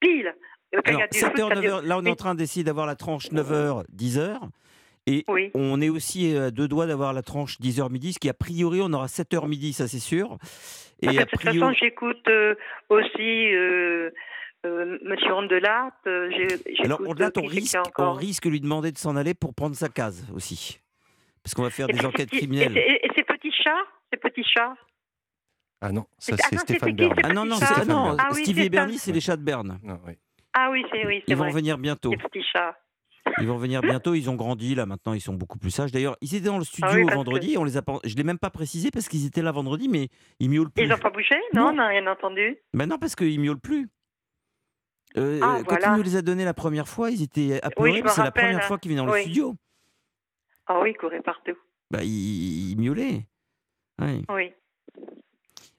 [0.00, 0.34] pile.
[0.74, 2.64] euh, Alors, a du foot, 7h, ça dure- 9h, là on est en train d'essayer
[2.64, 4.38] d'avoir la tranche 9h, 10h.
[5.08, 5.52] Et Oui.
[5.54, 8.80] on est aussi à deux doigts d'avoir la tranche 10h midi, ce qui a priori
[8.82, 10.36] on aura 7h midi, ça c'est sûr.
[11.00, 12.56] Et a de toute priori, façon, j'écoute euh,
[12.88, 13.54] aussi
[14.64, 15.90] euh, Monsieur Rondelat.
[16.06, 19.34] euh, j'ai- alors on, là, euh, on risque, on de lui demander de s'en aller
[19.34, 20.80] pour prendre sa case aussi.
[21.42, 22.76] Parce qu'on va faire Et des enquêtes criminelles.
[22.76, 24.74] Et, et- et ces petits chats Ces petits chats
[25.80, 27.14] Ah non, ça Ah c'est non, Stéphane Bern.
[27.22, 29.42] Ah non, non, ah non, Ah oui, Stevie c'est et Bernie, c'est les chats de
[29.44, 29.78] Berne.
[29.82, 30.14] Non, oui.
[30.54, 31.52] Ah oui, c'est oui, c'est Ils vont vrai.
[31.52, 32.10] venir bientôt.
[32.10, 32.76] Ces petits chats.
[33.40, 35.90] Ils vont venir bientôt, ils ont grandi, là maintenant ils sont beaucoup plus sages.
[35.92, 37.98] D'ailleurs, ils étaient dans le studio Ah oui, vendredi, on les a pas...
[38.04, 40.84] je ne l'ai même pas précisé parce qu'ils étaient là vendredi, mais ils miaulent plus.
[40.84, 41.34] Ils n'ont pas bougé?
[41.52, 42.56] Non, on n'a rien entendu.
[42.72, 43.88] Ben non, parce qu'ils miaulent plus.
[45.18, 45.92] Euh, Ah, quand voilà.
[45.92, 48.30] il nous les a donnés la première fois, ils étaient Oui, apeurés, que c'est la
[48.30, 49.22] première fois qu'ils venaient dans le Oui.
[49.22, 49.54] studio.
[50.66, 51.56] Ah oui, ils couraient partout.
[51.90, 53.26] Bah, ils, ils miaulaient.
[54.00, 54.22] Ouais.
[54.28, 54.52] Oui.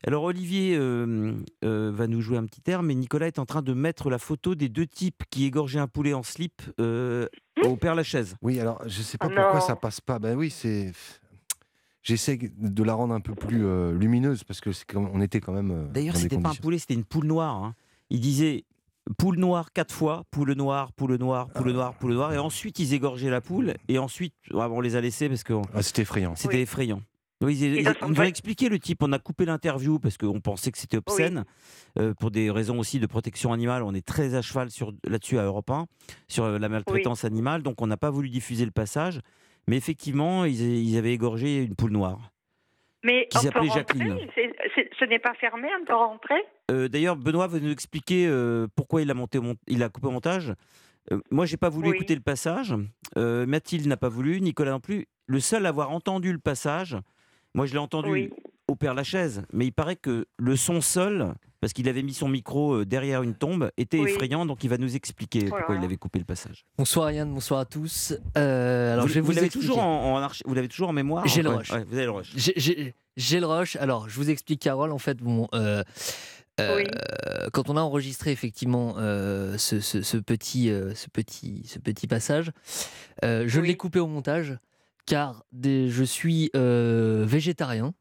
[0.06, 1.34] Alors Olivier euh,
[1.66, 4.20] euh, va nous jouer un petit air, mais Nicolas est en train de mettre la
[4.20, 7.28] photo des deux types qui égorgeaient un poulet en slip euh,
[7.64, 8.36] au Père Lachaise.
[8.42, 9.66] Oui, alors je sais pas Oh pourquoi non.
[9.66, 10.20] ça passe pas.
[10.20, 10.92] Ben oui, c'est.
[12.04, 15.42] J'essaie de la rendre un peu plus euh, lumineuse parce que c'est comme on était
[15.42, 15.72] quand même.
[15.72, 17.56] euh, D'ailleurs, c'était pas un poulet, c'était une poule noire.
[17.64, 17.76] hein.
[18.10, 18.64] Il disait
[19.18, 22.94] poule noire quatre fois, poule noire, poule noire, poule noire, poule noire, et ensuite ils
[22.94, 26.36] égorgeaient la poule, et ensuite ah, on les a laissés parce que Ah, c'était effrayant.
[26.36, 26.62] c'était Oui.
[26.62, 27.02] effrayant.
[27.40, 29.04] Oui, ils, ils- dans ils son nous ont vrai- expliqué le type.
[29.04, 31.46] On a coupé l'interview parce qu'on pensait que c'était obscène.
[32.00, 33.84] euh, pour des raisons aussi de protection animale.
[33.84, 35.86] On est très à cheval sur, là-dessus à Europe 1,
[36.28, 37.62] sur euh, la maltraitance animale.
[37.62, 39.20] Donc on n'a pas voulu diffuser le passage.
[39.68, 42.32] Mais effectivement, ils, ils avaient égorgé une poule noire.
[43.04, 44.18] Mais Qui s'appelait Jacqueline.
[45.00, 46.42] Ce n'est pas fermé, on peut rentrer
[46.72, 50.12] Euh, D'ailleurs, Benoît va nous expliquer euh, pourquoi il a, monté il a coupé au
[50.12, 50.54] montage.
[51.12, 51.96] Euh, moi, j'ai pas voulu Oui.
[51.96, 52.74] écouter le passage.
[53.18, 55.08] Euh, Mathilde n'a pas voulu, Nicolas non plus.
[55.28, 56.98] Le seul à avoir entendu le passage,
[57.54, 58.30] moi, je l'ai entendu Oui.
[58.68, 59.44] Au Père Lachaise.
[59.54, 63.24] Mais il paraît que le son seul, parce qu'il avait mis son micro euh, derrière
[63.24, 64.10] une tombe, était Oui.
[64.12, 64.46] effrayant.
[64.46, 66.66] Donc, il va nous expliquer Oh pourquoi il avait coupé le passage.
[66.78, 68.14] Bonsoir Yann, bonsoir à tous.
[68.38, 70.94] Euh, alors vous je vais vous, l'avez toujours en, en archi- vous l'avez toujours en
[70.94, 71.72] mémoire J'ai le rush.
[71.72, 72.32] ouais, vous avez le rush.
[72.36, 72.94] J'ai-
[73.40, 73.76] le rush.
[73.78, 74.92] Alors, je vous explique, Carole.
[74.92, 75.84] En fait, bon, euh,
[76.60, 76.84] euh, Oui.
[77.54, 82.08] quand on a enregistré effectivement euh, ce, ce- ce petit, euh, ce petit, ce petit
[82.08, 82.52] passage,
[83.24, 83.68] euh, je Oui.
[83.70, 84.58] l'ai coupé au montage
[85.06, 87.94] car des- je suis euh, végétarien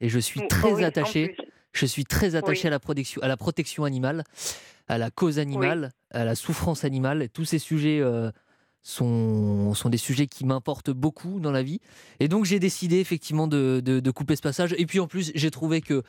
[0.00, 1.36] et je suis Oh, très oui, attaché.
[1.72, 2.66] Je suis très attaché Oui.
[2.68, 4.24] à la protection, à la protection animale,
[4.88, 7.22] à la cause animale, à la souffrance animale.
[7.22, 8.30] Et tous ces sujets euh,
[8.82, 11.80] sont, sont des sujets qui m'importent beaucoup dans la vie.
[12.20, 14.74] Et donc j'ai décidé effectivement de, de- de couper ce passage.
[14.78, 16.02] Et puis en plus, j'ai trouvé que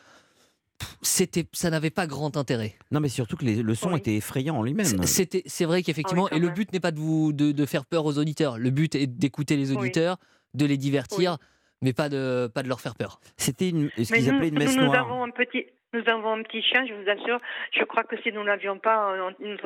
[1.02, 2.76] c'était, ça n'avait pas grand intérêt.
[2.92, 4.00] Non, mais surtout que les- le son Oui.
[4.00, 4.86] était effrayant en lui-même.
[4.86, 7.66] C'est- C'était, c'est vrai qu'effectivement, oui, et le but n'est pas de vous de, de
[7.66, 8.58] faire peur aux auditeurs.
[8.58, 9.78] Le but est d'écouter les Oui.
[9.78, 10.18] auditeurs,
[10.54, 11.38] de les divertir,
[11.82, 13.20] mais pas de, pas de leur faire peur.
[13.38, 15.06] C'était une- ce qu'ils nous, appelaient une messe nous, nous noire.
[15.06, 17.40] avons un petit, nous avons un petit chien, je vous assure.
[17.78, 19.58] Je crois que si nous l'avions pas, nous,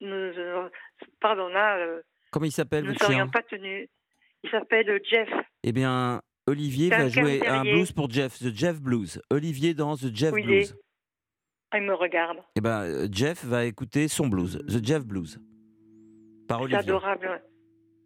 [0.00, 0.68] nous, euh,
[1.20, 3.88] pardon là, euh, Comment il s'appelle, nous serions pas tenus.
[4.44, 5.28] Il s'appelle Jeff.
[5.64, 9.20] Eh bien, Olivier C'est va jouer un blues pour Jeff, The Jeff Blues.
[9.30, 10.76] Olivier dans The Jeff Blues.
[11.74, 12.38] il me regarde.
[12.56, 15.40] Eh ben, euh, Jeff va écouter son blues, The Jeff Blues.
[16.48, 16.78] Par C'est Olivier.
[16.80, 17.42] adorable.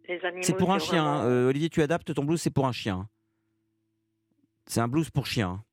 [0.07, 0.43] Les animaux.
[0.43, 1.03] C'est pour un c'est chien.
[1.05, 1.25] hein.
[1.27, 3.07] Euh, Olivier, tu adaptes ton blues, c'est pour un chien.
[4.67, 5.63] C'est un blues pour chien.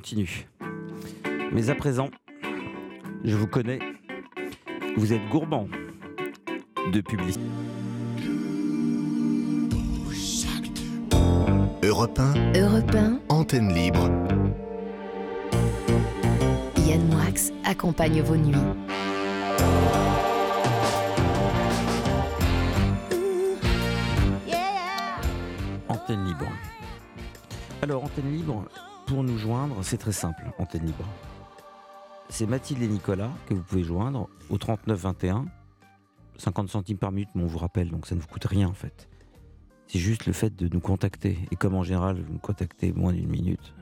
[0.00, 0.48] Continue.
[1.52, 2.08] Mais à présent,
[3.22, 3.80] je vous connais.
[4.96, 5.68] Vous êtes gourmand
[6.90, 7.44] de publicité.
[11.82, 14.08] Europe 1, Europe 1, antenne libre.
[16.78, 18.56] Yann Moix accompagne vos nuits.
[25.88, 26.46] Antenne libre.
[27.82, 28.64] Alors, antenne libre,
[29.82, 31.04] c'est très simple, antenne libre.
[32.28, 35.46] C'est Mathilde et Nicolas que vous pouvez joindre au 39 21.
[36.38, 38.72] 50 centimes par minute, mais on vous rappelle, donc ça ne vous coûte rien en
[38.72, 39.08] fait.
[39.88, 41.38] C'est juste le fait de nous contacter.
[41.50, 43.74] Et comme en général, vous nous contactez moins d'une minute,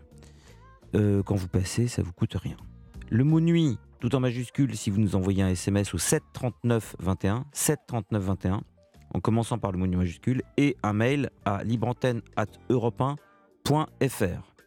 [0.95, 2.57] euh, quand vous passez, ça vous coûte rien.
[3.11, 7.47] Le mot nuit, tout en majuscule, si vous nous envoyez un SMS au 739 21,
[7.53, 8.63] 739 21,
[9.15, 14.58] en commençant par le mot nuit majuscule, et un mail à libreantenne.europe1.fr.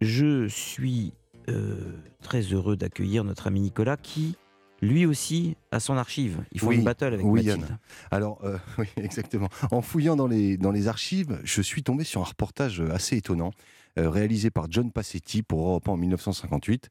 [0.00, 1.12] Je suis
[1.48, 4.36] euh, très heureux d'accueillir notre ami Nicolas qui,
[4.80, 6.44] lui aussi, a son archive.
[6.56, 7.66] Font Oui, une battle avec oui, Mathilde.
[7.68, 7.78] Yann.
[8.10, 9.48] Alors, euh, oui, exactement.
[9.70, 13.50] En fouillant dans les, dans les archives, je suis tombé sur un reportage assez étonnant,
[13.98, 16.90] euh, réalisé par John Passetti pour Europe 1 en 1958.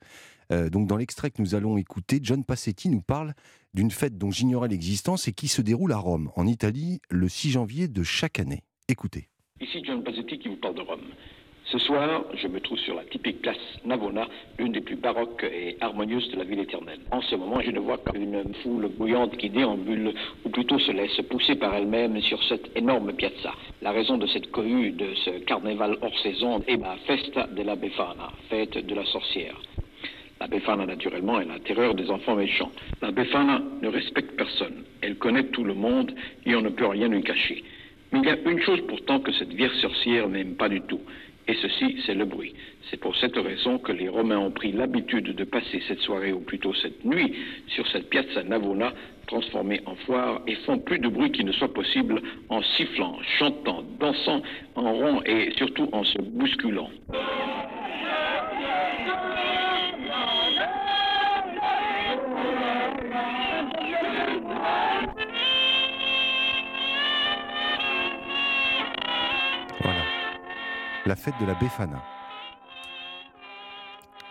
[0.52, 3.34] Euh, donc, dans l'extrait que nous allons écouter, John Passetti nous parle
[3.74, 7.52] d'une fête dont j'ignorais l'existence et qui se déroule à Rome, en Italie, le 6
[7.52, 8.64] janvier de chaque année.
[8.88, 9.30] Écoutez.
[9.60, 11.02] Ici John Passetti qui vous parle de Rome.
[11.70, 14.26] Ce soir, je me trouve sur la typique place Navona,
[14.58, 17.00] l'une des plus baroques et harmonieuses de la ville éternelle.
[17.12, 20.14] En ce moment, je ne vois qu'une foule bouillante qui déambule,
[20.46, 23.54] ou plutôt se laisse pousser par elle-même sur cette énorme piazza.
[23.82, 28.32] La raison de cette cohue, de ce carnaval hors saison, est la Festa della Befana,
[28.50, 29.60] fête de la sorcière.
[30.40, 32.72] La Befana, naturellement, est la terreur des enfants méchants.
[33.02, 34.86] La Befana ne respecte personne.
[35.02, 36.14] Elle connaît tout le monde
[36.46, 37.62] et on ne peut rien lui cacher.
[38.14, 41.02] Mais il y a une chose pourtant que cette vierge sorcière n'aime pas du tout.
[41.48, 42.54] Et ceci, c'est le bruit.
[42.90, 46.42] C'est pour cette raison que les Romains ont pris l'habitude de passer cette soirée, ou
[46.42, 47.34] plutôt cette nuit,
[47.68, 48.94] sur cette piazza Navona,
[49.28, 53.84] transformée en foire, et font plus de bruit qu'il ne soit possible en sifflant, chantant,
[54.00, 54.42] dansant
[54.76, 56.90] en rond et surtout en se bousculant.
[71.08, 72.04] La fête de la Befana.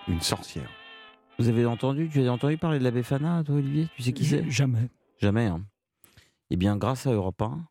[0.08, 0.68] Une sorcière.
[1.38, 3.88] Vous avez entendu, tu as entendu parler de la Befana, toi, Olivier?
[3.96, 4.48] Tu sais qui c'est?
[4.50, 4.88] Jamais.
[5.18, 5.46] Jamais.
[5.46, 5.64] hein.
[6.50, 7.66] Eh bien, grâce à Europe 1,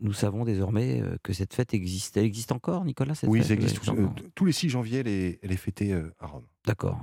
[0.00, 2.16] nous savons désormais euh, que cette fête existe.
[2.16, 3.80] Elle existe encore, Nicolas cette Oui, fête ça existe.
[3.88, 6.46] Elle euh, tous les 6 janvier, elle est, elle est fêtée euh, à Rome.
[6.66, 7.00] D'accord.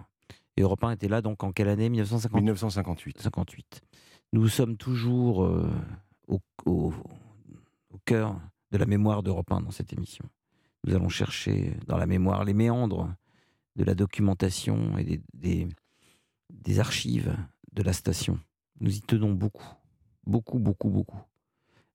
[0.56, 1.90] Et Europe 1 était là donc en quelle année?
[1.90, 3.22] 1950 1958.
[3.22, 3.82] 58.
[4.32, 5.70] Nous sommes toujours euh,
[6.28, 6.94] au, au-
[7.92, 8.40] au cœur
[8.72, 10.26] de la mémoire d'Europe 1 dans cette émission.
[10.86, 13.14] Nous allons chercher dans la mémoire les méandres
[13.76, 15.68] de la documentation et des, des-
[16.50, 17.36] des archives
[17.72, 18.40] de la station.
[18.80, 19.68] Nous y tenons beaucoup,
[20.26, 21.22] beaucoup, beaucoup, beaucoup.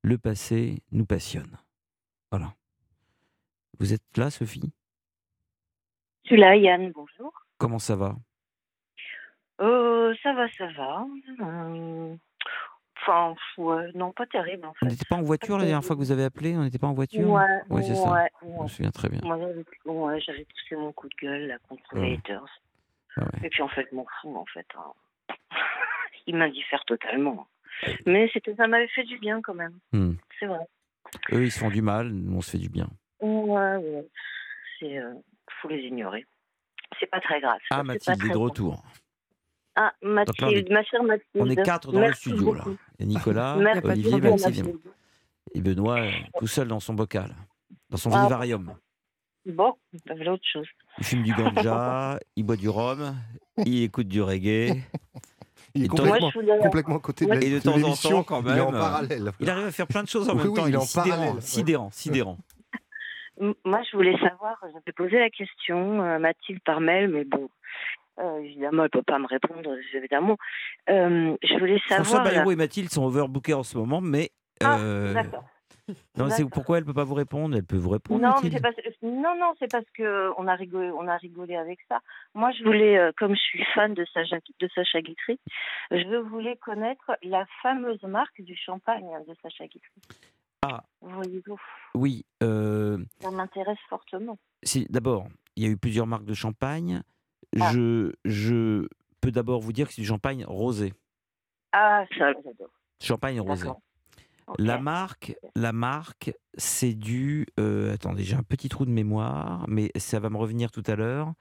[0.03, 1.57] Le passé nous passionne.
[2.31, 2.55] Voilà.
[3.79, 4.73] Vous êtes là, Sophie?
[6.25, 7.33] Je suis là, Yann, bonjour.
[7.59, 8.17] Comment ça va?
[9.61, 11.07] Euh, ça va, ça va.
[11.41, 12.17] Euh,
[13.01, 14.87] Enfin, ouais, non, pas terrible en On fait.
[14.87, 16.95] n'était pas en voiture la dernière fois que vous avez appelé On n'était pas en
[16.95, 17.29] voiture?
[17.31, 18.11] Ouais, Ouais, c'est ça.
[18.13, 19.21] ouais, Je me souviens très bien.
[19.23, 22.45] Moi, j'avais poussé mon coup de gueule là, contre les haters.
[23.17, 23.25] Ah.
[23.43, 24.67] Et puis en fait, je m'en fous en fait.
[24.77, 25.35] hein.
[26.27, 27.47] Il m'indiffère totalement.
[28.07, 29.79] Mais ça m'avait fait du bien quand même.
[29.93, 30.13] Hmm.
[30.39, 30.59] C'est vrai.
[31.33, 32.89] Eux, ils se font du mal, nous, on se fait du bien.
[33.21, 34.07] Ouais, ouais.
[34.79, 35.15] C'est, euh,
[35.63, 36.27] faut les ignorer.
[37.01, 37.59] C'est pas très grave.
[37.71, 38.83] Ah, Mathilde est de retour.
[39.81, 41.25] Ah, Mathilde, ma chère Mathilde.
[41.37, 42.65] On est quatre dans merci le studio, là.
[42.99, 44.67] Il y a Nicolas, Merci Olivier, beaucoup, Maxime.
[44.67, 44.77] Mathilde.
[45.55, 46.11] Et Benoît, euh,
[46.41, 47.35] tout seul dans son bocal,
[47.91, 48.25] dans son Ah.
[48.25, 48.75] vivarium.
[49.47, 49.75] Bon,
[50.07, 50.67] ça veut autre chose.
[50.99, 53.15] Il fume du ganja, il boit du rhum,
[53.65, 54.83] il écoute du reggae.
[55.75, 57.51] Il est Et de temps- complètement, Moi, je voulais- complètement à côté de, la, Et
[57.51, 58.55] de de temps en temps, quand même.
[58.57, 59.33] Il est en euh, parallèle.
[59.39, 60.67] Il arrive à faire plein de choses en Oui, même oui, temps.
[60.67, 62.39] il est en sidérant, parallèle, sidérant, sidérant.
[63.65, 67.49] Moi, je voulais savoir, j'avais posé la question à Mathilde par mail, mais bon,
[68.21, 70.37] euh, évidemment, elle peut pas me répondre, évidemment.
[70.89, 72.25] Euh, je voulais François savoir.
[72.25, 74.31] là- Bayrou et Mathilde sont overbookés en ce moment, mais.
[74.63, 75.45] Ah, euh, d'accord.
[76.19, 77.57] Non, c'est pourquoi elle peut pas vous répondre?
[77.57, 78.77] Elle peut vous répondre, Non, Mathilde parce...
[79.03, 82.01] non, non, c'est parce que on a rigolé, on a rigolé avec ça.
[82.35, 85.41] Moi, je voulais, euh, comme je suis fan de Sacha, de Sacha Guitry,
[85.91, 89.91] je voulais connaître la fameuse marque du champagne de Sacha Guitry.
[90.63, 91.59] Ah, Voyez-vous,
[91.95, 92.27] oui.
[92.43, 94.37] euh, ça m'intéresse fortement.
[94.91, 97.01] D'abord, il y a eu plusieurs marques de champagne.
[97.61, 97.71] Ah.
[97.73, 98.87] Je, je
[99.21, 100.93] peux d'abord vous dire que c'est du champagne rosé.
[101.73, 102.71] Ah, ça, j'adore.
[103.01, 103.69] Champagne rosé.
[104.59, 107.47] La marque, la marque, c'est du.
[107.61, 110.97] euh, attendez, j'ai un petit trou de mémoire, mais ça va me revenir tout à
[110.97, 111.33] l'heure.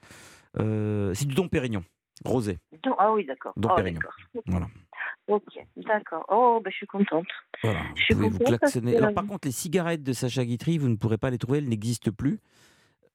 [0.60, 1.84] Euh, c'est du Dom Pérignon,
[2.26, 2.58] rosé.
[2.98, 3.54] Ah oui, d'accord.
[3.56, 4.00] Dom Oh, Pérignon.
[4.02, 4.16] d'accord.
[4.48, 4.68] Voilà.
[5.28, 5.44] Ok,
[5.78, 6.26] d'accord.
[6.30, 7.28] Oh, ben, je suis contente.
[7.64, 7.80] Voilà.
[7.84, 10.90] Je Vous suis pouvez vous contente Alors, par contre, les cigarettes de Sacha Guitry, vous
[10.90, 12.40] ne pourrez pas les trouver, elles n'existent plus.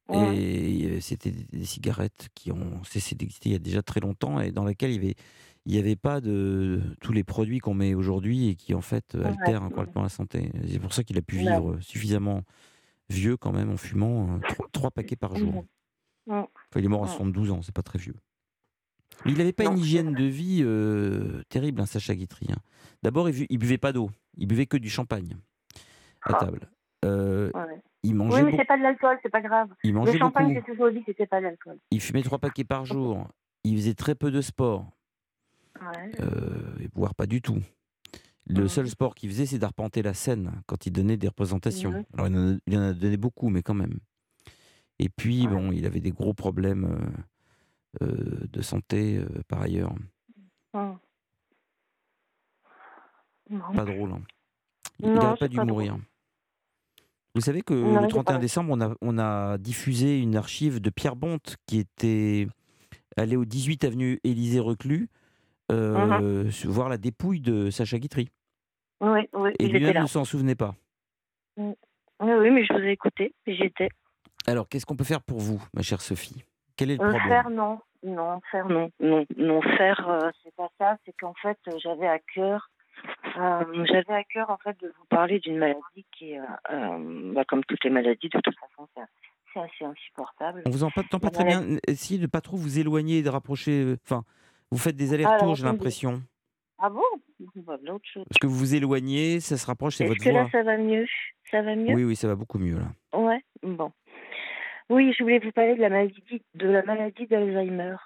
[0.09, 0.37] Ouais.
[0.37, 4.51] Et c'était des cigarettes qui ont cessé d'exister il y a déjà très longtemps et
[4.51, 5.15] dans lesquelles il y avait,
[5.67, 9.15] il y avait pas de tous les produits qu'on met aujourd'hui et qui en fait
[9.15, 9.69] altèrent ouais.
[9.69, 10.51] complètement la santé.
[10.69, 12.43] C'est pour ça qu'il a pu vivre suffisamment
[13.09, 15.65] vieux quand même en fumant trois, trois paquets par jour.
[16.29, 16.47] Enfin,
[16.77, 17.13] il est mort à Ouais.
[17.13, 18.15] 72 ans, c'est pas très vieux.
[19.27, 22.47] Il n'avait pas Non, une hygiène de vie euh, terrible, hein, Sacha Guitry.
[22.51, 22.57] hein.
[23.03, 25.37] D'abord, il, il buvait pas d'eau, il buvait que du champagne
[26.23, 26.45] à Ah.
[26.45, 26.71] table.
[27.05, 27.81] Euh, Ouais.
[28.03, 29.69] Il Oui, mangeait, mais beaucoup- c'est pas de l'alcool, c'est pas grave.
[29.85, 30.67] il Le mangeait champagne, beaucoup.
[30.67, 31.79] j'ai toujours dit que c'était pas de l'alcool.
[31.91, 33.29] Il fumait trois paquets par jour.
[33.65, 34.91] Il faisait très peu de sport,
[35.81, 36.11] Ouais.
[36.21, 37.59] euh, voire pas du tout.
[38.49, 42.05] Le seul sport qu'il faisait, c'est d'arpenter la scène quand il donnait des représentations.
[42.15, 44.01] Alors, il en, a, il en a donné beaucoup, mais quand même.
[44.99, 45.53] Et puis, Ouais.
[45.53, 47.15] bon, il avait des gros problèmes
[48.03, 49.95] euh, euh, de santé euh, par ailleurs.
[50.75, 50.99] Non.
[53.75, 54.13] Pas drôle.
[54.13, 54.23] hein.
[54.99, 55.97] Il c'est pas dû pas mourir.
[57.35, 60.19] Vous savez que Non, le il est 31 pas- décembre, on a, on a diffusé
[60.21, 62.47] une archive de Pierre Bonte qui était
[63.17, 65.09] allé au 18 avenue Élisée Reclus
[65.71, 66.51] euh, Mhm.
[66.51, 68.29] se- voir la dépouille de Sacha Guitry.
[69.01, 70.75] Oui, oui, Et lui-même ne s'en souvenait pas.
[71.57, 71.71] Mm.
[72.21, 73.89] Oui, oui, mais je vous ai écouté, j'y étais.
[74.47, 76.45] Alors, qu'est-ce qu'on peut faire pour vous, ma chère Sophie?
[76.77, 77.29] Quel est le Euh, problème?
[77.29, 77.81] faire, non.
[78.03, 78.91] Non, faire, non.
[79.01, 80.97] Non, non faire, euh, c'est pas ça.
[81.07, 82.69] C'est qu'en fait, euh, j'avais à cœur,
[83.39, 87.65] euh, j'avais à cœur, en fait, de vous parler d'une maladie qui euh, bah, comme
[87.65, 88.89] toutes les maladies, de toute façon,
[89.53, 90.63] c'est assez insupportable.
[90.67, 91.79] On vous entend pas très maladie- bien.
[91.87, 93.83] Essayez de pas trop vous éloigner et de rapprocher.
[93.83, 94.25] euh, Enfin,
[94.71, 96.23] vous faites des Alors, allers-retours, j'ai l'impression.
[96.79, 97.03] Ah bon?
[97.57, 98.25] Bah, l'autre chose.
[98.29, 100.43] Parce que vous vous éloignez, ça se rapproche, c'est votre que voix.
[100.45, 101.07] là, ça va mieux?
[101.51, 101.95] Ça va mieux?
[101.95, 103.19] Oui, oui, ça va beaucoup mieux là.
[103.19, 103.93] Ouais, bon.
[104.89, 107.97] Oui, je voulais vous parler de la maladie de la maladie d'Alzheimer.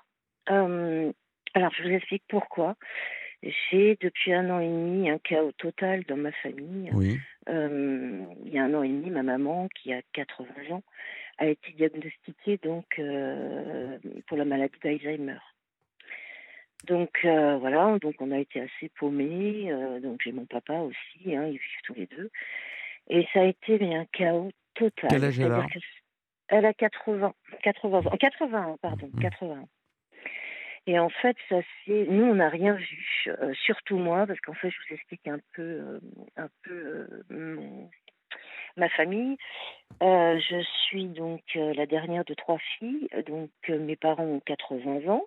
[0.51, 1.13] Euh,
[1.55, 2.75] alors, je vous explique pourquoi.
[3.43, 6.91] J'ai depuis un an et demi un chaos total dans ma famille.
[6.93, 7.19] Oui.
[7.49, 10.83] Euh, il y a un an et demi, ma maman, qui a 80 ans,
[11.39, 15.39] a été diagnostiquée donc euh, pour la maladie d'Alzheimer.
[16.87, 19.71] Donc euh, voilà, donc on a été assez paumés.
[20.03, 22.31] donc j'ai mon papa aussi, hein, ils vivent tous les deux.
[23.09, 25.11] Et ça a été mais un chaos total.
[25.11, 25.67] Quel âge elle a
[26.49, 29.21] Elle a 80, 80 ans, 81, pardon, Mmh.
[29.21, 29.69] 80.
[30.87, 34.55] Et en fait, ça c'est, nous on n'a rien vu, euh, surtout moi, parce qu'en
[34.55, 36.01] fait, je vous explique un peu, euh,
[36.37, 37.91] un peu euh, mon-
[38.77, 39.37] ma famille.
[40.03, 44.41] Euh, je suis donc euh, la dernière de trois filles, donc euh, mes parents ont
[44.41, 45.25] 80 ans.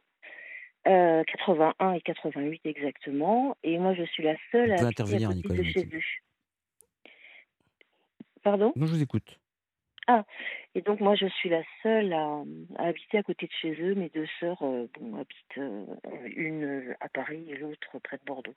[0.87, 5.57] euh, 81 et 88 exactement, et moi je suis la seule à à intervenir, Nicolas
[5.57, 6.01] de chez eux.
[8.43, 8.71] Pardon?
[8.75, 9.38] Non, je vous écoute.
[10.11, 10.25] Ah,
[10.73, 12.41] et donc moi je suis la seule à,
[12.77, 13.93] à habiter à côté de chez eux.
[13.93, 15.85] Mes deux sœurs euh, bon, habitent euh,
[16.35, 18.55] une euh, à Paris et l'autre près de Bordeaux.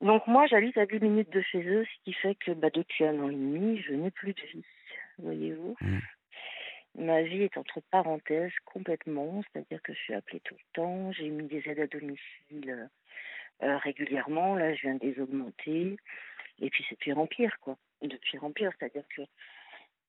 [0.00, 3.04] Donc moi j'habite à 10 minutes de chez eux, ce qui fait que bah, depuis
[3.04, 4.64] un an et demi, je n'ai plus de vie,
[5.18, 5.76] voyez-vous?
[6.96, 11.28] Ma vie est entre parenthèses complètement, c'est-à-dire que je suis appelée tout le temps, j'ai
[11.28, 12.90] mis des aides à domicile
[13.62, 15.96] euh, régulièrement, là je viens de les augmenter,
[16.60, 17.76] et puis c'est de pire en pire, quoi.
[18.02, 19.22] De pire en pire, c'est-à-dire que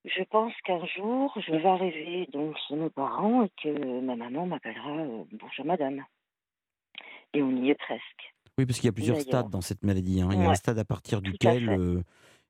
[0.06, 4.46] je pense qu'un jour, je vais arriver donc chez mes parents et que ma maman
[4.46, 6.04] m'appellera euh, Bonjour madame.
[7.34, 8.34] Et on y est presque.
[8.58, 10.22] Oui, parce qu'il y a plusieurs stades dans cette maladie.
[10.22, 10.30] hein.
[10.32, 12.04] Il y a un stade à partir tout duquel, euh,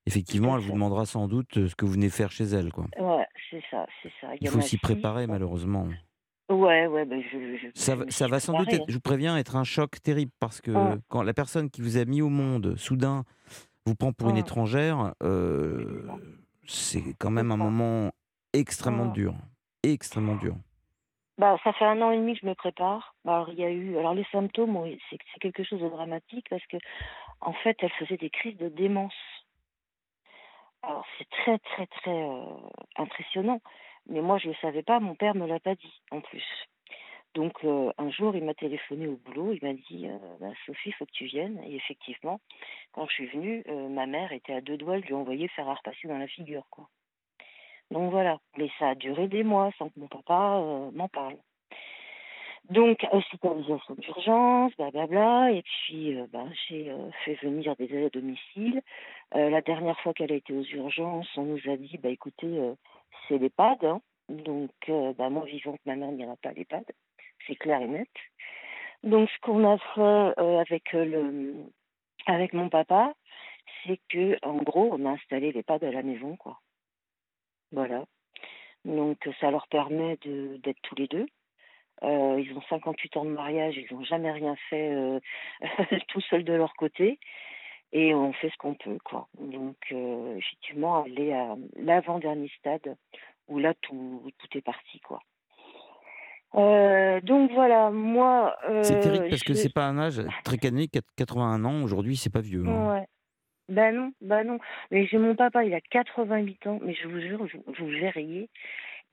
[0.06, 2.72] effectivement, elle vous demandera sans doute euh, ce que vous venez faire chez elle.
[2.72, 2.86] Quoi.
[2.98, 4.28] Ouais, c'est ça, c'est ça.
[4.40, 5.88] Il faut s'y préparer, malheureusement.
[6.50, 9.38] Ouais, ouais, ben je, je, Ça, je va- ça sans doute, être, je vous préviens,
[9.38, 10.72] être un choc terrible parce que
[11.08, 13.24] quand la personne qui vous a mis au monde, soudain,
[13.86, 16.08] vous prend pour une étrangère, euh,
[16.70, 18.12] c'est quand même un moment
[18.54, 19.12] extrêmement Ouais.
[19.14, 19.34] dur.
[19.84, 20.56] Extrêmement dur.
[21.38, 23.16] Bah, ça fait un an et demi que je me prépare.
[23.24, 23.98] Bah, alors, il y a eu.
[23.98, 24.78] Alors, les symptômes,
[25.10, 26.78] c'est quelque chose de dramatique parce que,
[27.42, 29.14] en fait, elle faisait des crises de démence.
[30.84, 32.44] Alors, c'est très, très, très euh,
[32.98, 33.62] impressionnant.
[34.08, 35.00] Mais moi, je ne le savais pas.
[35.00, 36.44] Mon père me l'a pas dit, en plus.
[37.36, 39.54] Donc, euh, un jour, il m'a téléphoné au boulot.
[39.54, 41.62] Il m'a dit euh, bah, Sophie, il faut que tu viennes.
[41.66, 42.40] Et effectivement,
[42.92, 45.70] quand je suis venue, euh, ma mère était à deux doigts de lui envoyer faire
[45.70, 46.90] à repasser dans la figure, quoi.
[47.92, 51.38] Donc voilà, mais ça a duré des mois sans que mon papa euh, m'en parle.
[52.70, 56.94] Donc, hospitalisation d'urgence, blablabla, et puis ben, j'ai
[57.26, 58.84] fait venir des aides à domicile.
[59.34, 62.62] La dernière fois qu'elle a été aux urgences, on nous a dit, bah écoutez,
[63.28, 64.02] c'est l'EHPAD, hein.
[64.30, 64.70] donc
[65.18, 66.86] bah, moi vivante, ma mère n'ira pas à l'EHPAD,
[67.48, 68.10] c'est clair et net.
[69.04, 71.54] Donc ce qu'on a fait euh, avec euh, le,
[72.26, 73.14] avec mon papa,
[73.86, 76.60] c'est que en gros, on a installé l'EHPAD à la maison, quoi.
[77.72, 78.06] Voilà.
[78.86, 81.28] Donc ça leur permet d'être tous les deux.
[82.04, 85.20] Euh, ils ont 58 ans de mariage, ils n'ont jamais rien fait
[86.08, 87.20] tout seuls de leur côté.
[87.92, 89.28] Et on fait ce qu'on peut, quoi.
[89.40, 92.96] Donc, effectivement, est à l'avant-dernier stade
[93.48, 95.20] où là, tout, tout est parti, quoi.
[96.56, 98.58] Euh, donc voilà, moi.
[98.84, 100.98] C'est terrible euh, parce que je- c'est pas un âge très canonique.
[101.16, 102.66] 81 ans, aujourd'hui, c'est pas vieux.
[102.68, 102.90] hein.
[102.94, 103.08] Ouais.
[103.68, 104.58] Ben non, ben non.
[104.90, 108.50] Mais j'ai mon papa, il a 88 ans, mais je vous jure, vous, vous verriez.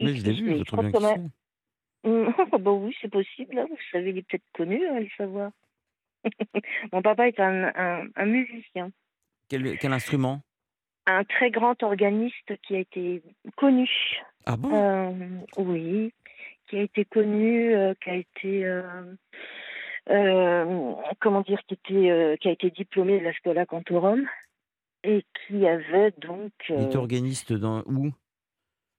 [0.00, 2.58] Mais Il- je l'ai il- vu, je je trouve bien que qui c'est.
[2.58, 3.58] bah oui, c'est possible.
[3.58, 3.66] hein.
[3.68, 5.50] Vous savez, il est peut-être connu, hein, le savoir.
[6.92, 8.90] Mon papa est un, un, un musicien,
[9.48, 10.40] Quel, quel instrument?
[11.06, 13.22] Un très grand organiste qui a été
[13.56, 13.88] connu.
[14.46, 14.70] Ah bon?
[14.74, 15.12] Euh,
[15.58, 16.12] Oui,
[16.68, 18.82] qui a été connu, euh, qui a été, euh,
[20.10, 24.26] euh, comment dire, qui, était, qui a été diplômé de la Scola Cantorum
[25.04, 28.10] et qui avait donc Il est organiste dans où?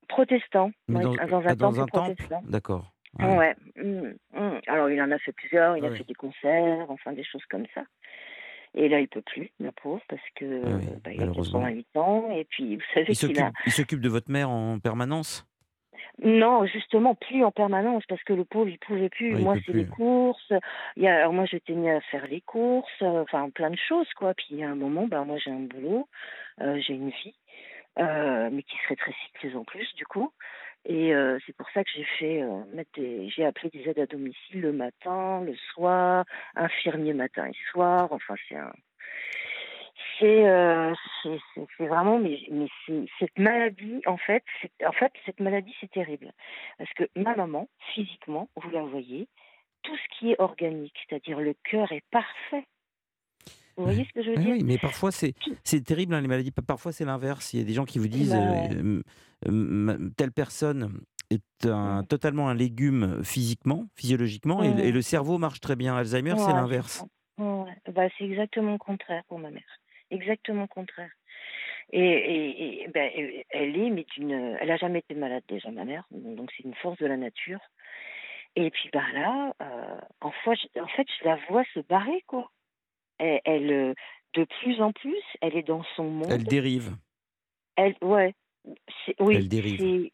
[0.08, 2.42] Protestant, Mais ouais, dans, dans, un ah, dans temple un protestant.
[2.48, 2.94] D'accord.
[3.20, 3.56] Ouais.
[3.76, 4.62] mm, mm.
[4.68, 5.98] Alors, il en a fait plusieurs, il a Ouais.
[5.98, 7.84] fait des concerts, enfin des choses comme ça.
[8.74, 11.60] Et là, il peut plus, le pauvre, parce que Ah oui, bah, il a malheureusement.
[11.62, 12.30] 88 ans.
[12.32, 13.52] Et puis, vous savez Il qu'il s'occupe a.
[13.66, 15.46] il s'occupe de votre mère en permanence?
[16.28, 19.36] Non, justement, plus en permanence, parce que le pauvre, il pouvait plus.
[19.36, 20.52] Ouais, moi, c'est les courses.
[20.98, 23.78] Il y a, alors, moi, j'étais mis à faire les courses, euh, enfin, plein de
[23.78, 24.34] choses, quoi.
[24.34, 26.10] Puis, il y a un moment, bah, moi, j'ai un boulot,
[26.60, 27.36] euh, j'ai une vie,
[28.00, 30.34] euh, mais qui se rétrécit de plus en plus, du coup.
[30.84, 34.00] Et euh, c'est pour ça que j'ai fait euh, mettre des, j'ai appelé des aides
[34.00, 36.26] à domicile le matin, le soir,
[36.56, 38.10] infirmier matin et soir.
[38.12, 38.74] Enfin, c'est un,
[40.20, 40.94] c'est, euh,
[41.24, 42.68] c'est, vraiment, mais, mais
[43.20, 46.32] cette maladie, en fait, c'est, en fait, cette maladie, c'est terrible.
[46.78, 49.28] Parce que ma maman, physiquement, vous la voyez,
[49.84, 52.66] tout ce qui est organique, c'est-à-dire le cœur est parfait.
[53.78, 56.28] Vous voyez ce que je veux dire oui, mais parfois c'est c'est terrible hein, les
[56.28, 56.50] maladies.
[56.50, 57.54] Pa- Parfois c'est l'inverse.
[57.54, 59.04] Il y a des gens qui vous disent Ben,
[59.48, 61.00] euh, euh, telle personne
[61.30, 65.96] est un, totalement un légume physiquement, physiologiquement, et, et le cerveau marche très bien.
[65.96, 67.06] Alzheimer, c'est l'inverse.
[67.38, 69.80] Ouais, bah, c'est exactement le contraire pour ma mère.
[70.12, 71.12] Exactement le contraire.
[71.92, 73.10] Et, et, et, ben,
[73.50, 74.06] elle- est, mais
[74.60, 76.04] elle a jamais été malade déjà, ma mère.
[76.12, 77.62] Donc c'est une force de la nature.
[78.56, 82.52] Et puis bah là, euh, en, fait, je la vois se barrer quoi.
[83.20, 83.94] Elle, elle, euh,
[84.34, 86.32] de plus en plus, elle est dans son monde.
[86.32, 86.96] Elle dérive.
[87.76, 88.34] Elle, ouais,
[89.20, 90.10] oui, Elle dérive.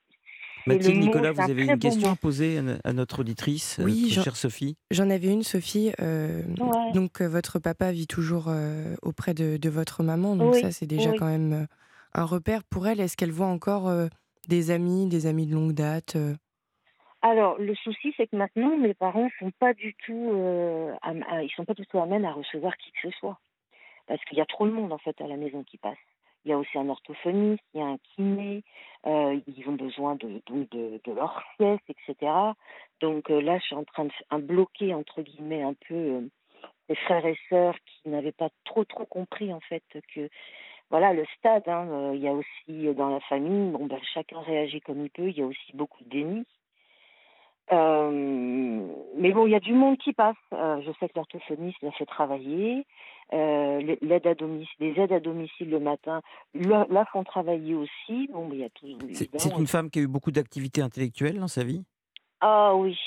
[0.67, 2.13] Mathilde, mot, Nicolas, vous avez une question mot.
[2.13, 4.77] à poser à, notre auditrice, euh, Oui, notre j'en- chère Sophie?
[4.91, 5.91] J'en avais une, Sophie.
[6.01, 6.91] euh, Ouais.
[6.93, 10.35] Donc, euh, votre papa vit toujours euh, auprès de, de votre maman.
[10.35, 11.17] Donc, Oui, ça, c'est déjà oui.
[11.17, 11.67] quand même
[12.13, 12.99] un repère pour elle.
[12.99, 14.07] Est-ce qu'elle voit encore euh,
[14.47, 16.17] des amis, des amis de longue date
[17.21, 21.43] Alors, le souci, c'est que maintenant, mes parents sont pas du tout, euh, am- à-
[21.43, 23.39] ils sont pas du tout amènes à recevoir qui que ce soit,
[24.07, 25.97] parce qu'il y a trop de monde en fait à la maison qui passe.
[26.45, 28.63] Il y a aussi un orthophoniste, il y a un kiné,
[29.05, 32.31] euh, ils ont besoin de, de, leur sieste, etc.
[33.01, 36.21] Donc euh, là, je suis en train de bloquer entre guillemets un peu euh,
[36.89, 39.83] les frères et sœurs qui n'avaient pas trop trop compris en fait
[40.13, 40.29] que
[40.89, 41.67] voilà le stade.
[41.67, 45.29] hein, il y a aussi dans la famille, bon ben chacun réagit comme il peut.
[45.29, 46.45] Il y a aussi beaucoup de déni.
[47.71, 48.87] Euh,
[49.17, 50.35] mais bon, il y a du monde qui passe.
[50.53, 52.85] Euh, je sais que l'orthophoniste l'a fait travailler.
[53.33, 56.21] Euh, les- l'aide à domicile, les aides à domicile le matin,
[56.53, 58.27] là, là font travailler aussi.
[58.31, 58.85] Bon, il y a tout.
[59.13, 61.83] C'est une femme qui a eu beaucoup d'activités intellectuelles dans sa vie?
[62.41, 62.99] Ah oui.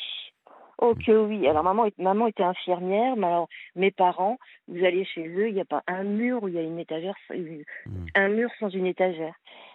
[0.78, 1.46] Oh que oui.
[1.46, 4.38] Alors maman, maman était infirmière, mais alors mes parents,
[4.68, 6.78] vous allez chez eux, il n'y a pas un mur où il y a une
[6.78, 8.07] étagère, Hmm.
[8.14, 9.34] un mur sans une étagère.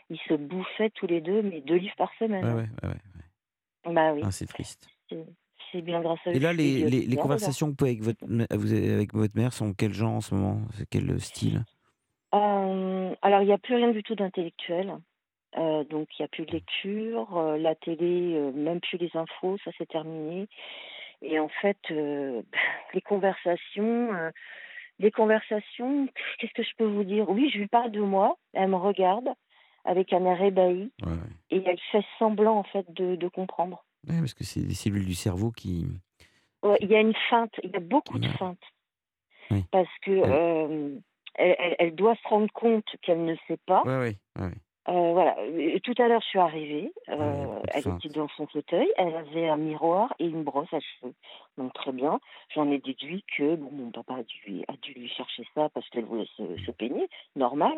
[0.10, 2.44] Ils se bouffaient tous les deux, mais deux livres par semaine.
[2.46, 2.96] Ouais, ouais, ouais.
[3.86, 4.22] Bah oui.
[4.24, 4.88] Ah, c'est triste.
[5.10, 6.32] C'est- bien grâce à.
[6.32, 9.36] Et là, les, les- conversations que vous avez avec votre, mè- vous avez avec votre
[9.38, 10.62] mère sont quel genre en ce moment?
[10.74, 11.64] C'est quel style?
[12.34, 14.98] Euh, alors, il n'y a plus rien du tout d'intellectuel.
[15.58, 17.38] Euh, donc, il n'y a plus de lecture.
[17.38, 20.48] euh, la télé, euh, même plus les infos, ça c'est terminé.
[21.22, 22.42] Et en fait, euh,
[22.94, 24.30] les conversations, euh,
[25.00, 26.08] les conversations,
[26.40, 27.30] qu'est-ce que je peux vous dire?
[27.30, 28.38] Oui, je lui parle de moi.
[28.54, 29.30] Elle me regarde
[29.86, 31.18] avec un air ébahi Ouais, ouais.
[31.52, 33.84] et elle fait semblant en fait de, de comprendre.
[34.08, 35.86] Ouais, parce que c'est des cellules du cerveau qui.
[36.64, 38.64] Ouais, Il y a une feinte, il y a beaucoup de feintes.
[39.52, 39.64] Oui.
[39.72, 40.96] Parce que euh,
[41.36, 43.84] elle, elle- elle doit se rendre compte qu'elle ne sait pas.
[43.86, 44.52] Ouais, ouais.
[44.90, 45.36] Euh, voilà.
[45.46, 46.92] Et tout à l'heure, je suis arrivée.
[47.10, 48.92] euh, elle était dans son fauteuil.
[48.98, 51.14] Elle avait un miroir et une brosse à cheveux.
[51.58, 52.20] Donc très bien.
[52.56, 55.88] J'en ai déduit que bon, mon papa a dû, a dû lui chercher ça parce
[55.90, 57.74] qu'elle voulait se, se peigner, normal.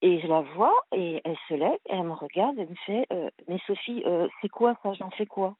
[0.00, 3.06] Et je la vois et elle se lève, et elle me regarde, elle me fait
[3.12, 4.92] euh, Mais Sophie, euh, c'est quoi ça?
[4.92, 5.56] J'en fais quoi?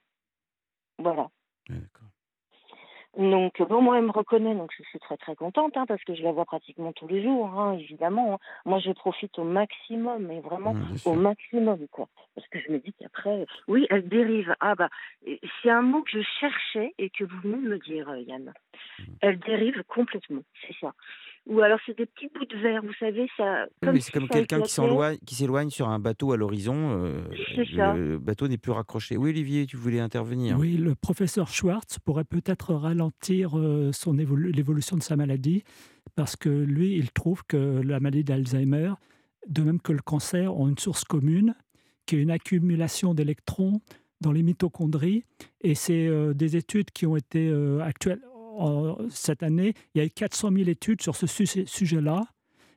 [0.98, 1.28] Voilà.
[3.16, 6.14] Donc, bon, moi, elle me reconnaît, donc je suis très, très contente, hein, parce que
[6.14, 8.34] je la vois pratiquement tous les jours, hein, évidemment.
[8.34, 8.38] hein.
[8.64, 10.74] Moi, je profite au maximum, mais vraiment
[11.04, 12.06] au maximum, quoi.
[12.36, 14.54] Parce que je me dis qu'après, oui, elle dérive.
[14.60, 14.88] Ah, bah,
[15.62, 18.52] c'est un mot que je cherchais et que vous venez de me dire, euh, Yann.
[19.20, 20.92] Elle dérive complètement, c'est ça.
[21.48, 23.64] Ou alors, c'est des petits bouts de verre, vous savez, ça.
[23.82, 26.74] Oui, mais si c'est comme quelqu'un qui s'éloigne sur un bateau à l'horizon.
[26.76, 27.22] euh,
[27.56, 27.94] C'est ça.
[27.94, 29.16] le bateau n'est plus raccroché.
[29.16, 34.52] Oui, Olivier, tu voulais intervenir Oui, le professeur Schwartz pourrait peut-être ralentir euh, son évolu-
[34.52, 35.64] l'évolution de sa maladie,
[36.16, 38.92] parce que lui, il trouve que la maladie d'Alzheimer,
[39.48, 41.54] de même que le cancer, ont une source commune,
[42.04, 43.80] qui est une accumulation d'électrons
[44.20, 45.24] dans les mitochondries.
[45.62, 48.20] Et c'est euh, des études qui ont été euh, actuelles
[49.10, 49.74] cette année.
[49.94, 52.24] Il y a eu 400 000 études sur ce su- sujet-là.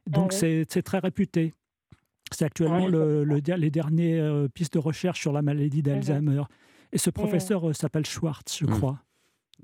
[0.07, 0.65] Donc, oui.
[0.67, 1.53] c'est très réputé.
[2.31, 5.81] C'est actuellement Ouais, le, le der- les dernières euh, pistes de recherche sur la maladie
[5.83, 6.43] d'Alzheimer.
[6.93, 8.71] Et ce professeur euh, s'appelle Schwartz, je Mhm.
[8.77, 8.99] crois.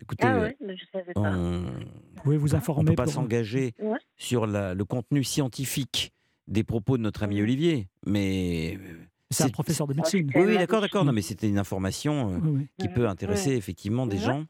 [0.01, 1.21] Écoutez, Ah ouais, mais je savais pas.
[1.21, 2.91] on Vous pouvez vous ne informer.
[2.91, 3.97] peut pas pour- s'engager Ouais.
[4.17, 6.13] sur la- le contenu scientifique
[6.47, 8.77] des propos de notre ami Olivier, mais
[9.31, 10.29] C'est un professeur de médecine.
[10.35, 11.03] Oui, oui, d'accord, d'accord.
[11.03, 12.67] Non, mais c'était une information euh, Oui, oui.
[12.79, 14.45] qui peut intéresser effectivement des gens.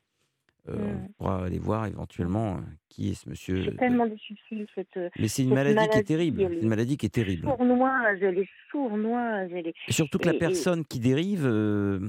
[0.69, 0.93] Euh, Ouais.
[1.09, 2.59] On pourra aller voir éventuellement euh,
[2.89, 3.75] qui est ce monsieur.
[3.77, 4.87] Tellement de soucis, cette.
[5.19, 6.41] Mais c'est une cette maladie, qui est terrible.
[6.41, 7.47] est Une maladie qui est terrible.
[7.47, 9.73] Sournoise, elle est sournoise, elle est.
[9.87, 11.99] Et surtout que la et- personne qui dérive, euh,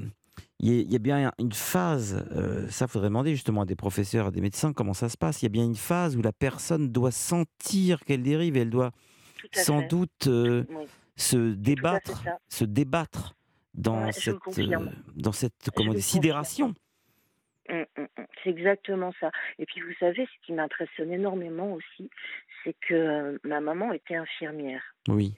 [0.61, 3.65] il y, a- il y a bien une phase, euh, ça faudrait demander justement à
[3.67, 5.43] des professeurs, à des médecins comment ça se passe.
[5.43, 8.71] Il y a bien une phase où la personne doit sentir qu'elle dérive et elle
[8.71, 8.91] doit
[9.53, 9.89] sans fait.
[9.89, 10.85] doute euh, Oui.
[11.17, 13.35] se débattre, se débattre
[13.75, 14.79] dans Ouais, cette, euh,
[15.15, 16.75] dans cette comment sidération.
[17.69, 19.31] C'est exactement ça.
[19.59, 22.11] Et puis vous savez, ce qui m'impressionne énormément aussi,
[22.65, 24.83] c'est que euh, ma maman était infirmière.
[25.09, 25.35] Oui.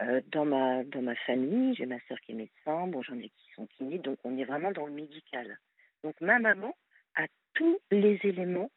[0.00, 3.28] Euh, dans ma dans ma famille, j'ai ma sœur qui est médecin, bon j'en ai
[3.28, 5.58] qui sont kinés, donc on est vraiment dans le médical.
[6.02, 6.74] Donc ma maman
[7.16, 8.70] a tous les éléments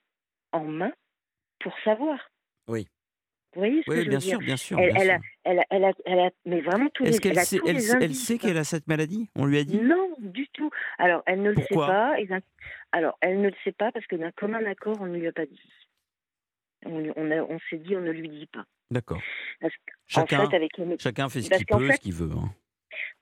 [0.51, 0.91] en main
[1.59, 2.19] pour savoir.
[2.67, 2.87] Oui.
[3.55, 4.37] Vous voyez ce Oui, que je bien veux dire?
[4.37, 5.19] sûr, bien sûr, Elle, bien elle, sûr.
[5.45, 7.09] elle, elle, a, elle a- mais vraiment tous les.
[7.25, 8.25] Elle sait, tous elle, les sait- elle indices.
[8.27, 9.29] sait qu'elle a cette maladie?
[9.35, 9.77] On lui a dit?
[9.79, 10.69] Non, du tout.
[10.97, 12.15] Alors, elle ne le sait pas.
[12.27, 12.39] d'un-
[12.91, 15.31] Alors, elle ne le sait pas parce que d'un commun accord, on ne lui a
[15.31, 15.61] pas dit.
[16.85, 18.65] On, on, on s'est dit, on ne lui dit pas.
[18.91, 19.21] D'accord.
[20.05, 22.29] Chacun, fait, avec chacun fait ce qu'il peut, fait, ce qu'il veut.
[22.31, 22.53] hein.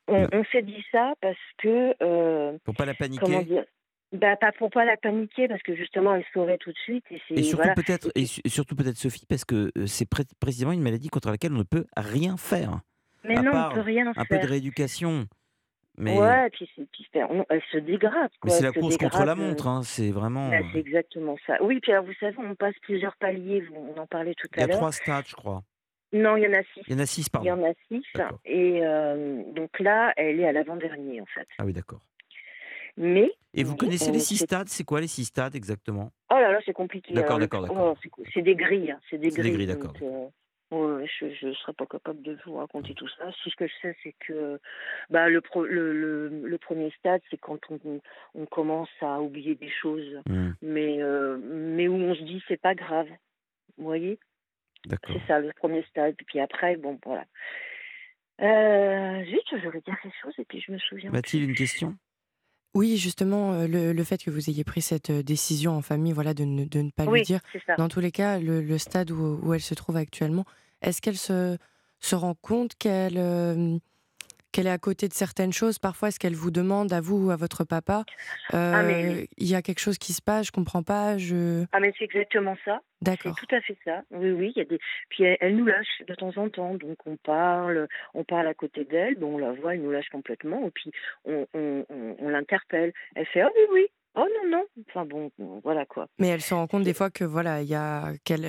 [0.07, 1.93] on, on s'est dit ça parce que.
[2.01, 3.21] euh, Pour pas la paniquer?
[3.23, 3.63] comment dire?
[4.13, 7.19] Bah, pas pour pas la paniquer parce que justement elle saurait tout de suite et
[7.31, 7.73] Et surtout voilà.
[7.75, 11.29] peut-être, et su- surtout peut-être Sophie, parce que euh, c'est pré- précisément une maladie contre
[11.31, 12.79] laquelle on ne peut rien faire.
[13.25, 14.49] Mais à non, on part peut rien un peu de faire.
[14.49, 15.25] rééducation.
[15.97, 18.31] Mais, Ouais, puis, c'est- puis c'est- on- elle se dégrade.
[18.43, 20.49] mais c'est la se course contre la euh, montre, hein, c'est vraiment.
[20.49, 21.61] bah, c'est exactement ça.
[21.61, 23.63] Oui, puis alors, vous savez, on passe plusieurs paliers.
[23.75, 24.77] On en parlait tout Il y à a l'heure.
[24.77, 25.61] trois stades, je crois.
[26.11, 26.81] Non, il y en a six.
[26.87, 27.51] Il y en a six, Il y pardon.
[27.63, 28.03] en a six.
[28.45, 31.47] Et euh, donc là, elle est à l'avant-dernier, en fait.
[31.59, 32.01] Ah oui, d'accord.
[32.97, 33.31] Mais.
[33.53, 36.11] Et vous connaissez on les six stades C'est quoi les six stades exactement?
[36.31, 37.13] Oh là là, c'est compliqué.
[37.13, 37.93] D'accord, le- d'accord, d'accord.
[37.93, 38.91] oh, c'est co- c'est des grilles.
[38.91, 39.53] hein, C'est des grilles.
[39.53, 39.93] grilles, d'accord.
[40.01, 40.29] euh,
[40.71, 43.31] je ne serais pas capable de vous raconter tout ça.
[43.43, 44.59] Si ce que je sais, c'est que
[45.11, 48.01] bah, le, pro- le, le, le premier stade, c'est quand on,
[48.33, 52.59] on commence à oublier des choses, Hmm, mais, euh, mais où on se dit c'est
[52.59, 53.07] pas grave.
[53.77, 54.19] Vous voyez?
[54.85, 55.15] D'accord.
[55.15, 56.15] C'est ça, le premier stade.
[56.25, 57.25] Puis après, bon, voilà.
[58.41, 61.11] Euh, zut, je voulais dire quelque chose et puis je me souviens.
[61.11, 61.95] Mathilde, une question?
[62.75, 66.11] Oui, justement, euh, le, le fait que vous ayez pris cette euh, décision en famille,
[66.11, 67.39] voilà, de ne, de ne pas Oui, lui dire.
[67.77, 70.45] Dans tous les cas, le, le stade où, où elle se trouve actuellement,
[70.81, 71.57] est-ce qu'elle se,
[71.99, 73.77] se rend compte qu'elle euh,
[74.53, 77.31] qu'elle est à côté de certaines choses Parfois, est-ce qu'elle vous demande à vous ou
[77.31, 78.05] à votre papa
[78.53, 79.25] Ah, mais euh.
[79.37, 81.17] Il y a quelque chose qui se passe, je comprends pas.
[81.17, 81.65] Je...
[81.73, 82.79] Ah, mais c'est exactement ça.
[83.01, 83.35] D'accord.
[83.37, 84.03] C'est tout à fait ça.
[84.11, 84.79] Oui, oui, il y a des.
[85.09, 88.53] Puis elle, elle nous lâche de temps en temps, donc on parle, on parle à
[88.53, 90.91] côté d'elle, bon, on la voit, elle nous lâche complètement, et puis
[91.25, 92.93] on, on, on, on l'interpelle.
[93.15, 93.85] Elle fait ah oui, oui,
[94.15, 94.65] oh non, non.
[94.87, 95.31] Enfin bon,
[95.63, 96.07] voilà quoi.
[96.19, 98.45] Mais elle se rend compte des fois que voilà, il y a qu'elle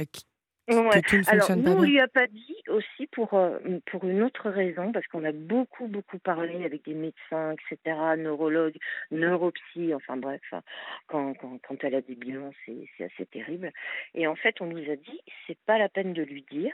[0.67, 1.03] Ouais.
[1.03, 3.59] que tout ne Alors, nous, on lui a pas dit aussi pour, euh,
[3.91, 8.77] pour une autre raison, parce qu'on a beaucoup, beaucoup parlé avec des médecins, etc., neurologues,
[9.11, 10.63] neuropsy, enfin bref, hein,
[11.07, 13.73] quand, quand, quand elle a des bilans, c'est c'est assez terrible.
[14.15, 16.73] Et en fait, on nous a dit, c'est pas la peine de lui dire,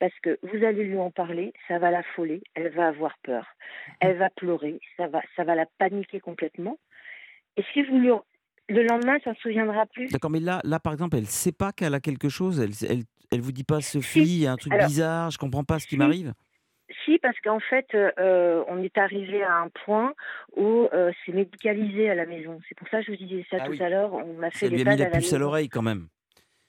[0.00, 3.46] parce que vous allez lui en parler, ça va l'affoler, elle va avoir peur,
[4.00, 6.78] elle va pleurer, ça va, ça va la paniquer complètement.
[7.56, 8.10] Et si vous lui...
[8.70, 10.10] Le lendemain, ça ne se souviendra plus.
[10.10, 12.60] D'accord, mais là, là, par exemple, elle sait pas qu'elle a quelque chose.
[12.60, 13.04] Elle, elle,
[13.34, 15.78] elle vous dit pas, Sophie, il y a un truc Alors, bizarre, je comprends pas
[15.78, 15.98] ce qui si.
[15.98, 16.32] m'arrive.
[17.04, 20.12] Si, parce qu'en fait, euh, on est arrivé à un point
[20.56, 22.60] où euh, c'est médicalisé à la maison.
[22.68, 23.82] C'est pour ça que je vous disais ça Ah tout oui.
[23.82, 24.12] à l'heure.
[24.12, 26.08] On a fait Ça lui a mis la puce à l'oreille quand même.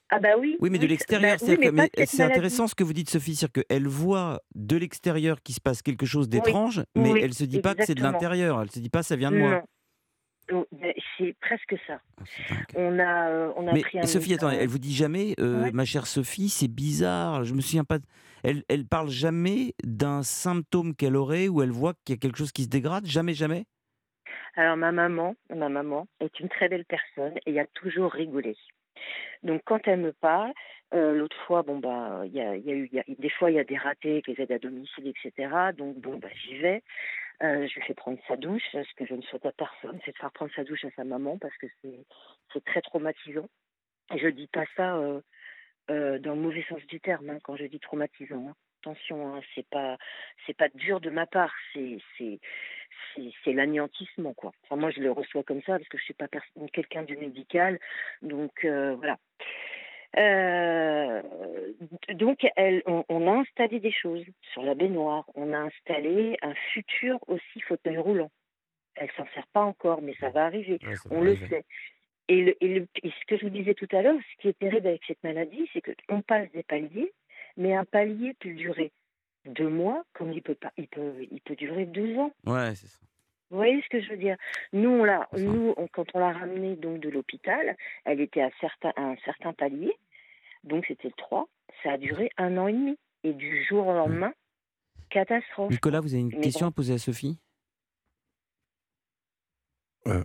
[0.08, 0.56] Ah bah oui.
[0.60, 1.36] Oui, mais de l'extérieur.
[1.40, 5.54] bah oui, c'est intéressant ce que vous dites, Sophie, c'est-à-dire qu'elle voit de l'extérieur qu'il
[5.54, 8.62] se passe quelque chose d'étrange, mais elle se dit pas que c'est de l'intérieur.
[8.62, 9.50] Elle se dit pas, ça vient de moi.
[9.50, 9.62] Non.
[11.18, 12.00] C'est presque ça.
[12.74, 15.64] On a, euh, on a Mais pris un Sophie, attends, elle vous dit jamais, euh,
[15.64, 15.72] Ouais.
[15.72, 17.98] ma chère Sophie, c'est bizarre, je me souviens pas.
[18.44, 22.38] Elle, elle parle jamais d'un symptôme qu'elle aurait où elle voit qu'il y a quelque
[22.38, 23.64] chose qui se dégrade Jamais, jamais?
[24.54, 28.56] Alors ma maman, ma maman est une très belle personne et a toujours rigolé.
[29.42, 30.52] Donc quand elle me parle,
[30.94, 33.04] euh, l'autre fois, bon bah, il y a, il y a eu, il y a-
[33.18, 35.72] des fois il y a des ratés les aides à domicile, etc.
[35.76, 36.82] Donc bon bah j'y vais.
[37.42, 38.62] Euh, je lui fais prendre sa douche.
[38.72, 41.04] Ce que je ne souhaite à personne, c'est de faire prendre sa douche à sa
[41.04, 43.48] maman parce que c'est très traumatisant.
[44.14, 45.20] Je dis pas ça euh,
[45.90, 48.48] euh, dans le mauvais sens du terme hein, quand je dis traumatisant.
[48.48, 48.54] hein.
[48.82, 51.98] Attention, hein, c'est pas dur de ma part, c'est
[53.16, 54.52] c'est l'anéantissement quoi.
[54.62, 56.28] Enfin moi je le reçois comme ça parce que je suis pas
[56.72, 57.80] quelqu'un du médical,
[58.22, 59.18] donc voilà.
[60.18, 61.22] Euh,
[62.14, 65.24] donc, elle, on, on a installé des choses sur la baignoire.
[65.34, 68.30] On a installé un futur aussi fauteuil roulant.
[68.94, 70.78] Elle s'en sert pas encore, mais ça va arriver.
[70.86, 71.46] Ouais, ça va on le arriver.
[71.48, 71.64] sait.
[72.28, 74.48] Et, le- et le- et ce que je vous disais tout à l'heure, ce qui
[74.48, 77.12] est terrible avec cette maladie, c'est qu'on passe des paliers,
[77.56, 78.90] mais un palier peut durer
[79.44, 82.32] deux mois, comme il peut pas, il peut, il peut durer deux ans.
[82.46, 82.98] Ouais, c'est ça.
[83.50, 84.36] Vous voyez ce que je veux dire?
[84.72, 88.50] Nous, on l'a, nous, on- quand on l'a ramenée donc de l'hôpital, elle était à
[88.96, 89.94] un certain palier,
[90.66, 91.48] donc c'était le 3.
[91.82, 92.98] Ça a duré un an et demi.
[93.24, 94.32] Et du jour au lendemain,
[95.10, 95.70] catastrophe.
[95.70, 96.70] Nicolas, vous avez une Mais question bon.
[96.70, 97.40] à poser à Sophie?
[100.06, 100.22] Euh,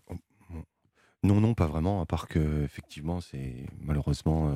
[1.23, 4.55] non, non, pas vraiment, à part que effectivement, c'est malheureusement euh,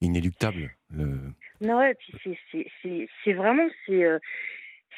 [0.00, 0.70] inéluctable.
[0.90, 1.18] Le...
[1.60, 2.38] Non, ouais, puis
[3.24, 4.18] c'est, vraiment, c'est, euh,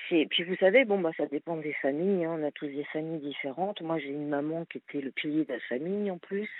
[0.08, 2.84] c'est, puis vous savez, bon, bah, ça dépend des familles, hein, on a tous des
[2.92, 3.80] familles différentes.
[3.80, 6.50] Moi, j'ai une maman qui était le pilier de la famille en plus.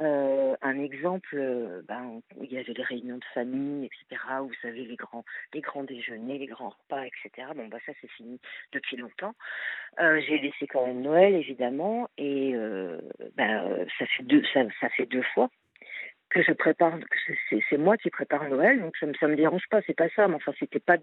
[0.00, 4.54] Euh, un exemple, euh, ben, il y avait les réunions de famille, etc., où vous
[4.60, 7.48] savez, les grands, les grands déjeuners, les grands repas, etc.
[7.54, 8.40] Bon, bah, ça, c'est fini
[8.72, 9.34] depuis longtemps.
[10.00, 13.00] Euh, j'ai laissé quand même Noël, évidemment, et euh,
[13.36, 15.50] ben, euh, ça, fait deux, ça, ça fait deux fois
[16.34, 16.98] que je prépare,
[17.48, 20.28] c'est- moi qui prépare Noël, donc ça me, ça me dérange pas, c'est pas ça,
[20.28, 20.96] mais enfin, c'était pas,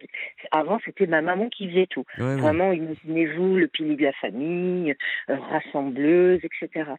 [0.52, 2.06] avant, c'était ma maman qui faisait tout.
[2.18, 2.36] Ouais, ouais.
[2.36, 4.94] Vraiment, imaginez-vous le pilier de la famille,
[5.30, 6.92] euh, rassembleuse, etc.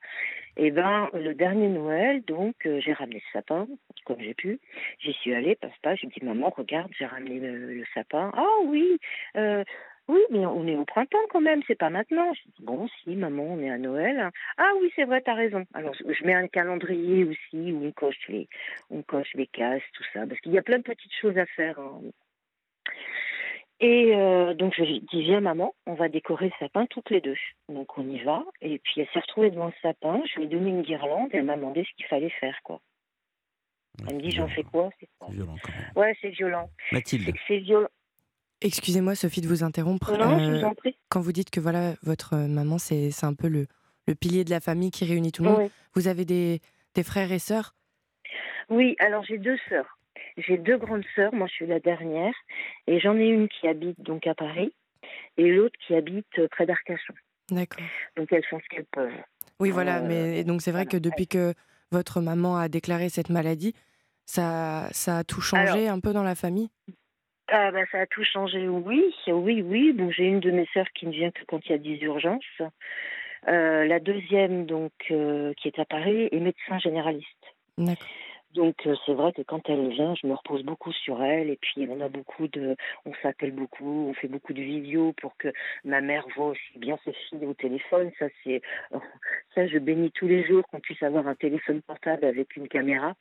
[0.57, 3.67] Et ben, le dernier Noël, donc, euh, j'ai ramené le sapin,
[4.05, 4.59] comme j'ai pu.
[4.99, 8.33] J'y suis allée, passe-pas, j'ai dit, maman, regarde, j'ai ramené le, le sapin.
[8.35, 8.99] Ah oui,
[9.37, 9.63] euh,
[10.09, 12.33] oui, mais on est au printemps quand même, c'est pas maintenant.
[12.35, 14.31] Je dis, bon, si, maman, on est à Noël.
[14.59, 15.65] Ah oui, c'est vrai, t'as raison.
[15.75, 18.49] Alors, je mets un calendrier aussi où on coche les,
[18.91, 21.47] on coche les cases, tout ça, parce qu'il y a plein de petites choses à
[21.47, 21.79] faire.
[21.79, 22.01] hein.
[23.81, 27.37] Et euh, donc je dis viens maman, on va décorer le sapin toutes les deux.
[27.69, 28.45] Donc on y va.
[28.61, 30.23] Et puis elle s'est retrouvée devant le sapin.
[30.31, 31.31] Je lui ai donné une guirlande.
[31.33, 32.81] Et elle m'a demandé ce qu'il fallait faire quoi.
[34.09, 35.91] Elle me dit j'en fais quoi C'est violent quand même.
[35.97, 36.71] Ouais, c'est violent.
[36.93, 37.35] Mathilde.
[37.49, 37.89] C'est violent.
[38.65, 40.13] Excusez-moi, Sophie, de vous interrompre.
[40.17, 40.97] Non, je Euh, vous en prie.
[41.09, 43.67] Quand vous dites que voilà, votre euh, maman, c'est un peu le,
[44.07, 45.71] le pilier de la famille qui réunit tout le monde, Oui.
[45.95, 46.61] vous avez des,
[46.95, 47.75] des frères et sœurs?
[48.71, 49.99] Oui, alors j'ai deux sœurs.
[50.39, 52.33] J'ai deux grandes sœurs, moi je suis la dernière,
[52.87, 54.73] et j'en ai une qui habite donc à Paris,
[55.37, 57.15] et l'autre qui habite euh, près d'Arcachon.
[57.51, 57.85] D'accord.
[58.17, 59.13] Donc elles font ce qu'elles peuvent.
[59.61, 61.53] Oui, voilà, Euh, mais donc c'est vrai que depuis que
[61.91, 63.75] votre maman a déclaré cette maladie,
[64.25, 66.71] ça, ça a tout changé un peu dans la famille?
[67.55, 69.93] Ah bah ça a tout changé, oui, oui, oui.
[69.93, 71.99] Bon, j'ai une de mes sœurs qui ne vient que quand il y a des
[72.03, 72.63] urgences.
[73.47, 77.29] Euh, la deuxième, donc, euh, qui est à Paris, est médecin généraliste.
[78.55, 81.57] Donc euh, c'est vrai que quand elle vient, je me repose beaucoup sur elle et
[81.57, 82.77] puis on a beaucoup de,
[83.07, 85.49] on s'appelle beaucoup, on fait beaucoup de vidéos pour que
[85.85, 88.11] ma mère voit aussi bien ses filles au téléphone.
[88.19, 88.61] Ça c'est,
[89.55, 93.15] ça je bénis tous les jours qu'on puisse avoir un téléphone portable avec une caméra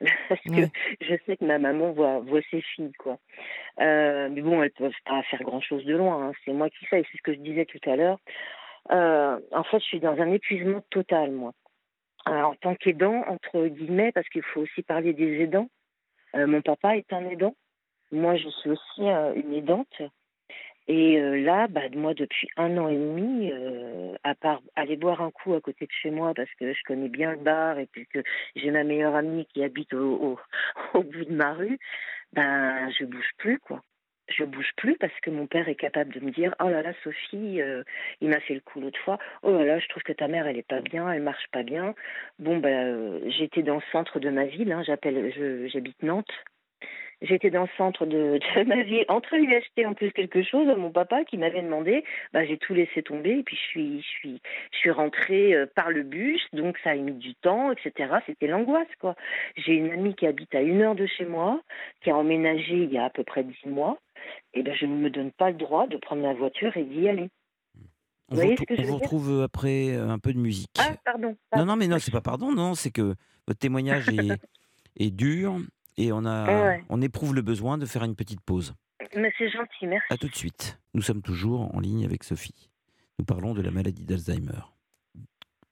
[0.28, 0.62] parce que
[1.00, 3.18] je sais que ma maman voit voit ses filles quoi.
[3.80, 6.28] Euh, mais bon, elles peuvent pas faire grand chose de loin.
[6.28, 6.32] hein.
[6.44, 7.04] C'est moi qui sais.
[7.10, 8.18] C'est ce que je disais tout à l'heure.
[8.92, 11.52] Euh, en fait, je suis dans un épuisement total moi.
[12.28, 15.68] Euh, en tant qu'aidant, entre guillemets, parce qu'il faut aussi parler des aidants.
[16.34, 17.54] Euh, mon papa est un aidant.
[18.10, 20.02] Moi, je suis aussi euh, une aidante.
[20.88, 25.32] Et là, bah, moi, depuis un an et demi, euh, à part aller boire un
[25.32, 28.06] coup à côté de chez moi, parce que je connais bien le bar et puis
[28.06, 28.22] que
[28.54, 30.40] j'ai ma meilleure amie qui habite au, au,
[30.94, 31.78] au bout de ma rue,
[32.32, 33.82] ben, je bouge plus, quoi.
[34.28, 36.92] Je bouge plus parce que mon père est capable de me dire Oh là là,
[37.04, 37.82] Sophie, euh,
[38.20, 39.18] il m'a fait le coup l'autre fois.
[39.42, 41.62] Oh là là, je trouve que ta mère, elle est pas bien, elle marche pas
[41.62, 41.94] bien.
[42.38, 45.32] Bon, ben, j'étais dans le centre de ma ville, hein, j'appelle,
[45.72, 46.32] j'habite Nantes.
[47.22, 50.12] J'étais dans le centre de, de ma ville en train de lui acheter en plus
[50.12, 52.04] quelque chose à mon papa qui m'avait demandé.
[52.32, 54.42] Bah, j'ai tout laissé tomber et puis je suis, je suis,
[54.72, 58.16] je suis rentrée euh, par le bus, donc ça a mis du temps, etc.
[58.26, 59.14] C'était l'angoisse, quoi.
[59.56, 61.62] J'ai une amie qui habite à une heure de chez moi,
[62.02, 63.98] qui a emménagé il y a à peu près dix mois.
[64.54, 67.08] Et ben, je ne me donne pas le droit de prendre la voiture et d'y
[67.08, 67.30] aller.
[68.28, 70.32] On Vous vous, voyez retrou- ce que on vous retrouve euh, après euh, un peu
[70.32, 70.70] de musique.
[70.80, 71.28] Ah, pardon.
[71.28, 71.66] non, pardon.
[71.66, 73.14] non, mais non, c'est pas pardon, non, c'est que
[73.46, 74.40] votre témoignage est,
[74.98, 75.58] est dur
[75.96, 76.84] et on, a, Ouais.
[76.88, 78.74] on éprouve le besoin de faire une petite pause.
[79.14, 80.06] Mais c'est gentil, merci.
[80.10, 80.78] A tout de suite.
[80.94, 82.70] Nous sommes toujours en ligne avec Sophie.
[83.18, 84.60] Nous parlons de la maladie d'Alzheimer,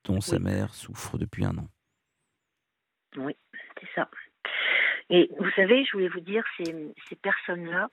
[0.05, 1.69] dont sa mère souffre depuis un an.
[3.17, 3.37] Oui,
[3.81, 4.09] c'est ça.
[5.11, 7.89] Et vous savez, je voulais vous dire, ces, ces personnes-là,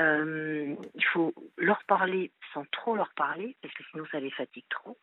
[0.00, 4.64] euh, il faut leur parler sans trop leur parler, parce que sinon ça les fatigue
[4.70, 4.98] trop.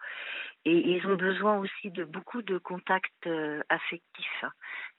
[0.65, 4.45] Et ils ont besoin aussi de beaucoup de contacts euh, affectifs.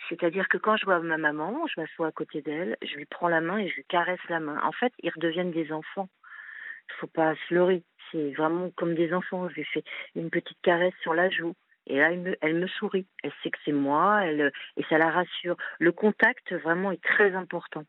[0.09, 3.29] C'est-à-dire que quand je vois ma maman, je m'assois à côté d'elle, je lui prends
[3.29, 4.61] la main et je lui caresse la main.
[4.63, 6.09] En fait, ils redeviennent des enfants.
[6.91, 7.83] Il faut pas se leurrer.
[8.11, 9.49] C'est vraiment comme des enfants.
[9.49, 9.85] Je lui fais
[10.15, 11.55] une petite caresse sur la joue.
[11.87, 12.11] Et là,
[12.43, 13.07] elle me, sourit.
[13.23, 14.51] Elle sait que c'est moi, et
[14.91, 15.57] ça la rassure.
[15.79, 17.85] Le contact, vraiment, est très important.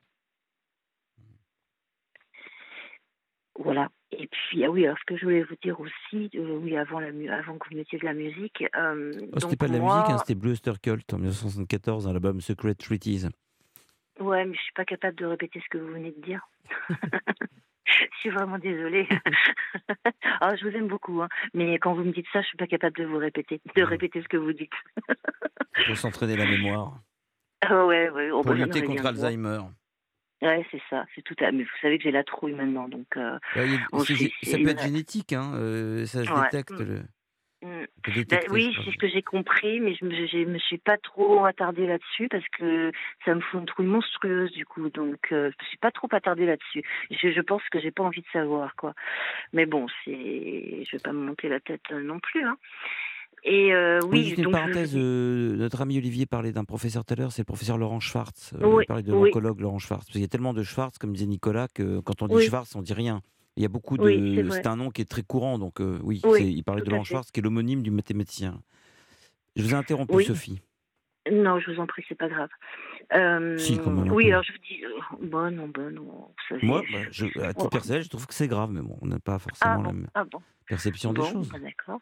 [3.62, 3.90] Voilà.
[4.12, 7.00] Et puis, ah oui, alors ce que je voulais vous dire aussi, euh, oui, avant,
[7.00, 8.64] la, avant que vous mettiez de la musique.
[8.76, 12.06] euh, Oh, c'était pas de la moi- musique, hein, c'était Blue Oyster Cult en 1974
[12.06, 13.26] dans l'album Secret Treaties.
[14.20, 16.42] Ouais, mais je suis pas capable de répéter ce que vous venez de dire.
[17.86, 19.08] je suis vraiment désolée.
[20.42, 21.28] Ah, je vous aime beaucoup, hein.
[21.54, 24.22] mais quand vous me dites ça, je suis pas capable de vous répéter, de répéter
[24.22, 24.72] ce que vous dites.
[25.86, 26.98] Pour s'entraîner la mémoire,
[27.62, 28.30] Ah ouais, ouais.
[28.30, 29.72] pour lutter contre besoin.
[30.42, 31.52] Ouais, c'est ça, c'est tout à.
[31.52, 33.08] Mais vous savez que j'ai la trouille maintenant, donc.
[33.18, 34.00] euh, a-
[34.44, 36.42] ça peut être génétique, hein, euh, ça se Ouais.
[36.44, 36.72] détecte.
[36.80, 37.02] Le...
[37.62, 37.82] Mm.
[37.84, 40.78] on peut Ben oui, c'est ce que j'ai compris, mais je me, je me suis
[40.78, 42.90] pas trop attardée là-dessus parce que
[43.26, 44.90] ça me fout une trouille monstrueuse du coup.
[44.90, 46.84] Donc, euh, je suis pas trop attardée là-dessus.
[47.12, 48.94] Je, je pense que j'ai pas envie de savoir quoi.
[49.52, 52.46] Mais bon, c'est, je vais pas me monter la tête euh, non plus.
[52.46, 52.58] Hein.
[53.44, 57.06] Et euh, Oui, oui, juste une je- parenthèse, euh, notre ami Olivier parlait d'un professeur
[57.06, 58.54] tout à l'heure, c'est le professeur Laurent Schwartz.
[58.56, 59.30] Euh, Oui, il parlait de oui.
[59.30, 60.06] l'oncologue Laurent Schwartz.
[60.06, 62.42] Parce qu'il y a tellement de Schwartz, comme disait Nicolas, que quand on dit.
[62.46, 63.22] Schwartz, on dit rien.
[63.56, 64.50] Il y a beaucoup de.
[64.52, 67.04] C'est un nom qui est très courant, donc euh, oui, il parlait de Laurent.
[67.04, 68.62] Schwartz, qui est l'homonyme du mathématicien.
[69.56, 70.24] Je vous ai interrompu.
[70.24, 70.62] Sophie.
[71.32, 72.50] Non, je vous en prie, c'est pas grave.
[73.14, 76.58] Euh, Si, quand même, oui, alors je vous dis, euh, bon, non, bon, non, vous.
[76.66, 77.70] Moi, bah, je, à titre Oh.
[77.70, 80.08] personnel, je trouve que c'est grave, mais bon, on n'a pas ah forcément la même
[80.16, 80.42] ah bon.
[80.68, 81.50] perception des choses.
[81.50, 82.00] bah, d'accord.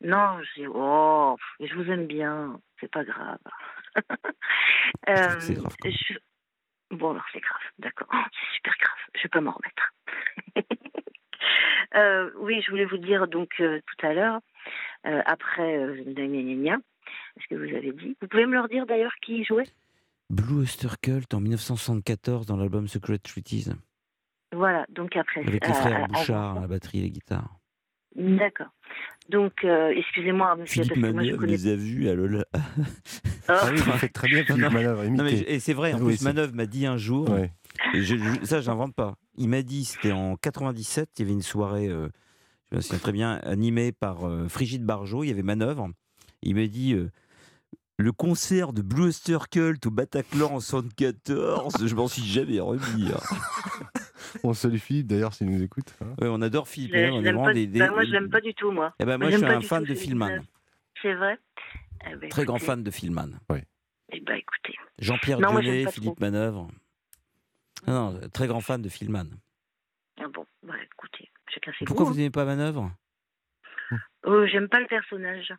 [0.00, 0.66] Non, j'ai.
[0.66, 3.38] Oh, je vous aime bien, c'est pas grave.
[5.08, 6.14] Euh, c'est grave, je-
[6.90, 8.08] Bon, alors c'est grave, d'accord.
[8.12, 9.92] Oh, c'est super grave, je vais pas m'en remettre.
[11.94, 14.40] Euh, oui, je voulais vous dire donc euh, tout à l'heure,
[15.04, 18.16] après euh, ce que vous avez dit.
[18.20, 19.68] Vous pouvez me leur dire d'ailleurs qui jouait?
[20.30, 23.68] Blue Oyster Cult en 1974 dans l'album Secret Treaties.
[24.52, 25.42] Voilà, donc après.
[25.46, 27.48] Avec les frères Bouchard, à la batterie et la guitare.
[28.16, 28.68] D'accord.
[29.28, 32.14] Donc, euh, excusez-moi, monsieur, Philippe parce que moi, je Manœuvre connais les a vus à
[32.14, 32.44] Lola.
[33.48, 34.70] Ah oui, vous faites très bien Philippe Non.
[34.70, 37.28] Manœuvre, Non, mais je- et c'est vrai, en Oui, plus, Manœuvre m'a dit un jour,
[37.30, 37.50] Ouais.
[37.94, 39.14] et je- je- ça, j'invente pas.
[39.36, 42.08] Il m'a dit, c'était en 97, il y avait une soirée, euh,
[42.70, 45.88] je me souviens très bien, animée par euh, Frigide Barjot, il y avait Manœuvre.
[46.42, 46.94] Il m'a dit.
[47.98, 53.10] Le concert de Blue Oyster Cult au Bataclan en 74, je m'en suis jamais remis.
[53.12, 53.36] hein.
[54.42, 55.94] On salue Philippe d'ailleurs s'il nous écoute.
[56.00, 56.14] hein.
[56.20, 56.92] Ouais, on adore Philippe.
[56.92, 58.40] Je- Manœuvre, je on est l'aime vraiment pas- des- des- bah, moi, je l'aime pas
[58.40, 58.94] du tout, moi.
[58.98, 60.40] Eh ben, moi, je suis un fan tout de Philman.
[61.02, 61.38] C'est vrai?
[62.10, 63.30] Eh ben, Très grand fan de Philman.
[64.12, 64.74] Eh ben, écoutez.
[64.98, 65.38] Jean-Pierre
[65.84, 66.24] pas Philippe trop.
[66.24, 66.68] Manœuvre.
[67.86, 69.26] Non, non, très grand fan de Philman.
[70.20, 72.90] Ah bon, bah, écoutez, chacun ses Pourquoi vous n'aimez pas Manœuvre?
[73.92, 73.96] Hein.
[74.26, 75.52] Euh, J'aime pas le personnage.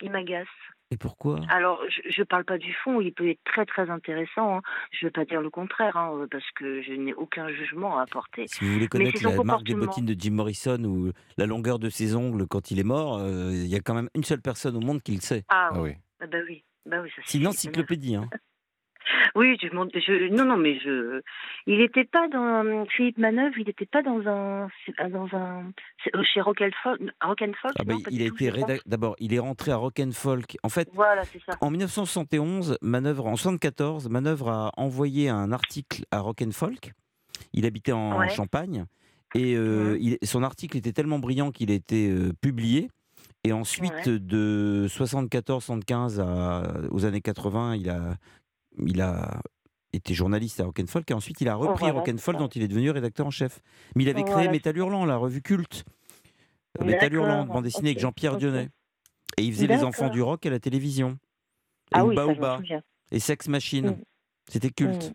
[0.00, 0.46] Il m'agace.
[0.92, 1.40] Et pourquoi?
[1.48, 4.58] Alors, je, je parle pas du fond, il peut être très très intéressant.
[4.58, 4.62] hein.
[4.90, 8.02] Je veux pas dire le contraire, hein, euh, parce que je n'ai aucun jugement à
[8.02, 8.46] apporter.
[8.46, 11.88] Si vous voulez connaître la marque des bottines de Jim Morrison ou la longueur de
[11.88, 14.76] ses ongles quand il est mort, euh, il y a quand même une seule personne
[14.76, 15.44] au monde qui le sait.
[15.48, 15.90] Ah, Ah oui.
[15.90, 15.96] oui.
[16.20, 16.62] Ah bah oui.
[16.84, 18.16] Bah oui, ça C'est une encyclopédie.
[18.16, 18.28] Hein.
[19.34, 21.20] Oui, je, je- non, non, mais je,
[21.66, 24.68] il n'était pas dans Philippe Manœuvre, il n'était pas dans un,
[25.10, 25.64] dans un,
[26.14, 28.50] euh, chez Rock and Folk, Rock and Folk, Ah bah, non, il a été
[28.86, 30.56] D'abord, il est rentré à Rock and Folk.
[30.62, 31.56] En fait, Voilà, ça.
[31.60, 36.92] en 1971, Manœuvre, en 74, Manœuvre a envoyé un article à Rock and Folk.
[37.52, 38.28] Il habitait en Ouais.
[38.30, 38.84] Champagne.
[39.34, 42.88] Et euh, il- son article était tellement brillant qu'il a été euh, publié.
[43.44, 44.18] Et ensuite, Ouais.
[44.20, 48.14] de 74-75 à- aux années 80, il a,
[48.78, 49.40] il a
[49.92, 51.10] été journaliste à Rock and Folk.
[51.10, 52.42] Et ensuite, il a repris voilà, Rock and c'est Folk, ça.
[52.42, 53.60] dont il est devenu rédacteur en chef.
[53.94, 55.84] Mais il avait créé Voilà, Métal Hurlant, la revue culte.
[56.80, 58.36] Euh, Métal Hurlant, bande dessinée avec Jean-Pierre.
[58.36, 58.68] Dionnet.
[59.38, 61.12] Et il faisait les enfants du rock à la télévision.
[61.12, 62.60] Et Ah oui, Ouba.
[63.10, 63.90] Et Sex Machine.
[63.90, 63.96] Mm.
[64.48, 65.10] C'était culte.
[65.10, 65.14] Mm.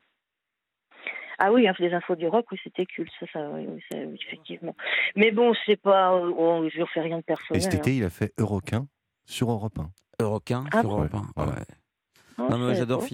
[1.39, 3.97] Ah oui, hein, les infos du rock, oui, c'était culte, ça, ça, oui, oui, ça,
[3.99, 4.75] oui, effectivement.
[5.15, 7.61] Mais bon, c'est pas, oh, je ne fais rien de Et personnel.
[7.61, 8.87] cet été, il a fait Euroquin
[9.25, 9.91] sur Europe 1.
[10.19, 11.21] Euroquin Ah sur bon Europe 1.
[11.35, 11.51] Voilà.
[11.51, 11.65] ouais.
[12.37, 13.05] Non, mais j'adore pas.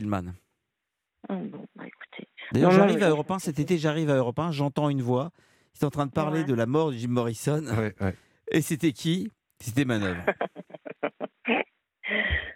[1.30, 2.28] Ah, bon, bah, écoutez.
[2.52, 5.32] D'ailleurs, j'arrive mais à Europe 1 cet été, j'arrive à Europe 1, j'entends une voix.
[5.76, 6.46] Ils est en train de parler Ouais.
[6.46, 7.64] de la mort de Jim Morrison.
[7.66, 8.16] Ouais, ouais.
[8.52, 9.32] Et c'était qui?
[9.60, 10.24] C'était Manœuvre.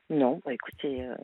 [0.10, 1.16] Non, bah, écoutez, euh,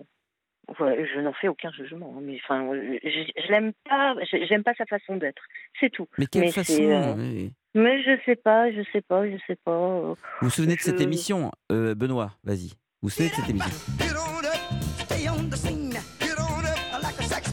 [0.80, 2.16] ouais, je n'en fais aucun jugement.
[2.18, 4.16] hein, Mais enfin, euh, je, je l'aime pas,
[4.48, 5.42] j'aime pas sa façon d'être.
[5.80, 6.08] C'est tout.
[6.18, 9.72] Mais quelle façon euh, mais- Mais je sais pas, je sais pas, je sais pas.
[9.72, 11.52] euh, Vous vous souvenez de cette émission?
[11.72, 12.70] Euh, Benoît, vas-y.
[13.02, 13.72] Vous vous souvenez de cette émission?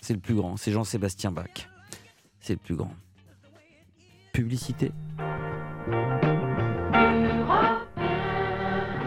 [0.00, 0.56] C'est le plus grand.
[0.56, 1.68] C'est Jean-Sébastien Bach.
[2.40, 2.94] C'est le plus grand.
[4.32, 4.92] Publicité.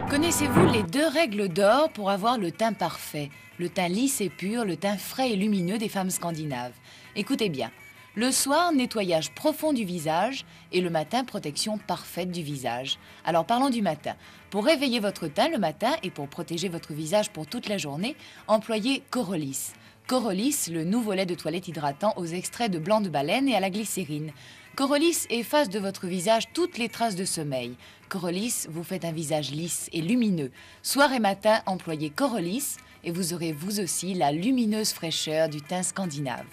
[0.09, 3.29] Connaissez-vous les deux règles d'or pour avoir le teint parfait?
[3.57, 6.73] Le teint lisse et pur, le teint frais et lumineux des femmes scandinaves.
[7.15, 7.71] Écoutez bien.
[8.15, 12.99] Le soir, nettoyage profond du visage et le matin, protection parfaite du visage.
[13.23, 14.15] Alors parlons du matin.
[14.49, 18.17] Pour réveiller votre teint le matin et pour protéger votre visage pour toute la journée,
[18.47, 19.71] employez Corolis.
[20.07, 23.59] Corolis, le nouveau lait de toilette hydratant aux extraits de blanc de baleine et à
[23.59, 24.31] la glycérine.
[24.75, 27.75] Corolis efface de votre visage toutes les traces de sommeil.
[28.09, 30.51] Corolis vous fait un visage lisse et lumineux.
[30.81, 35.83] Soir et matin, employez Corolis et vous aurez vous aussi la lumineuse fraîcheur du teint
[35.83, 36.45] scandinave.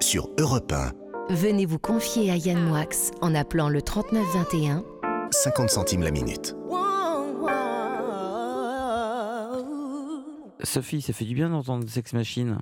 [0.00, 0.92] Sur Europe 1.
[1.34, 2.84] Venez vous confier à Yann Moix
[3.20, 4.84] en appelant le 3921.
[5.32, 6.54] 50 centimes la minute.
[10.62, 12.58] Sophie, ça fait du bien d'entendre Sex Machine.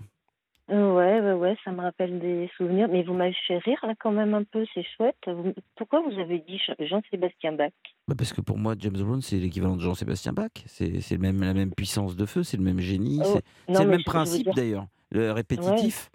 [0.69, 2.89] Ouais, ouais, ouais, ça me rappelle des souvenirs.
[2.91, 5.16] Mais vous m'avez fait rire là quand même un peu, c'est chouette.
[5.27, 7.71] Vous- Pourquoi vous avez dit Jean- Jean-Sébastien Bach?
[8.09, 10.51] Bah, parce que pour moi, James Brown, c'est l'équivalent de Jean-Sébastien Bach.
[10.66, 13.21] C'est même, la même puissance de feu, c'est le même génie.
[13.25, 13.39] Oh,
[13.69, 16.11] c'est le même principe dire- d'ailleurs, le répétitif.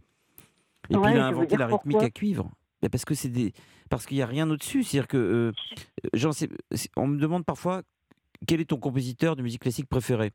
[0.89, 2.07] Et Ouais, puis il a inventé la rythmique pourquoi.
[2.07, 2.51] à cuivre.
[2.81, 3.53] Bah, parce que c'est des,
[3.91, 4.83] parce qu'il n'y a rien au-dessus.
[4.83, 5.51] C'est-à-dire que euh,
[6.13, 6.31] Jean,
[6.97, 7.83] on me demande parfois
[8.47, 10.31] quel est ton compositeur de musique classique préféré?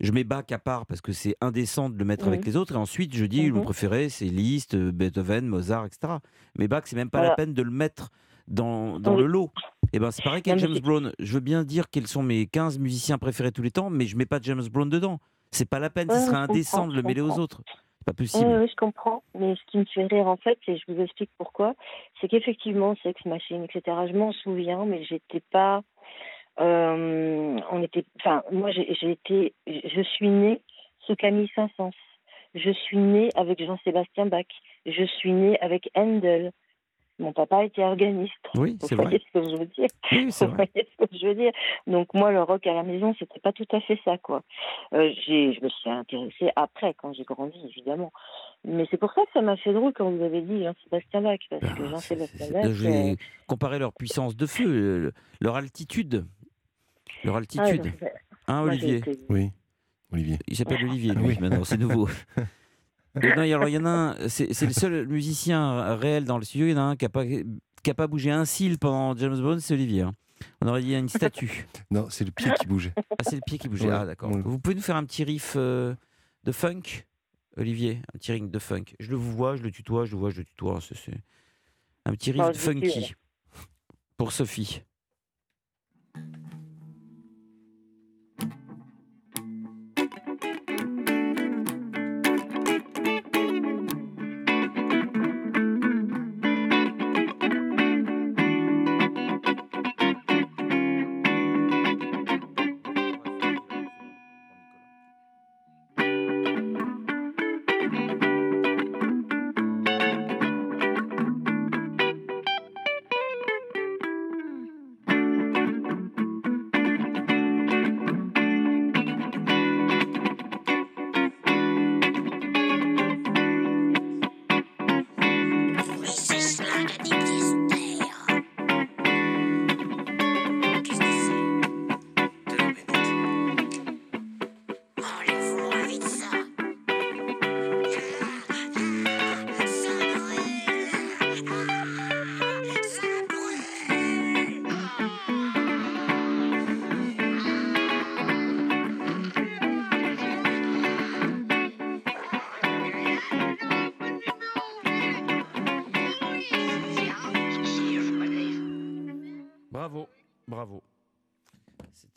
[0.00, 2.46] Je mets Bach à part parce que c'est indécent de le mettre avec Mhm.
[2.46, 2.74] les autres.
[2.74, 3.64] Et ensuite, je dis mon Mhm.
[3.64, 6.14] préféré, c'est Liszt, euh, Beethoven, Mozart, etc.
[6.58, 8.10] Mais Bach, c'est même pas la peine de le mettre
[8.46, 9.22] dans, dans Oui.
[9.22, 9.50] le lot.
[9.92, 11.12] Et ben c'est pareil qu'avec James Brown.
[11.18, 14.16] Je veux bien dire quels sont mes 15 musiciens préférés tous les temps, mais je
[14.16, 15.18] mets pas James Brown dedans.
[15.52, 17.62] C'est pas la peine, Ouais, ce serait indécent de le mêler aux autres.
[17.98, 18.50] C'est pas Oui, possible.
[18.60, 19.22] oui, je comprends.
[19.38, 21.74] Mais ce qui me fait rire, en fait, et je vous explique pourquoi,
[22.20, 25.82] c'est qu'effectivement, Sex Machine, etc., je m'en souviens, mais j'étais pas.
[26.60, 28.04] Euh, on était.
[28.20, 29.54] Enfin, moi, j'ai j'ai été.
[29.66, 30.60] Je suis née
[31.00, 31.92] sous Camille Saint-Saëns.
[32.54, 34.46] Je suis née avec Jean-Sébastien Bach.
[34.86, 36.52] Je suis née avec Handel.
[37.18, 38.32] Mon papa était organiste.
[38.56, 39.22] Oui, Vous c'est voyez vrai.
[39.26, 39.88] ce que je veux dire?
[40.12, 40.68] Oui, Vous vrai.
[40.74, 41.52] voyez ce que je veux dire?
[41.86, 44.42] Donc moi, le rock à la maison, c'était pas tout à fait ça, quoi.
[44.92, 48.12] Euh, j'ai, je me suis intéressée après, quand j'ai grandi, évidemment.
[48.64, 51.38] Mais c'est pour ça que ça m'a fait drôle quand vous avez dit Jean-Sébastien Bach,
[51.48, 52.70] parce que Jean-Sébastien Bach.
[52.70, 53.16] Je euh, vais
[53.46, 56.26] comparer leur puissance de feu, euh, leur altitude.
[57.26, 57.92] Leur ah, altitude.
[58.46, 59.50] Hein, Olivier été- Oui,
[60.12, 60.38] Olivier.
[60.46, 61.38] Il s'appelle Olivier, lui, Oui.
[61.40, 62.08] maintenant, c'est nouveau.
[63.16, 66.66] Non, alors, il y en a un, c'est le seul musicien réel dans le studio,
[66.66, 69.16] il y en a un qui n'a pas, qui a pas bougé un cil pendant
[69.16, 70.02] James Bond, c'est Olivier.
[70.02, 70.12] hein.
[70.60, 71.66] On aurait dit une statue.
[71.90, 72.92] Non, c'est le pied qui bougeait.
[72.98, 73.86] Ah, c'est le pied qui bougeait.
[73.88, 74.30] Ouais, Ah, d'accord.
[74.32, 74.42] ouais.
[74.44, 75.94] Vous pouvez nous faire un petit riff euh,
[76.44, 76.82] de funk,
[77.56, 78.02] Olivier?
[78.14, 78.84] Un petit ring de funk.
[79.00, 80.80] Je le vous vois, je le tutoie, je le vois, je le tutoie.
[80.82, 81.18] c'est- c'est
[82.04, 83.14] Un petit riff Oh, suis, funky
[84.18, 84.82] pour Sophie.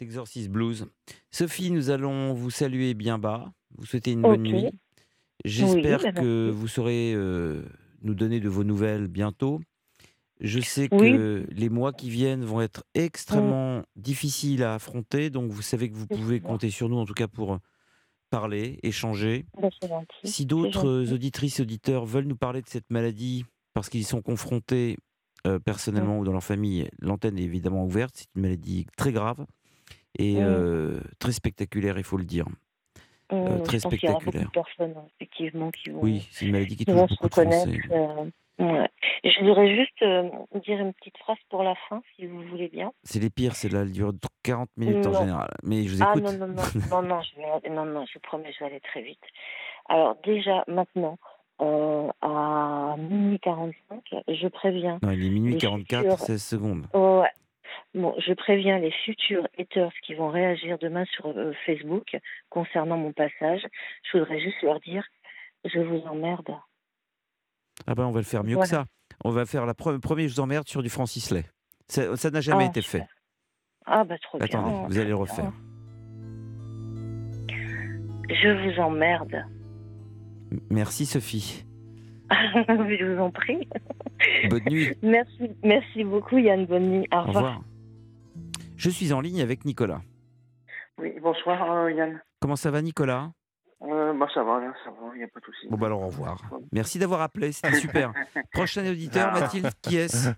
[0.09, 0.87] C'est Exorcist Blues.
[1.29, 4.71] Sophie, nous allons vous saluer bien bas, vous souhaiter une bonne nuit.
[5.45, 7.61] J'espère Oui, bah, que vous saurez euh,
[8.01, 9.61] nous donner de vos nouvelles bientôt.
[10.41, 11.11] Je sais Oui.
[11.11, 15.95] que les mois qui viennent vont être extrêmement difficiles à affronter, donc vous savez que
[15.95, 17.57] vous pouvez compter sur nous, en tout cas pour euh,
[18.31, 19.45] parler, échanger.
[19.61, 19.69] bah.
[20.23, 23.45] Si d'autres auditrices, auditeurs veulent nous parler de cette maladie
[23.75, 24.97] parce qu'ils y sont confrontés
[25.45, 28.15] euh, personnellement ou dans leur famille, l'antenne est évidemment ouverte.
[28.17, 29.45] C'est une maladie très grave
[30.17, 30.43] et Mm.
[30.45, 32.45] euh, très spectaculaire, il faut le dire.
[33.31, 34.47] Euh, très je pense aura beaucoup spectaculaire.
[34.47, 37.69] de personnes, hein, effectivement, qui vont, Oui, c'est une maladie qui qui vont se reconnaître.
[37.91, 38.25] euh,
[38.59, 38.89] ouais.
[39.23, 40.29] Je voudrais juste euh,
[40.65, 42.91] dire une petite phrase pour la fin, si vous voulez bien.
[43.03, 44.13] C'est les pires, c'est là, elle dure
[44.43, 45.19] 40 minutes en Non.
[45.19, 45.49] général.
[45.63, 46.23] Mais je vous Ah écoute.
[46.23, 48.79] non, non, non, non, non, je vais, non, non, je vous promets, je vais aller
[48.79, 49.21] très vite.
[49.89, 51.19] Alors déjà, maintenant,
[51.61, 54.97] euh, à minuit 45, je préviens.
[55.03, 56.87] Non, il est minuit les 44, futurs- 16 secondes.
[56.95, 57.27] Ouais.
[57.95, 62.15] Bon, je préviens les futurs haters qui vont réagir demain sur euh, Facebook
[62.49, 63.61] concernant mon passage.
[64.11, 65.03] Je voudrais juste leur dire,
[65.65, 66.49] je vous emmerde.
[67.87, 68.65] Ah ben, on va le faire mieux Voilà.
[68.69, 68.85] que ça.
[69.25, 71.43] On va faire la pre- premier Je vous emmerde sur du Francis Lay.
[71.87, 73.03] Ça n'a jamais Ah, été fait.
[73.85, 74.85] Ah bah trop Attendez, bien.
[74.87, 75.51] vous allez le refaire.
[78.29, 79.43] Je vous emmerde.
[80.69, 81.65] Merci Sophie.
[82.31, 83.67] je vous en prie.
[84.49, 84.89] Bonne nuit.
[85.01, 86.65] Merci, merci beaucoup Yann.
[86.67, 87.07] Bonne nuit.
[87.11, 87.61] Au Au revoir.
[88.79, 89.99] Je suis en ligne avec Nicolas.
[90.97, 92.21] Oui, bonsoir euh, Yann.
[92.39, 93.29] Comment ça va Nicolas?
[93.81, 95.67] Euh, bah ça va, ça va, il n'y a pas de souci.
[95.67, 96.37] Bon bah alors au revoir.
[96.71, 98.13] Merci d'avoir appelé, c'était super.
[98.53, 99.33] Prochain auditeur.
[99.33, 100.29] Mathilde, qui est-ce?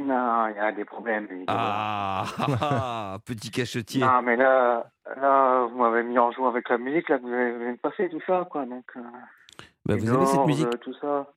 [0.00, 1.28] Non, il y a des problèmes.
[1.46, 4.00] ah, petit cachetier.
[4.00, 7.32] Non, mais là, là, vous m'avez mis en joue avec la musique, là, vous vous
[7.32, 8.66] avez passé, tout ça, quoi.
[8.66, 9.00] Donc, euh,
[9.84, 10.80] Bah, vous aimez cette musique?
[10.80, 11.32] Tout ça.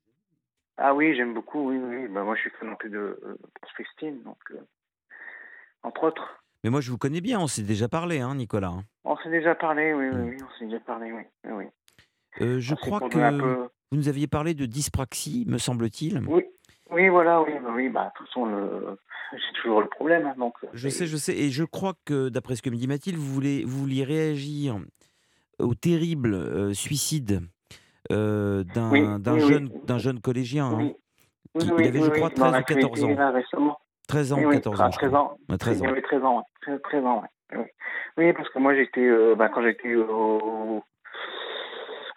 [0.78, 2.08] Ah oui, j'aime beaucoup, oui, oui.
[2.08, 3.38] Bah, moi, je suis fan de euh,
[3.70, 4.60] Springsteen, donc, euh,
[5.84, 6.24] entre autres.
[6.64, 8.74] Mais moi je vous connais bien, on s'est déjà parlé, hein, Nicolas.
[9.06, 11.22] On s'est déjà parlé, oui, oui, oui, on s'est déjà parlé, oui.
[11.52, 11.66] oui.
[12.42, 16.20] Euh, je On crois que peu- vous nous aviez parlé de dyspraxie, me semble-t-il.
[16.28, 16.44] Oui,
[16.92, 18.98] oui, voilà, oui, bah, oui, bah, de toute façon, le...
[19.34, 20.54] j'ai toujours le problème, hein, donc.
[20.74, 23.34] Je sais, je sais, et je crois que d'après ce que me dit Mathilde, vous,
[23.34, 24.80] voulez, vous vouliez réagir
[25.60, 27.42] au terrible euh, suicide
[28.12, 30.66] euh, d'un Oui, d'un oui, jeune, d'un jeune collégien.
[30.68, 30.92] hein,
[31.60, 33.18] qui- il avait, je crois, dans 13 ou 14 l'actualité, ans.
[33.18, 33.80] là, récemment.
[34.10, 34.92] 13 ans Oui, ou oui, 14 ah, ans.
[34.92, 35.22] je 13 crois.
[35.22, 35.38] ans.
[35.48, 35.92] Ouais, 13 Il ans.
[35.92, 36.44] avait 13 ans, ouais.
[36.62, 37.28] 13, 13 ans, ouais.
[37.58, 37.66] Oui.
[38.18, 40.84] Oui, parce que moi, j'étais, euh, bah, quand j'étais au...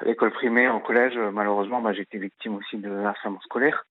[0.00, 3.84] à l'école primaire, au collège, euh, malheureusement, bah, j'étais victime aussi de harcèlement scolaire.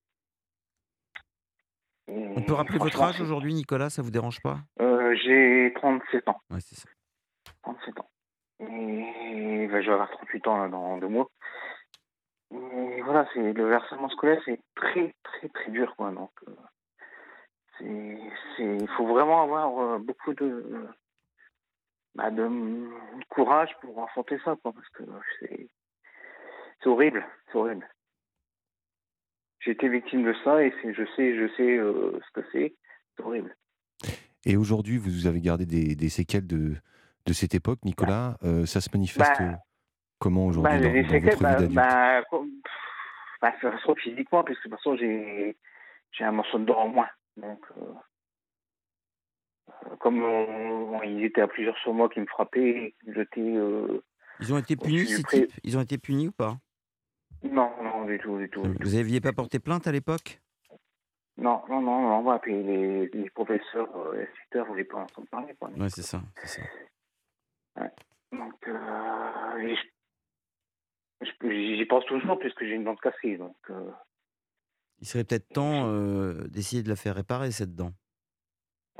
[2.08, 4.58] Et On peut rappeler votre âge aujourd'hui, Nicolas, ça vous dérange pas?
[4.80, 6.40] Euh, J'ai 37 ans.
[6.50, 6.88] Ouais, c'est ça.
[7.62, 8.08] 37 ans.
[8.60, 11.28] Et bah, je vais avoir 38 ans là, dans deux mois.
[12.52, 16.10] Et voilà, c'est le harcèlement scolaire, c'est très très très dur quoi.
[16.10, 16.52] Donc, euh,
[17.84, 20.86] il faut vraiment avoir euh, beaucoup de,
[22.14, 22.88] bah, de
[23.28, 25.02] courage pour affronter ça quoi, parce que
[25.40, 27.88] c'est, horrible, c'est horrible.
[29.60, 32.74] J'ai été victime de ça et je sais, je sais euh, ce que c'est.
[33.16, 33.54] C'est horrible.
[34.44, 36.74] Et aujourd'hui, vous avez gardé des, des séquelles de,
[37.26, 38.36] de cette époque, Nicolas.
[38.42, 39.58] Euh, ça se manifeste Bah,
[40.18, 41.76] comment aujourd'hui Bah, dans, les dans séquelles, votre bah, vie d'adulte?
[41.76, 42.22] bah,
[43.40, 43.52] bah,
[43.96, 45.56] physiquement, puisque de toute façon, j'ai,
[46.10, 47.08] j'ai un morceau de dent en moins.
[47.36, 47.94] Donc, euh,
[50.00, 53.40] comme on- ils étaient à plusieurs sur moi qui me frappaient, qui me jetaient.
[53.56, 54.02] euh,
[54.40, 55.60] Ils ont été punis, ces pré- types?
[55.62, 56.58] Ils ont été punis ou pas?
[57.42, 58.62] Non, non, du tout, du tout.
[58.62, 60.40] Vous n'aviez pas porté plainte à l'époque?
[61.36, 62.38] Non, non, non, non.
[62.38, 65.54] puis les, les professeurs, euh, les instituteurs voulaient pas en parler.
[65.58, 65.70] Quoi.
[65.70, 66.62] Ouais, c'est ça, c'est ça.
[68.30, 69.74] Donc, euh,
[71.42, 73.36] j'y pense toujours, puisque j'ai une dent cassée.
[73.38, 73.90] Donc, euh,
[75.02, 77.92] Il serait peut-être temps euh, d'essayer de la faire réparer, cette dent.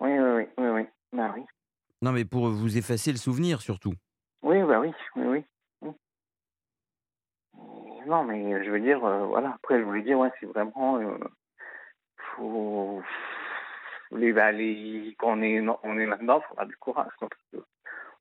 [0.00, 0.86] oui, oui, oui, oui, oui.
[1.12, 1.44] Bah, oui.
[2.02, 3.94] Non, mais pour vous effacer le souvenir, surtout.
[4.42, 5.44] Oui, bah oui, oui,
[5.82, 5.90] oui.
[7.54, 7.60] Euh,
[8.08, 10.98] Non, mais je veux dire, euh, voilà, après, je voulais dire, ouais, c'est vraiment.
[10.98, 11.16] Euh,
[12.34, 13.00] faut.
[14.10, 17.12] Les, bah, les, quand on est, on est là-dedans, il faut avoir du courage.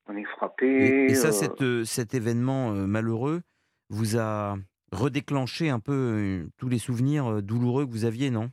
[0.06, 0.68] on est frappé.
[0.68, 3.42] Et, et ça, cet, cet événement malheureux
[3.90, 4.56] vous a
[4.92, 8.50] redéclenché un peu tous les souvenirs douloureux que vous aviez, non?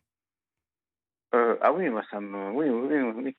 [1.34, 2.52] Euh, ah oui, moi, ça me.
[2.52, 3.22] Oui, oui, oui.
[3.24, 3.36] oui.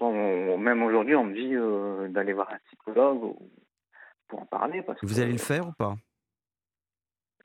[0.00, 3.50] On- même aujourd'hui, on me dit euh, d'aller voir un psychologue ou-
[4.26, 4.82] pour en parler.
[4.82, 5.96] Parce Vous que, allez le faire ou pas?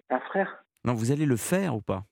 [0.10, 2.04] Un frère Non, vous allez le faire ou pas?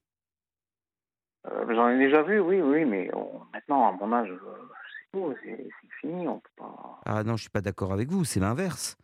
[1.47, 4.31] Euh, J'en ai déjà vu, oui, oui, mais on- maintenant, à mon âge,
[5.13, 5.69] c'est
[6.01, 7.01] fini, on peut pas.
[7.05, 8.97] Ah non, je suis pas d'accord avec vous, c'est l'inverse.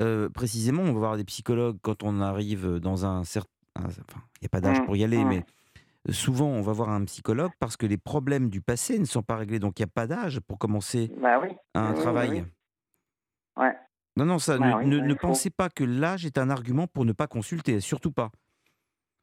[0.00, 3.50] Euh, précisément, on va voir des psychologues quand on arrive dans un certain...
[3.78, 3.88] Enfin,
[4.40, 5.44] il n'y a pas d'âge Mm, pour y aller, mais
[6.10, 9.36] souvent, on va voir un psychologue parce que les problèmes du passé ne sont pas
[9.36, 9.58] réglés.
[9.58, 11.48] Donc, il n'y a pas d'âge pour commencer Bah oui.
[11.74, 12.30] un oui, travail.
[13.56, 13.62] oui.
[13.64, 13.76] Ouais.
[14.16, 17.26] Non, non, ça, Bah ne, pensez pas que l'âge est un argument pour ne pas
[17.26, 18.30] consulter, surtout pas.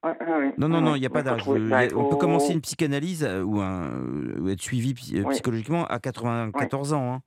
[0.04, 1.44] Ouais, ouais, ouais, Non, non, non, il n'y a pas d'âge.
[1.46, 4.00] bah, On peut commencer une psychanalyse ou, un,
[4.40, 7.14] ou être suivi euh, psychologiquement à 94 ans.
[7.16, 7.22] hein.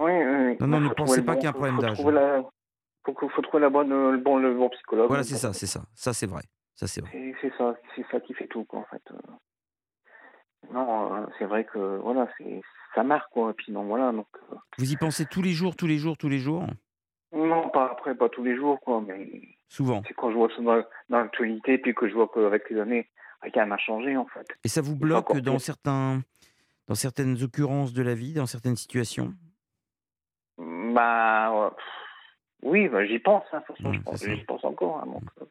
[0.00, 0.56] Oui, oui, oui.
[0.60, 2.00] Non, non, ne pensez pas qu'il y a un problème d'âge.
[2.04, 2.42] la-
[3.14, 5.08] Faut, faut trouver la bonne, euh, le, bon, le bon psychologue.
[5.08, 5.80] Voilà, c'est ça, c'est ça.
[5.94, 6.42] Ça, c'est vrai.
[6.74, 7.34] Ça, c'est vrai.
[7.40, 9.02] C'est ça, c'est ça qui fait tout, quoi, en fait.
[9.12, 10.72] euh.
[10.72, 12.60] Non, euh, c'est vrai que, voilà, c'est
[12.94, 13.50] ça marque, quoi.
[13.50, 14.26] Et puis, non, voilà, donc...
[14.76, 16.66] Vous y pensez tous les jours, tous les jours, tous les jours?
[17.32, 20.02] Non, pas après, pas tous les jours, quoi, mais Souvent.
[20.06, 23.08] c'est quand je vois ça dans, dans l'actualité, puis que je vois qu'avec les années,
[23.40, 24.46] rien n'a changé, en fait.
[24.64, 26.20] Et ça vous bloque dans, certains,
[26.88, 29.32] dans certaines occurrences de la vie, dans certaines situations?
[30.58, 31.70] Bah, ouais,
[32.62, 35.00] oui, bah, j'y pense, hein, de toute façon, Ouais, je pense- j'y encore.
[35.00, 35.44] hein, donc, euh,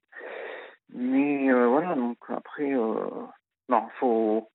[0.93, 3.09] mais euh, voilà, donc après, euh,
[3.69, 4.49] non, faut.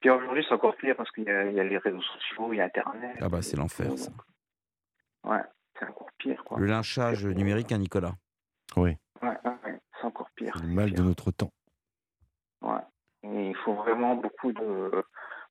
[0.00, 2.52] Puis aujourd'hui, c'est encore pire parce qu'il y, a- il y a les réseaux sociaux,
[2.52, 3.16] il y a Internet.
[3.20, 4.10] Ah bah, c'est l'enfer, ça.
[5.24, 5.40] Ouais,
[5.78, 6.58] c'est encore pire, quoi.
[6.58, 8.12] Le lynchage numérique, hein, Nicolas
[8.76, 10.54] Oui, Ouais, ouais, c'est encore pire.
[10.60, 11.52] le mal de notre temps.
[12.60, 12.80] Ouais.
[13.22, 14.90] Et il faut vraiment beaucoup de.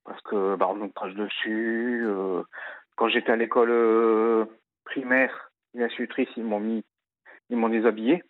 [0.04, 2.04] Parce que, bah, on nous crache dessus.
[2.06, 2.42] euh,
[2.96, 4.44] Quand j'étais à l'école euh,
[4.84, 6.84] primaire, les institutrices, ils m'ont mis
[7.50, 8.22] ils m'ont déshabillé.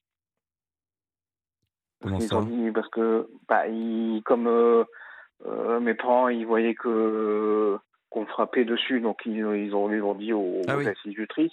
[2.02, 4.84] Comment Ils ça ont dit parce que bah, ils- comme euh,
[5.46, 7.78] euh, mes parents ils voyaient que
[8.10, 10.86] qu'on me frappait dessus, donc ils, ils ont ils ont dit aux, Ah oui.
[10.88, 11.52] institutrices.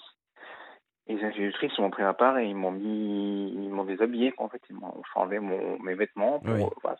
[1.07, 4.45] Et les institutrices m'ont pris à part et ils m'ont mis ils m'ont déshabillé quoi,
[4.45, 6.61] en fait ils m'ont enlevé mes vêtements pour, Oui.
[6.63, 6.95] euh, voir,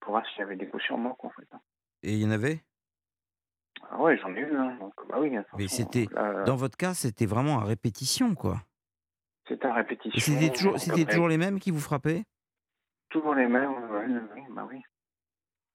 [0.00, 1.48] pour voir si j'avais des couches en moi quoi, en fait.
[2.02, 2.60] Et il y en avait?
[3.90, 5.32] Ah ouais j'en ai eu hein, donc bah oui.
[5.56, 8.60] Mais c'était, là, dans votre cas, c'était vraiment à répétition, quoi.
[9.46, 10.16] c'était à répétition.
[10.16, 12.24] Et c'était toujours, c'était toujours les mêmes qui vous frappaient?
[13.10, 13.72] Toujours les mêmes,
[14.34, 14.82] oui, bah oui.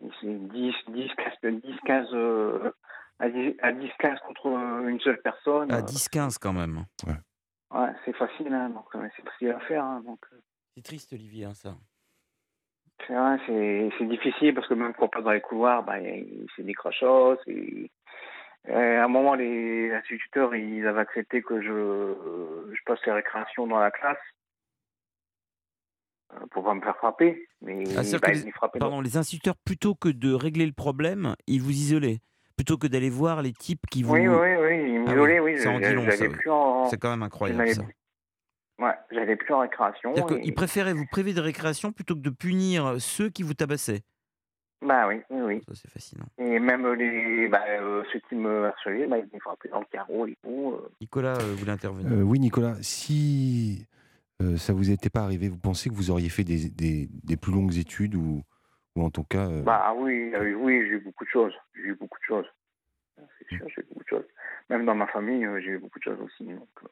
[0.02, 1.10] Et c'est 10, 10,
[1.42, 2.72] 15, 10, 15, euh,
[3.20, 5.72] à 10, à 10, 15 contre euh, une seule personne.
[5.72, 6.86] À euh, 10-15 quand même.
[7.72, 9.84] Ouais, c'est facile, hein, donc euh, c'est facile à faire.
[9.84, 10.38] Hein, donc, euh,
[10.76, 11.76] C'est triste, Olivier, hein, ça.
[13.08, 13.38] C'est vrai,
[13.98, 15.96] c'est difficile parce que même quand on passe dans les couloirs, bah,
[16.56, 16.74] c'est des
[18.70, 23.68] Euh, à un moment, les instituteurs, ils avaient accepté que je, je passe les récréations
[23.68, 24.18] dans la classe
[26.34, 27.46] euh, pour pas me faire frapper.
[27.62, 31.72] Mais Ah, bah, les, pardon, les instituteurs, plutôt que de régler le problème, ils vous
[31.72, 32.20] isolaient.
[32.56, 34.14] Plutôt que d'aller voir les types qui vous.
[34.14, 35.58] Oui, oui, oui, ils Ah m'isolaient, oui.
[35.58, 36.50] J'allais oui.
[36.50, 37.84] en- C'est quand même incroyable, ça.
[38.80, 40.14] Ouais, j'allais plus en récréation.
[40.16, 43.54] C'est-à-dire et- qu'ils préféraient vous priver de récréation plutôt que de punir ceux qui vous
[43.54, 44.02] tabassaient.
[44.82, 45.62] Bah oui, oui, oui.
[45.68, 46.26] Ça, c'est fascinant.
[46.38, 49.86] Et même les, bah, euh, ceux qui me harcelaient, bah, ils me frappaient dans le
[49.86, 50.74] carreau et tout.
[50.74, 50.90] euh.
[51.00, 52.12] Nicolas euh, voulait intervenir.
[52.12, 53.88] Euh, oui, Nicolas, si
[54.42, 57.38] euh, ça vous était pas arrivé, vous pensez que vous auriez fait des, des- des
[57.38, 58.42] plus longues études ou,
[58.98, 59.48] ou en tout cas.
[59.48, 61.54] euh, Bah oui, euh, oui, j'ai eu beaucoup de choses.
[61.76, 62.48] J'ai eu beaucoup de choses.
[63.40, 64.26] C'est sûr, j'ai eu beaucoup de choses.
[64.70, 66.44] Même dans ma famille, euh, j'ai eu beaucoup de choses aussi.
[66.46, 66.88] Donc, euh,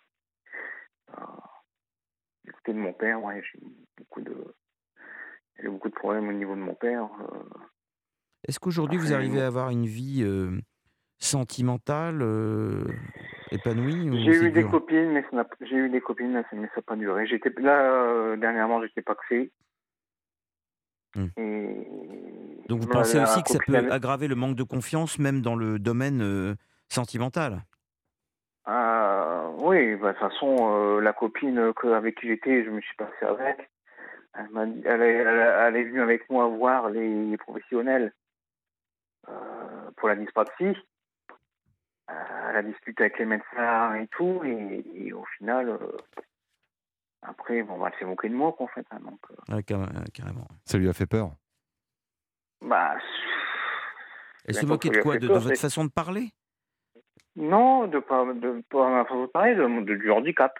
[1.18, 1.24] euh,
[2.46, 3.60] du côté de mon père, ouais, j'ai
[3.98, 4.36] beaucoup de,
[5.60, 7.04] j'ai beaucoup de problèmes au niveau de mon père.
[7.34, 7.44] euh.
[8.48, 10.60] Est-ce qu'aujourd'hui, vous arrivez à avoir une vie euh,
[11.20, 12.84] sentimentale, euh,
[13.52, 16.56] épanouie ou J'ai eu des copines, mais ça n'a- j'ai eu des copines, mais ça
[16.56, 17.28] n'a pas duré.
[17.28, 19.52] J'étais là euh, dernièrement, j'étais paxé.
[21.16, 21.28] Hmm.
[21.38, 25.42] Et Donc vous pensez aussi que ça peut avec- aggraver le manque de confiance, même
[25.42, 26.56] dans le domaine
[26.90, 27.64] sentimental?
[28.68, 28.72] Euh,
[29.60, 32.96] oui, bah, de toute façon, euh, la copine que, avec qui j'étais, je me suis
[32.96, 33.70] passé avec.
[34.34, 38.14] Elle, m'a dit- elle, est, elle, est- elle est venue avec moi voir les professionnels
[39.30, 40.76] euh, pour la dyspraxie.
[42.10, 45.98] Euh, elle a discuté avec les médecins et tout, et, et au final, euh,
[47.22, 48.86] après, bon, bah, elle s'est moquée de moi, en fait.
[48.92, 50.48] hein, donc, euh, euh, Carrément.
[50.66, 51.32] Ça lui a fait peur?
[52.62, 52.96] Bah,
[54.46, 55.18] Elle se moquait de quoi?
[55.18, 56.32] de, peur, de votre c'est- façon de parler?
[57.36, 60.58] Non, de pas, de pas ma façon de parler, de, de- du handicap.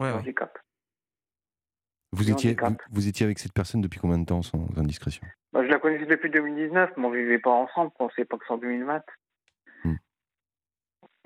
[0.00, 0.20] Ouais, Du ouais.
[0.20, 0.58] handicap.
[2.12, 2.82] vous Du étiez, vous, handicap.
[2.90, 5.26] vous étiez avec cette personne depuis combien de temps, sans indiscrétion?
[5.52, 8.44] Bah, je la connaissais depuis 2019, mais on vivait pas ensemble, on sait pas que
[8.46, 9.02] c'est en 2020.
[9.84, 9.94] Hmm.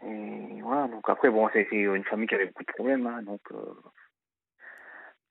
[0.06, 3.40] Et voilà, donc après, bon, c'était une famille qui avait beaucoup de problèmes, hein, donc
[3.52, 3.56] euh,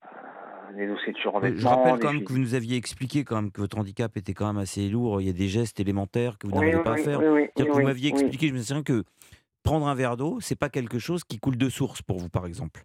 [0.06, 1.60] euh, des dossiers de surendettement.
[1.60, 4.34] Je rappelle quand même que vous nous aviez expliqué quand même que votre handicap était
[4.34, 5.22] quand même assez lourd.
[5.22, 7.20] Il y a des gestes élémentaires que vous Oui, n'arrivez oui, pas à oui, faire.
[7.20, 8.20] oui, oui, C'est-à-dire que oui, vous m'aviez oui.
[8.22, 9.04] expliqué, je me souviens que
[9.64, 12.46] prendre un verre d'eau, c'est pas quelque chose qui coule de source pour vous, par
[12.46, 12.84] exemple.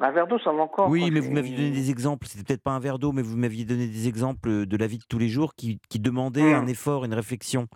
[0.00, 0.88] Un verre d'eau, ça va encore.
[0.90, 2.26] Oui, mais vous m'aviez donné des exemples.
[2.26, 4.98] C'était peut-être pas un verre d'eau, mais vous m'aviez donné des exemples de la vie
[4.98, 6.64] de tous les jours qui, qui demandaient Hmm.
[6.64, 7.68] un effort, une réflexion.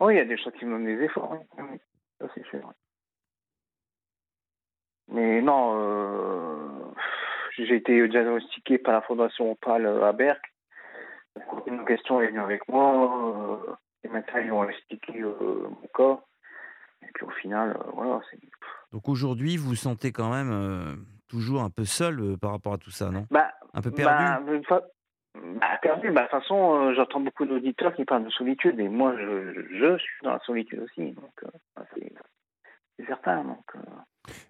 [0.00, 1.38] Oui, il y a des choses qui me donnent des efforts, oui.
[1.70, 1.78] oui,
[2.18, 2.60] Ça, c'est sûr.
[2.64, 2.72] oui.
[5.12, 6.92] Mais non, euh,
[7.56, 10.40] j'ai été diagnostiqué par la Fondation Opal euh, à Berck.
[11.66, 13.58] Une question est venue avec moi.
[13.68, 13.72] euh,
[14.04, 16.22] les médecins ils ont expliqué euh, mon corps.
[17.02, 18.20] Et puis au final, euh, voilà.
[18.92, 20.94] Donc aujourd'hui, vous vous sentez quand même euh,
[21.28, 23.26] toujours un peu seul euh, par rapport à tout ça, non?
[23.30, 24.24] Bah, Un peu perdu?
[24.24, 24.82] Bah, une fois-
[25.34, 26.10] bah, perdu.
[26.10, 28.78] Bah, de toute façon, euh, j'entends beaucoup d'auditeurs qui parlent de solitude.
[28.80, 29.62] Et moi, je, je,
[29.96, 31.12] je suis dans la solitude aussi.
[31.12, 33.44] Donc, euh, bah, c'est certain.
[33.44, 33.80] Donc, euh,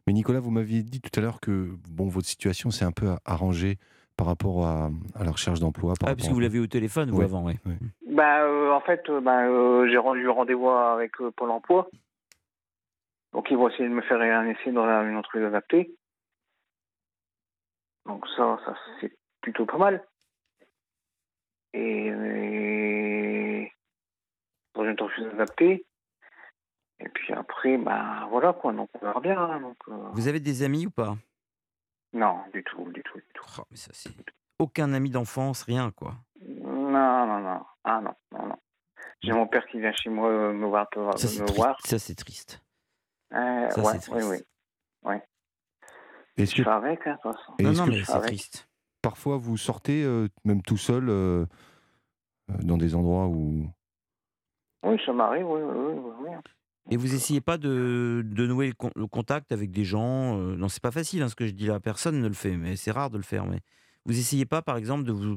[0.07, 3.11] Mais Nicolas, vous m'aviez dit tout à l'heure que bon, votre situation s'est un peu
[3.25, 3.79] arrangée
[4.17, 5.95] par rapport à, à la recherche d'emploi.
[6.05, 7.55] Ah, puisque à- vous l'avez eu au téléphone, vous, Ouais, avant, oui.
[7.67, 7.77] ouais.
[8.11, 11.89] Bah, euh, en fait, euh, bah, euh, j'ai rendu rendez-vous avec euh, Pôle emploi.
[13.33, 15.95] Donc, ils vont essayer de me faire un essai dans une entreprise adaptée.
[18.07, 20.05] Donc, ça, ça c'est plutôt pas mal.
[21.73, 23.73] Et, et
[24.75, 25.87] dans une entreprise adaptée.
[27.03, 29.39] Et puis après, bah voilà quoi, donc on verra bien.
[29.39, 31.17] hein, donc, euh, Vous avez des amis ou pas?
[32.13, 33.45] Non, du tout, du tout, du tout.
[33.59, 34.11] Oh, mais ça, c'est...
[34.59, 36.17] Aucun ami d'enfance, rien, quoi.
[36.47, 37.65] Non, non, non.
[37.85, 38.57] Ah non, non, non.
[39.23, 40.89] J'ai mon père qui vient chez moi euh, me voir.
[40.95, 41.81] me Ça, c'est voir.
[41.87, 42.61] Ça, c'est triste.
[43.33, 44.47] Euh, Ça, ouais, c'est oui, triste.
[45.05, 45.11] oui.
[45.11, 45.23] Ouais.
[46.37, 47.53] Je avec, hein, de toute façon.
[47.59, 48.69] et Non, non, mais c'est triste.
[49.03, 51.45] parfois vous sortez, euh, même tout seul, euh,
[52.63, 53.69] dans des endroits où.
[54.83, 56.31] Oui, ça m'arrive, oui, oui, oui.
[56.91, 60.57] Et vous essayez pas de, de nouer le, con- le contact avec des gens euh,
[60.57, 61.79] Non, c'est pas facile hein, ce que je dis là.
[61.79, 63.45] Personne ne le fait, mais c'est rare de le faire.
[63.45, 63.61] Mais
[64.07, 65.37] vous essayez pas, par exemple, de vous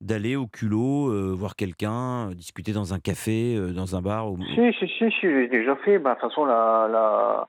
[0.00, 4.30] d'aller au culot euh, voir quelqu'un, euh, discuter dans un café, euh, dans un bar.
[4.32, 5.98] ou- Si, si, si, si, j'ai déjà fait.
[5.98, 7.48] Bah, de toute façon, la, la,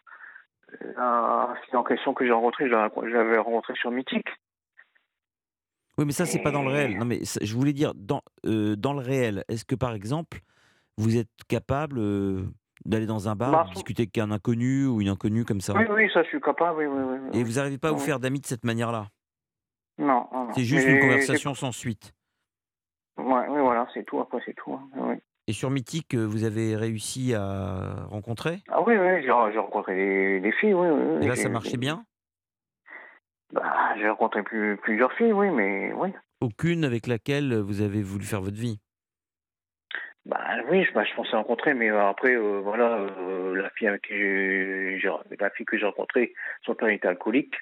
[0.97, 4.27] la fille en question que j'ai je l'avais rencontrée sur Mythique.
[5.97, 6.97] Oui, mais ça, c'est pas dans le réel.
[6.97, 10.39] Non, mais ça- je voulais dire, dans, euh, dans le réel, est-ce que par exemple,
[10.97, 11.99] vous êtes capable
[12.85, 15.73] d'aller dans un bar, Bah, discuter avec un inconnu ou une inconnue comme ça?
[15.76, 17.39] Oui, oui, ça, je suis capable, oui, oui.
[17.39, 19.07] Et vous n'arrivez pas à vous faire d'amis de cette manière-là?
[19.97, 20.53] Non, non, non.
[20.53, 22.13] C'est juste Mais une conversation sans suite.
[23.20, 24.20] Ouais, oui, voilà, c'est tout.
[24.20, 24.74] Après, c'est tout.
[24.74, 24.88] hein.
[24.96, 25.16] Oui.
[25.48, 28.62] Et sur Mythique, euh, vous avez réussi à rencontrer?
[28.70, 30.88] Ah oui, oui, j'ai rencontré des, des filles, oui.
[30.90, 32.06] oui, Et là, ça marchait bien?
[33.52, 36.10] Bah, j'ai rencontré plus, plusieurs filles, oui, mais oui.
[36.41, 38.80] Aucune avec laquelle vous avez voulu faire votre vie?
[40.26, 40.40] Bah
[40.70, 44.04] oui, je, bah, je pensais rencontrer, mais euh, après, euh, voilà, euh, la fille avec
[44.04, 44.14] qui
[45.40, 46.34] la fille que j'ai rencontrée,
[46.64, 47.56] son père était alcoolique.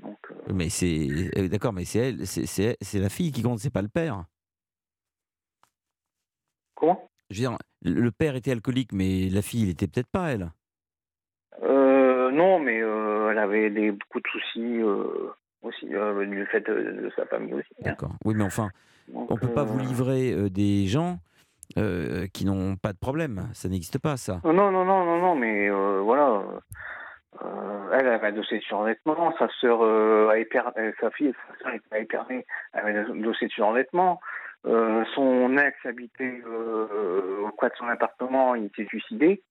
[0.00, 1.08] Donc, euh, Mais c'est.
[1.36, 3.88] euh, D'accord, mais c'est elle, c'est- c'est c'est la fille qui compte, c'est pas le
[3.88, 4.24] père.
[6.78, 7.08] Comment?
[7.30, 10.48] Je veux dire, le père était alcoolique, mais la fille, il était peut-être pas, elle.
[11.62, 15.32] euh, non, mais euh, elle avait des, beaucoup de soucis euh,
[15.62, 17.66] aussi, du fait de, de sa famille aussi.
[17.80, 17.84] hein.
[17.86, 18.12] D'accord.
[18.24, 18.70] Oui, mais enfin,
[19.08, 21.18] Donc, on peut pas vous livrer des gens
[22.32, 23.48] qui n'ont pas de problème.
[23.52, 24.40] Ça n'existe pas, ça.
[24.44, 26.42] Non, non, non, non, non, mais voilà.
[27.92, 30.62] elle avait un dossier de surendettement, sa sœur a éper-
[31.00, 34.20] sa fille, sa sœur était épernée, avait un dossier de surendettement.
[34.66, 39.42] Euh, son ex habitait euh, au coin de son appartement, il s'est suicidé.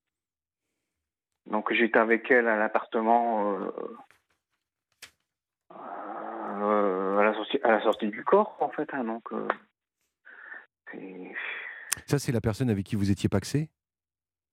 [1.45, 3.71] Donc j'étais avec elle à l'appartement euh,
[5.71, 8.93] euh, à, la sortie, à la sortie du corps, en fait.
[8.93, 9.29] hein, donc
[12.05, 13.69] Ça, c'est la personne avec qui vous étiez paxé?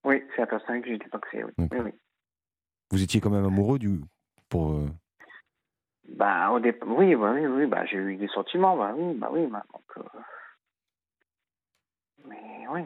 [0.05, 1.43] Oui, c'est la personne que j'étais paxé.
[1.43, 1.51] Oui.
[1.71, 1.91] oui, oui.
[2.91, 3.99] Vous étiez quand même amoureux du.
[4.47, 4.79] Pour,
[6.07, 9.29] Bah, au départ, oui, bah, oui, oui, bah, j'ai eu des sentiments, bah oui, bah
[9.31, 10.19] oui, bah, donc, euh,
[12.27, 12.81] mais oui.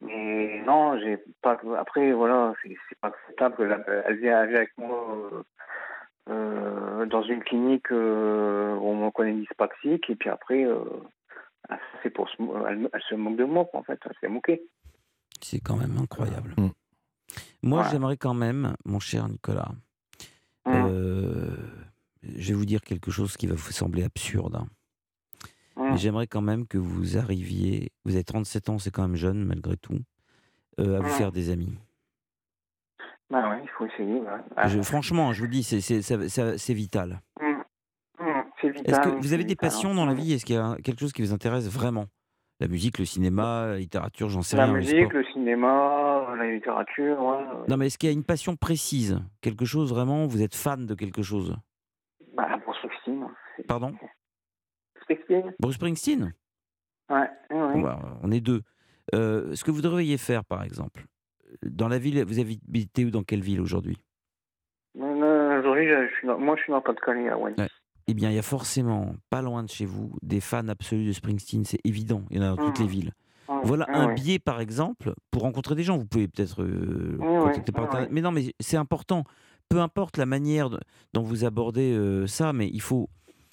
[0.00, 5.16] Mais, non, j'ai pas, après, voilà, c'est pas acceptable que la- elle vient, avec moi
[5.32, 5.42] euh,
[6.30, 10.84] euh, dans une clinique euh, où on me connaît dyspraxique, et puis après, euh,
[11.68, 12.36] ah, c'est pour se,
[12.68, 14.62] elle, elle se moque de moi, en fait, elle s'est moquée.
[15.40, 16.54] C'est quand même incroyable.
[17.62, 17.88] Moi, Ouais.
[17.90, 19.70] j'aimerais quand même, mon cher Nicolas,
[20.66, 20.74] Mmh.
[20.74, 21.56] euh,
[22.22, 24.56] je vais vous dire quelque chose qui va vous sembler absurde.
[24.56, 24.66] hein.
[25.78, 25.90] Mmh.
[25.92, 29.44] Mais j'aimerais quand même que vous arriviez, vous avez 37 ans, c'est quand même jeune
[29.44, 29.98] malgré tout,
[30.80, 31.10] euh, à vous Mmh.
[31.12, 31.78] faire des amis.
[33.30, 34.22] Bah ouais, il faut essayer.
[34.56, 37.20] Ah, Je- franchement, je vous le dis, c'est- vital.
[37.40, 37.44] mmh.
[37.44, 38.24] Mmh,
[38.60, 38.84] c'est vital.
[38.90, 39.70] Est-ce que vous avez des vital, hein.
[39.70, 40.32] passions dans la vie?
[40.32, 42.06] Est-ce qu'il y a quelque chose qui vous intéresse vraiment?
[42.60, 44.72] La musique, le cinéma, la littérature, j'en sais La rien.
[44.72, 47.44] le musique, le cinéma, la littérature, ouais.
[47.68, 49.20] Non, mais est-ce qu'il y a une passion précise?
[49.42, 51.56] Quelque chose vraiment Vous êtes fan de quelque chose?
[52.34, 53.28] Bah, pour Springsteen.
[53.68, 53.94] Pardon?
[55.08, 56.34] Springsteen Bruce Springsteen?
[57.10, 58.62] Ouais, bah, On est deux.
[59.14, 61.06] Euh, ce que vous devriez faire, par exemple,
[61.62, 63.96] dans la ville, vous habitez où Dans quelle ville aujourd'hui?
[64.94, 65.86] Non, Aujourd'hui,
[66.38, 67.38] moi, je suis dans Pas-de-Calais, à.
[67.38, 67.54] Ouais.
[68.10, 71.12] Eh bien, il y a forcément, pas loin de chez vous, des fans absolus de
[71.12, 72.22] Springsteen, c'est évident.
[72.30, 72.84] Il y en a dans toutes Mhm.
[72.86, 73.12] les villes.
[73.48, 75.96] Ouais, Voilà ouais, un biais, par exemple, pour rencontrer des gens.
[75.98, 78.08] Vous pouvez peut-être euh, contacter par Internet.
[78.12, 79.24] Mais non, mais c'est important.
[79.70, 80.70] Peu importe la manière
[81.14, 83.08] dont vous abordez euh, ça, mais il faut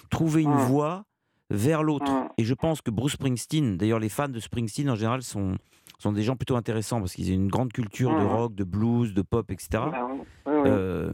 [0.09, 1.05] trouver une voie
[1.49, 2.11] vers l'autre.
[2.37, 5.55] Et je pense que Bruce Springsteen, d'ailleurs, les fans de Springsteen en général sont,
[5.99, 9.13] sont des gens plutôt intéressants parce qu'ils ont une grande culture de rock, de blues,
[9.13, 9.67] de pop, etc.
[9.91, 10.07] Bah.
[10.47, 11.13] Euh,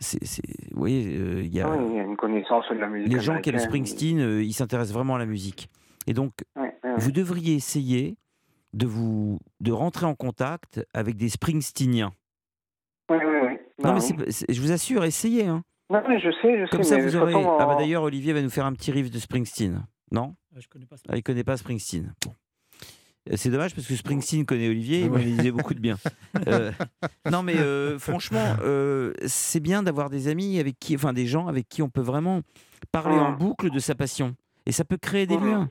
[0.00, 2.76] c'est, c'est- vous voyez, euh, il y a Oui, il y a une connaissance de
[2.76, 3.12] la musique.
[3.12, 3.58] les gens qui aiment.
[3.58, 5.68] Springsteen, euh, ils s'intéressent vraiment à la musique.
[6.06, 6.32] Et donc,
[6.96, 8.16] vous devriez essayer
[8.74, 12.12] de vous de rentrer en contact avec des Springsteeniens.
[13.10, 13.58] Oui, oui, oui.
[13.82, 14.32] Bah non, mais oui.
[14.32, 15.46] c'est- je vous assure, essayez.
[15.46, 15.62] Hein.
[15.90, 16.90] Non, mais je sais, je Comme sais.
[16.90, 17.34] ça, mais vous aurez.
[17.34, 20.34] Ah bah d'ailleurs, Olivier va nous faire un petit riff de Springsteen, non?
[20.54, 20.96] Ah, je connais pas.
[21.08, 22.12] Ah, il connaît pas Springsteen.
[22.26, 22.32] Bon.
[23.30, 25.96] Euh, C'est dommage parce que Springsteen connaît Olivier, il me disait beaucoup de bien.
[26.46, 26.70] Euh,
[27.30, 31.48] non mais euh, franchement, euh, c'est bien d'avoir des amis avec qui, enfin des gens
[31.48, 32.42] avec qui on peut vraiment
[32.92, 33.36] parler en Mm.
[33.38, 34.36] boucle de sa passion.
[34.66, 35.68] Et ça peut créer des liens.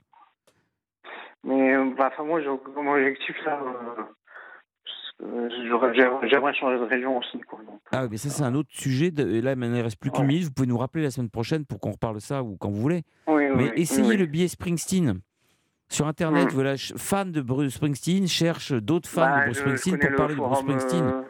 [1.44, 3.60] Mais bah, enfin, moi, j'ai comme objectif, là,
[5.20, 7.40] j'aimerais changer de région aussi.
[7.42, 7.80] Quoi, donc.
[7.92, 9.12] Ah oui, mais ça c'est un autre sujet.
[9.12, 10.28] de- et là, il ne reste plus qu'une Ouais.
[10.28, 10.44] minute.
[10.46, 12.82] Vous pouvez nous rappeler la semaine prochaine pour qu'on reparle de ça ou quand vous
[12.82, 13.04] voulez.
[13.28, 14.18] Oui, mais oui, essayez oui.
[14.18, 15.20] le biais Springsteen.
[15.90, 16.54] Sur Internet, Mm.
[16.54, 20.18] voilà, fan de Bruce Springsteen cherche d'autres fans Bah, de Bruce Springsteen connais pour le
[20.18, 21.04] parler de Bruce Springsteen.
[21.06, 21.22] euh,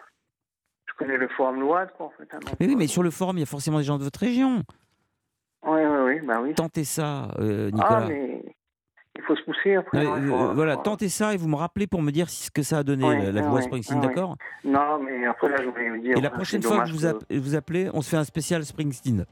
[0.85, 2.23] Je connais le forum Load, quoi, en fait.
[2.33, 4.03] hein, Mais oui, euh, mais sur le forum, il y a forcément des gens de
[4.03, 4.63] votre région.
[5.63, 6.53] Oui, oui, oui, bah oui.
[6.55, 8.03] Tentez ça, euh, Nicolas.
[8.03, 8.41] Ah, mais
[9.27, 9.75] faut se pousser.
[9.75, 12.11] Après, Ouais, hein, euh, faut- voilà, faut- tentez ça et vous me rappelez pour me
[12.11, 15.57] dire ce que ça a donné, la, voix ouais, Springsteen, d'accord Non, mais après, là,
[15.63, 16.17] je voulais vous dire.
[16.17, 19.25] Et la c'est prochaine fois que vous, vous appelez, on se fait un spécial Springsteen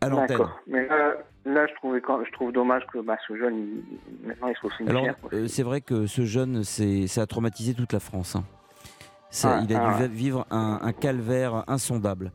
[0.00, 0.26] à l'antenne.
[0.28, 0.60] D'accord.
[0.66, 1.14] Mais là,
[1.46, 4.82] là je, trouvais je trouve dommage que bah, ce jeune, il- maintenant, il soit aussi
[4.82, 8.36] une Alors, euh, c'est vrai que ce jeune, ça a traumatisé toute la France.
[8.36, 8.44] hein.
[9.30, 10.08] Ça, Ah, il a ah dû ouais.
[10.08, 12.30] vivre un, un calvaire insondable.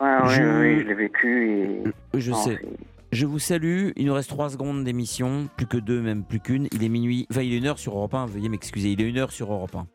[0.00, 0.04] Je-
[0.42, 1.82] ouais, je l'ai vécu et.
[2.18, 2.60] Je Non, sais.
[3.12, 3.90] Je vous salue.
[3.96, 6.66] Il nous reste 3 secondes d'émission, plus que deux, même plus qu'une.
[6.72, 8.24] Il est minuit, enfin il est une heure sur Europe 1.
[8.24, 8.92] Veuillez m'excuser.
[8.92, 9.86] Il est une heure sur Europe 1.